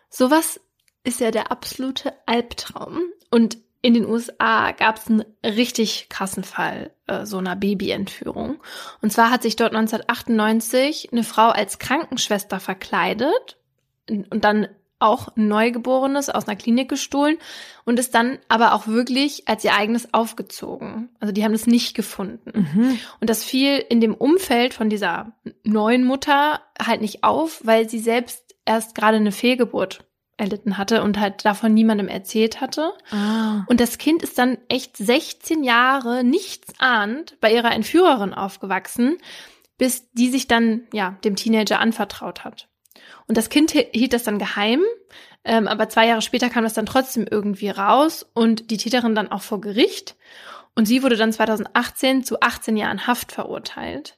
[0.09, 0.61] Sowas
[1.03, 2.99] ist ja der absolute Albtraum.
[3.31, 8.61] Und in den USA gab es einen richtig krassen Fall äh, so einer Babyentführung.
[9.01, 13.57] Und zwar hat sich dort 1998 eine Frau als Krankenschwester verkleidet
[14.07, 14.67] und dann
[14.99, 17.37] auch ein Neugeborenes aus einer Klinik gestohlen
[17.85, 21.09] und ist dann aber auch wirklich als ihr eigenes aufgezogen.
[21.19, 22.69] Also die haben es nicht gefunden.
[22.73, 22.99] Mhm.
[23.19, 25.33] Und das fiel in dem Umfeld von dieser
[25.63, 30.05] neuen Mutter halt nicht auf, weil sie selbst erst gerade eine Fehlgeburt
[30.41, 32.91] erlitten hatte und halt davon niemandem erzählt hatte.
[33.11, 33.63] Ah.
[33.67, 39.17] Und das Kind ist dann echt 16 Jahre nichts ahnt bei ihrer Entführerin aufgewachsen,
[39.77, 42.67] bis die sich dann ja dem Teenager anvertraut hat.
[43.27, 44.81] Und das Kind hielt das dann geheim,
[45.43, 49.31] ähm, aber zwei Jahre später kam das dann trotzdem irgendwie raus und die Täterin dann
[49.31, 50.15] auch vor Gericht.
[50.75, 54.17] Und sie wurde dann 2018 zu 18 Jahren Haft verurteilt.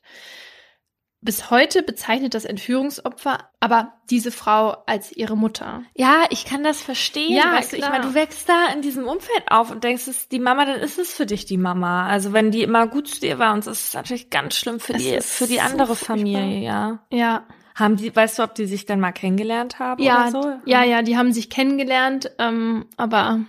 [1.24, 5.84] Bis heute bezeichnet das Entführungsopfer aber diese Frau als ihre Mutter.
[5.96, 7.32] Ja, ich kann das verstehen.
[7.32, 10.18] Ja, weißt du, ich meine, du wächst da in diesem Umfeld auf und denkst, es
[10.18, 12.06] ist die Mama, dann ist es für dich die Mama.
[12.06, 14.92] Also wenn die immer gut zu dir war, und das ist natürlich ganz schlimm für
[14.92, 17.00] die, für die andere so Familie, ja.
[17.10, 17.46] Ja.
[17.74, 20.54] Haben die, weißt du, ob die sich dann mal kennengelernt haben ja, oder so?
[20.66, 23.40] Ja, ja, die haben sich kennengelernt, ähm, aber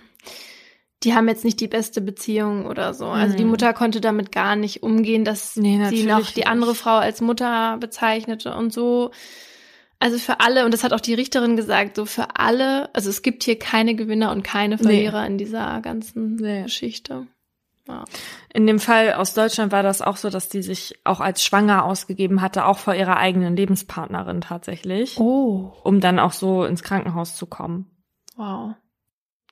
[1.03, 3.07] die haben jetzt nicht die beste Beziehung oder so.
[3.07, 3.51] Also die mhm.
[3.51, 7.77] Mutter konnte damit gar nicht umgehen, dass nee, sie noch die andere Frau als Mutter
[7.79, 9.11] bezeichnete und so.
[9.99, 13.21] Also für alle, und das hat auch die Richterin gesagt, so für alle, also es
[13.21, 15.27] gibt hier keine Gewinner und keine Verlierer nee.
[15.27, 16.63] in dieser ganzen nee.
[16.63, 17.27] Geschichte.
[17.87, 18.03] Ja.
[18.53, 21.85] In dem Fall aus Deutschland war das auch so, dass die sich auch als schwanger
[21.85, 25.19] ausgegeben hatte, auch vor ihrer eigenen Lebenspartnerin tatsächlich.
[25.19, 25.71] Oh.
[25.83, 27.91] Um dann auch so ins Krankenhaus zu kommen.
[28.35, 28.73] Wow.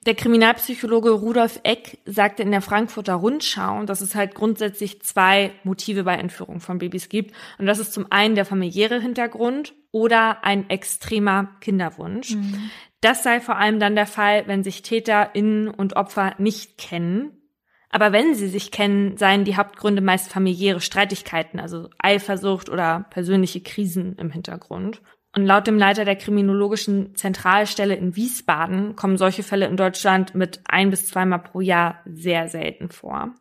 [0.06, 6.04] Der Kriminalpsychologe Rudolf Eck sagte in der Frankfurter Rundschau, dass es halt grundsätzlich zwei Motive
[6.04, 7.34] bei Entführung von Babys gibt.
[7.58, 12.34] Und das ist zum einen der familiäre Hintergrund oder ein extremer Kinderwunsch.
[12.34, 12.70] Mhm.
[13.00, 17.40] Das sei vor allem dann der Fall, wenn sich TäterInnen und Opfer nicht kennen.
[17.88, 23.62] Aber wenn sie sich kennen, seien die Hauptgründe meist familiäre Streitigkeiten, also Eifersucht oder persönliche
[23.62, 25.00] Krisen im Hintergrund.
[25.34, 30.60] Und laut dem Leiter der Kriminologischen Zentralstelle in Wiesbaden kommen solche Fälle in Deutschland mit
[30.64, 33.34] ein bis zweimal pro Jahr sehr selten vor.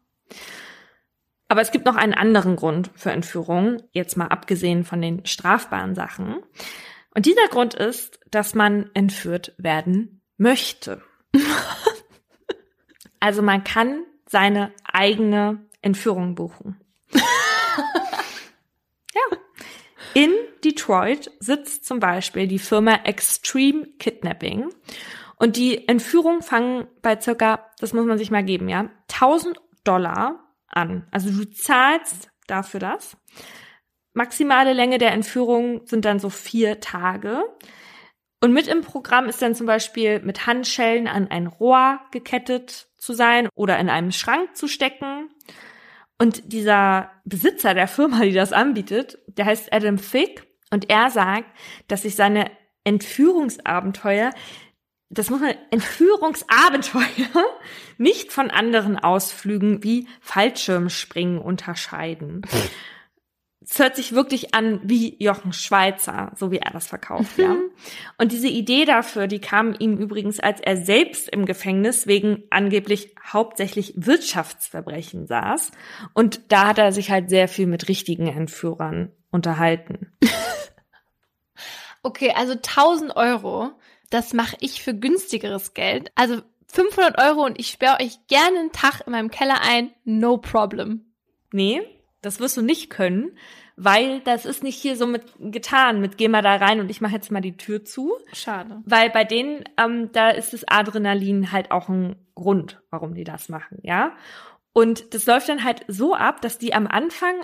[1.48, 5.94] Aber es gibt noch einen anderen Grund für Entführung, jetzt mal abgesehen von den strafbaren
[5.94, 6.38] Sachen.
[7.14, 11.04] Und dieser Grund ist, dass man entführt werden möchte.
[13.20, 16.82] also man kann seine eigene Entführung buchen.
[17.14, 17.22] ja.
[20.14, 20.32] In
[20.64, 24.70] Detroit sitzt zum Beispiel die Firma Extreme Kidnapping.
[25.38, 30.56] Und die Entführungen fangen bei circa, das muss man sich mal geben, ja, 1000 Dollar
[30.68, 31.08] an.
[31.12, 33.18] Also du zahlst dafür das.
[34.14, 37.44] Maximale Länge der Entführung sind dann so vier Tage.
[38.40, 43.14] Und mit im Programm ist dann zum Beispiel mit Handschellen an ein Rohr gekettet zu
[43.14, 45.30] sein oder in einem Schrank zu stecken.
[46.18, 51.50] Und dieser Besitzer der Firma, die das anbietet, der heißt Adam Fick und er sagt,
[51.88, 52.52] dass sich seine
[52.84, 54.32] Entführungsabenteuer,
[55.10, 57.04] das muss man, Entführungsabenteuer
[57.98, 62.42] nicht von anderen Ausflügen wie Fallschirmspringen unterscheiden.
[63.66, 67.56] Es hört sich wirklich an wie Jochen Schweizer, so wie er das verkauft, ja.
[68.18, 73.16] Und diese Idee dafür, die kam ihm übrigens, als er selbst im Gefängnis wegen angeblich
[73.26, 75.72] hauptsächlich Wirtschaftsverbrechen saß.
[76.14, 80.12] Und da hat er sich halt sehr viel mit richtigen Entführern unterhalten.
[82.04, 83.72] okay, also 1000 Euro,
[84.10, 86.12] das mache ich für günstigeres Geld.
[86.16, 90.38] Also 500 Euro und ich sperre euch gerne einen Tag in meinem Keller ein, no
[90.38, 91.06] problem.
[91.52, 91.82] Nee,
[92.24, 93.38] das wirst du nicht können,
[93.76, 97.02] weil das ist nicht hier so mit getan, mit geh mal da rein und ich
[97.02, 98.14] mache jetzt mal die Tür zu.
[98.32, 98.82] Schade.
[98.86, 103.50] Weil bei denen, ähm, da ist das Adrenalin halt auch ein Grund, warum die das
[103.50, 104.16] machen, ja.
[104.72, 107.36] Und das läuft dann halt so ab, dass die am Anfang,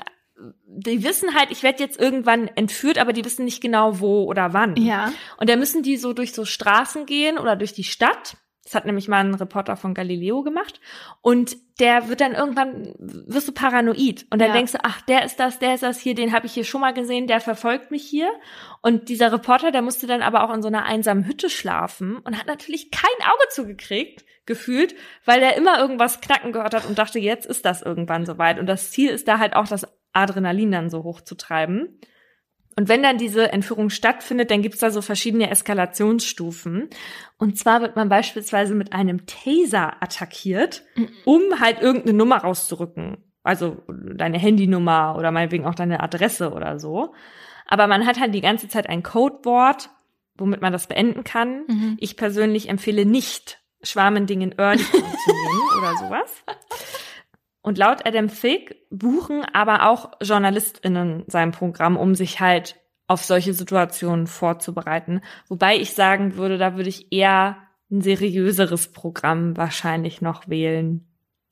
[0.65, 4.53] die wissen halt, ich werde jetzt irgendwann entführt, aber die wissen nicht genau wo oder
[4.53, 4.75] wann.
[4.77, 5.11] Ja.
[5.37, 8.37] Und da müssen die so durch so Straßen gehen oder durch die Stadt
[8.69, 10.79] das hat nämlich mal ein Reporter von Galileo gemacht.
[11.21, 14.27] Und der wird dann irgendwann, wirst du paranoid.
[14.29, 14.53] Und dann ja.
[14.53, 16.81] denkst du, ach, der ist das, der ist das hier, den habe ich hier schon
[16.81, 18.29] mal gesehen, der verfolgt mich hier.
[18.83, 22.37] Und dieser Reporter, der musste dann aber auch in so einer einsamen Hütte schlafen und
[22.37, 24.93] hat natürlich kein Auge zugekriegt, gefühlt,
[25.25, 28.59] weil er immer irgendwas knacken gehört hat und dachte, jetzt ist das irgendwann soweit.
[28.59, 31.99] Und das Ziel ist da halt auch, das Adrenalin dann so hoch zu treiben.
[32.79, 36.89] Und wenn dann diese Entführung stattfindet, dann gibt's da so verschiedene Eskalationsstufen.
[37.37, 40.83] Und zwar wird man beispielsweise mit einem Taser attackiert,
[41.25, 43.17] um halt irgendeine Nummer rauszurücken.
[43.43, 47.13] Also deine Handynummer oder meinetwegen auch deine Adresse oder so.
[47.65, 49.89] Aber man hat halt die ganze Zeit ein Codewort,
[50.37, 51.65] womit man das beenden kann.
[51.67, 51.97] Mhm.
[51.99, 56.43] Ich persönlich empfehle nicht, Schwarmendingen Early zu nehmen oder sowas.
[57.61, 62.77] Und laut Adam Fick buchen aber auch JournalistInnen sein Programm, um sich halt
[63.07, 65.21] auf solche Situationen vorzubereiten.
[65.47, 67.57] Wobei ich sagen würde, da würde ich eher
[67.91, 71.07] ein seriöseres Programm wahrscheinlich noch wählen,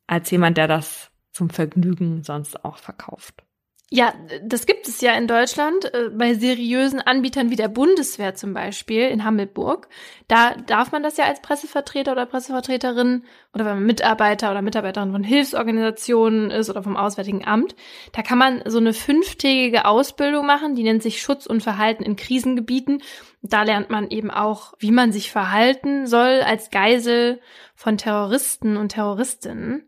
[0.06, 3.47] als jemand, der das zum Vergnügen sonst auch verkauft.
[3.90, 8.54] Ja, das gibt es ja in Deutschland äh, bei seriösen Anbietern wie der Bundeswehr zum
[8.54, 9.88] Beispiel in Hammelburg.
[10.28, 13.24] Da darf man das ja als Pressevertreter oder Pressevertreterin
[13.54, 17.78] oder wenn man Mitarbeiter oder Mitarbeiterin von Hilfsorganisationen ist oder vom Auswärtigen Amt.
[18.12, 22.18] Da kann man so eine fünftägige Ausbildung machen, die nennt sich Schutz und Verhalten in
[22.18, 23.02] Krisengebieten.
[23.42, 27.40] Da lernt man eben auch, wie man sich verhalten soll als Geisel
[27.74, 29.88] von Terroristen und Terroristinnen.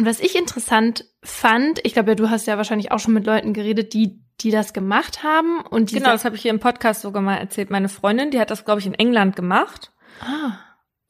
[0.00, 3.26] Und was ich interessant fand, ich glaube, ja, du hast ja wahrscheinlich auch schon mit
[3.26, 7.02] Leuten geredet, die die das gemacht haben und genau, das habe ich hier im Podcast
[7.02, 7.68] sogar mal erzählt.
[7.68, 9.92] Meine Freundin, die hat das glaube ich in England gemacht.
[10.22, 10.52] Ah.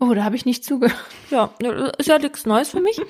[0.01, 0.99] Oh, da habe ich nicht zugehört.
[1.31, 1.53] Ja,
[1.99, 3.01] ist ja nichts Neues für mich.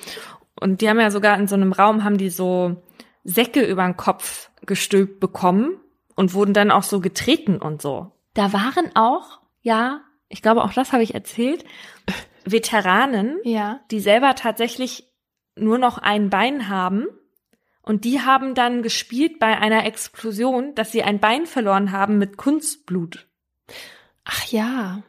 [0.53, 2.83] Und die haben ja sogar in so einem Raum haben die so
[3.23, 5.79] Säcke über den Kopf gestülpt bekommen
[6.15, 8.11] und wurden dann auch so getreten und so.
[8.35, 11.65] Da waren auch, ja, ich glaube auch das habe ich erzählt,
[12.45, 13.79] Veteranen, ja.
[13.89, 15.10] die selber tatsächlich
[15.55, 17.07] nur noch ein Bein haben
[17.81, 22.37] Und die haben dann gespielt bei einer Explosion, dass sie ein Bein verloren haben mit
[22.37, 23.27] Kunstblut.
[24.23, 25.03] Ach ja.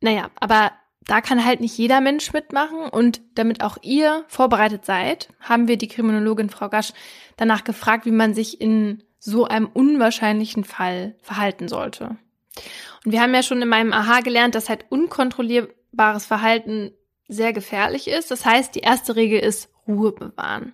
[0.00, 5.30] Naja, aber da kann halt nicht jeder Mensch mitmachen und damit auch ihr vorbereitet seid,
[5.40, 6.92] haben wir die Kriminologin Frau Gasch
[7.36, 12.16] danach gefragt, wie man sich in so einem unwahrscheinlichen Fall verhalten sollte.
[13.04, 16.92] Und wir haben ja schon in meinem Aha gelernt, dass halt unkontrollierbares Verhalten
[17.28, 18.30] sehr gefährlich ist.
[18.30, 20.72] Das heißt, die erste Regel ist Ruhe bewahren.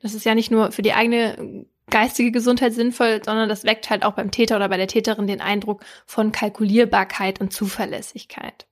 [0.00, 4.04] Das ist ja nicht nur für die eigene geistige Gesundheit sinnvoll, sondern das weckt halt
[4.04, 8.66] auch beim Täter oder bei der Täterin den Eindruck von Kalkulierbarkeit und Zuverlässigkeit.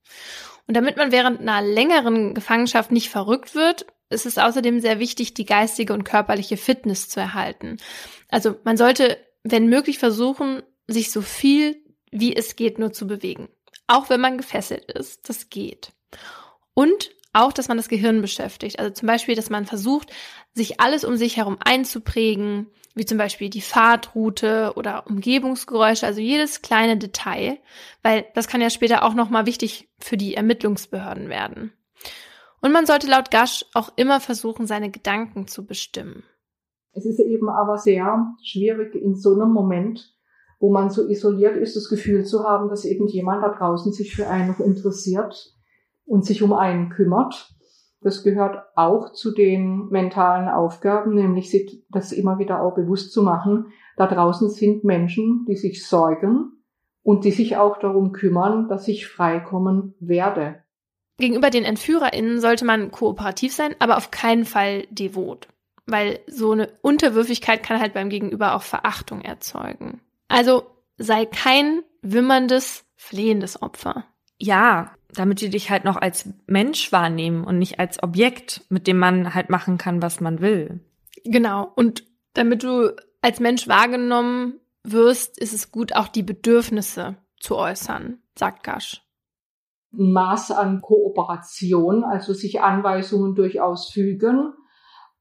[0.66, 5.34] Und damit man während einer längeren Gefangenschaft nicht verrückt wird, ist es außerdem sehr wichtig,
[5.34, 7.78] die geistige und körperliche Fitness zu erhalten.
[8.28, 13.48] Also man sollte, wenn möglich, versuchen, sich so viel wie es geht nur zu bewegen.
[13.86, 15.92] Auch wenn man gefesselt ist, das geht.
[16.74, 18.78] Und auch, dass man das Gehirn beschäftigt.
[18.78, 20.12] Also zum Beispiel, dass man versucht,
[20.54, 26.62] sich alles um sich herum einzuprägen, wie zum Beispiel die Fahrtroute oder Umgebungsgeräusche, also jedes
[26.62, 27.58] kleine Detail,
[28.02, 31.72] weil das kann ja später auch nochmal wichtig für die Ermittlungsbehörden werden.
[32.62, 36.24] Und man sollte laut Gasch auch immer versuchen, seine Gedanken zu bestimmen.
[36.92, 40.16] Es ist eben aber sehr schwierig in so einem Moment,
[40.58, 44.26] wo man so isoliert ist, das Gefühl zu haben, dass irgendjemand da draußen sich für
[44.26, 45.55] einen interessiert
[46.06, 47.54] und sich um einen kümmert.
[48.00, 53.22] Das gehört auch zu den mentalen Aufgaben, nämlich sich das immer wieder auch bewusst zu
[53.22, 53.72] machen.
[53.96, 56.52] Da draußen sind Menschen, die sich sorgen
[57.02, 60.62] und die sich auch darum kümmern, dass ich freikommen werde.
[61.18, 65.48] Gegenüber den EntführerInnen sollte man kooperativ sein, aber auf keinen Fall devot.
[65.86, 70.00] Weil so eine Unterwürfigkeit kann halt beim Gegenüber auch Verachtung erzeugen.
[70.28, 70.64] Also
[70.98, 74.04] sei kein wimmerndes, flehendes Opfer.
[74.38, 78.98] Ja, damit die dich halt noch als Mensch wahrnehmen und nicht als Objekt, mit dem
[78.98, 80.80] man halt machen kann, was man will.
[81.24, 81.72] Genau.
[81.74, 88.18] Und damit du als Mensch wahrgenommen wirst, ist es gut, auch die Bedürfnisse zu äußern,
[88.38, 89.02] sagt Gasch.
[89.92, 94.52] Ein Maß an Kooperation, also sich Anweisungen durchaus fügen.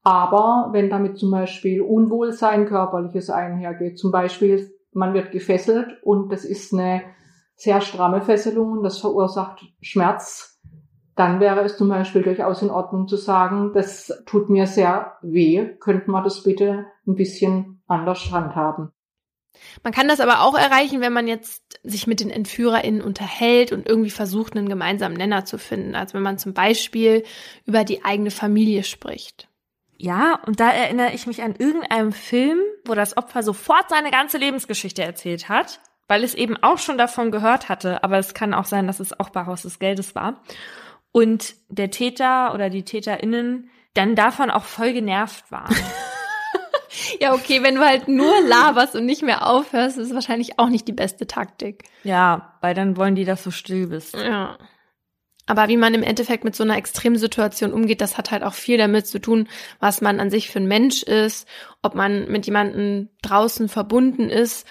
[0.02, 6.44] Aber wenn damit zum Beispiel Unwohlsein körperliches einhergeht, zum Beispiel man wird gefesselt und das
[6.44, 7.02] ist eine
[7.56, 10.60] sehr stramme Fesselung und das verursacht Schmerz,
[11.16, 15.66] dann wäre es zum Beispiel durchaus in Ordnung zu sagen, das tut mir sehr weh,
[15.80, 18.92] könnte man das bitte ein bisschen anders handhaben.
[19.82, 23.88] Man kann das aber auch erreichen, wenn man jetzt sich mit den EntführerInnen unterhält und
[23.88, 25.94] irgendwie versucht, einen gemeinsamen Nenner zu finden.
[25.94, 27.24] Also wenn man zum Beispiel
[27.64, 29.48] über die eigene Familie spricht.
[29.96, 34.36] Ja, und da erinnere ich mich an irgendeinem Film, wo das Opfer sofort seine ganze
[34.36, 38.64] Lebensgeschichte erzählt hat, weil es eben auch schon davon gehört hatte, aber es kann auch
[38.64, 40.42] sein, dass es auch bei Haus des Geldes war.
[41.12, 45.74] Und der Täter oder die TäterInnen dann davon auch voll genervt waren.
[47.20, 50.86] ja, okay, wenn du halt nur laberst und nicht mehr aufhörst, ist wahrscheinlich auch nicht
[50.86, 51.84] die beste Taktik.
[52.04, 54.14] Ja, weil dann wollen die, dass du still bist.
[54.14, 54.58] Ja.
[55.46, 58.78] Aber wie man im Endeffekt mit so einer Extremsituation umgeht, das hat halt auch viel
[58.78, 61.48] damit zu tun, was man an sich für ein Mensch ist,
[61.82, 64.66] ob man mit jemandem draußen verbunden ist,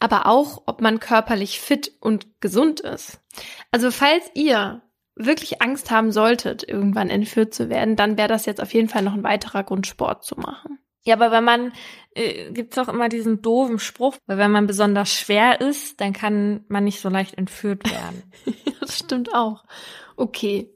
[0.00, 3.20] aber auch, ob man körperlich fit und gesund ist.
[3.70, 4.82] Also falls ihr
[5.14, 9.02] wirklich Angst haben solltet, irgendwann entführt zu werden, dann wäre das jetzt auf jeden Fall
[9.02, 10.78] noch ein weiterer Grund, Sport zu machen.
[11.02, 11.72] Ja, aber wenn man,
[12.14, 16.64] äh, gibt's auch immer diesen doofen Spruch, weil wenn man besonders schwer ist, dann kann
[16.68, 18.30] man nicht so leicht entführt werden.
[18.80, 19.64] das stimmt auch.
[20.16, 20.70] Okay.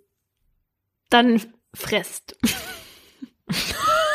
[1.10, 1.40] Dann
[1.74, 2.36] fresst.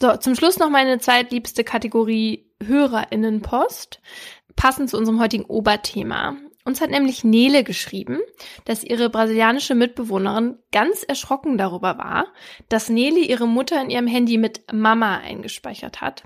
[0.00, 4.00] so, zum Schluss noch meine zweitliebste Kategorie HörerInnenpost,
[4.56, 6.36] passend zu unserem heutigen Oberthema.
[6.64, 8.18] Uns hat nämlich Nele geschrieben,
[8.66, 12.26] dass ihre brasilianische Mitbewohnerin ganz erschrocken darüber war,
[12.68, 16.24] dass Nele ihre Mutter in ihrem Handy mit Mama eingespeichert hat.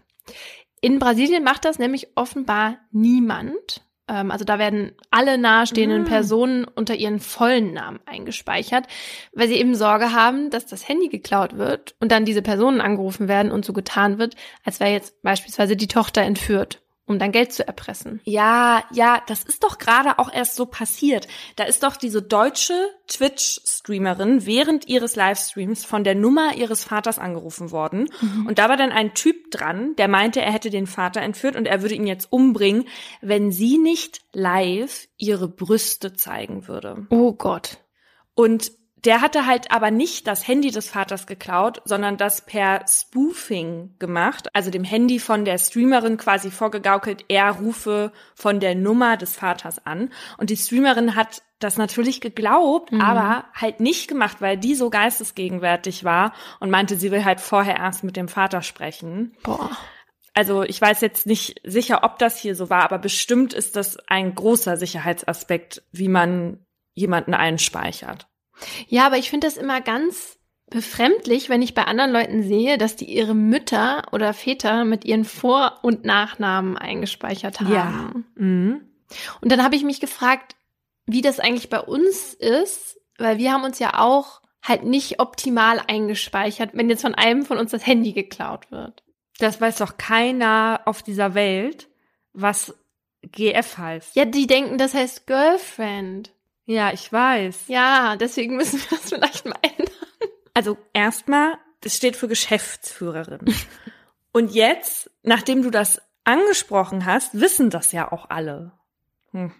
[0.80, 3.84] In Brasilien macht das nämlich offenbar niemand.
[4.08, 6.06] Ähm, also da werden alle nahestehenden mhm.
[6.06, 8.86] Personen unter ihren vollen Namen eingespeichert,
[9.32, 13.28] weil sie eben Sorge haben, dass das Handy geklaut wird und dann diese Personen angerufen
[13.28, 14.34] werden und so getan wird,
[14.64, 18.20] als wäre jetzt beispielsweise die Tochter entführt um dann Geld zu erpressen.
[18.24, 21.26] Ja, ja, das ist doch gerade auch erst so passiert.
[21.56, 22.74] Da ist doch diese deutsche
[23.08, 28.08] Twitch-Streamerin während ihres Livestreams von der Nummer ihres Vaters angerufen worden.
[28.20, 28.46] Mhm.
[28.46, 31.66] Und da war dann ein Typ dran, der meinte, er hätte den Vater entführt und
[31.66, 32.86] er würde ihn jetzt umbringen,
[33.20, 37.06] wenn sie nicht live ihre Brüste zeigen würde.
[37.10, 37.78] Oh Gott.
[38.34, 38.72] Und
[39.04, 44.48] der hatte halt aber nicht das Handy des Vaters geklaut, sondern das per Spoofing gemacht,
[44.54, 49.84] also dem Handy von der Streamerin quasi vorgegaukelt, er rufe von der Nummer des Vaters
[49.84, 50.10] an.
[50.38, 53.00] Und die Streamerin hat das natürlich geglaubt, mhm.
[53.00, 57.76] aber halt nicht gemacht, weil die so geistesgegenwärtig war und meinte, sie will halt vorher
[57.76, 59.34] erst mit dem Vater sprechen.
[59.42, 59.70] Boah.
[60.34, 63.98] Also ich weiß jetzt nicht sicher, ob das hier so war, aber bestimmt ist das
[64.06, 66.64] ein großer Sicherheitsaspekt, wie man
[66.94, 68.28] jemanden einspeichert.
[68.88, 70.38] Ja, aber ich finde das immer ganz
[70.70, 75.24] befremdlich, wenn ich bei anderen Leuten sehe, dass die ihre Mütter oder Väter mit ihren
[75.24, 77.72] Vor- und Nachnamen eingespeichert haben.
[77.72, 78.12] Ja.
[78.42, 78.80] Mhm.
[79.40, 80.56] Und dann habe ich mich gefragt,
[81.06, 85.82] wie das eigentlich bei uns ist, weil wir haben uns ja auch halt nicht optimal
[85.86, 89.02] eingespeichert, wenn jetzt von einem von uns das Handy geklaut wird.
[89.38, 91.88] Das weiß doch keiner auf dieser Welt,
[92.32, 92.74] was
[93.22, 94.16] GF heißt.
[94.16, 96.32] Ja, die denken, das heißt Girlfriend.
[96.72, 97.64] Ja, ich weiß.
[97.68, 99.94] Ja, deswegen müssen wir das vielleicht mal ändern.
[100.54, 103.40] Also erstmal, das steht für Geschäftsführerin.
[104.32, 108.72] Und jetzt, nachdem du das angesprochen hast, wissen das ja auch alle.
[109.32, 109.52] Hm.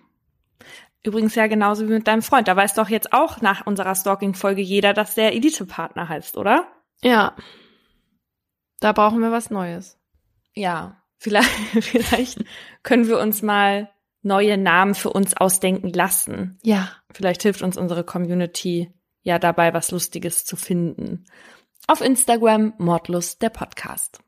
[1.02, 2.48] Übrigens ja genauso wie mit deinem Freund.
[2.48, 6.66] Da weiß doch jetzt auch nach unserer Stalking-Folge jeder, dass der Elite-Partner heißt, oder?
[7.02, 7.36] Ja.
[8.80, 9.98] Da brauchen wir was Neues.
[10.54, 11.02] Ja.
[11.18, 11.50] Vielleicht,
[11.82, 12.44] vielleicht
[12.82, 16.58] können wir uns mal neue Namen für uns ausdenken lassen.
[16.62, 16.88] Ja.
[17.14, 21.24] Vielleicht hilft uns unsere Community ja dabei, was Lustiges zu finden.
[21.86, 24.20] Auf Instagram Mordlust der Podcast.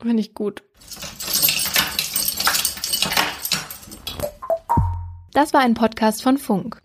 [0.00, 0.62] Finde ich gut.
[5.32, 6.82] Das war ein Podcast von Funk.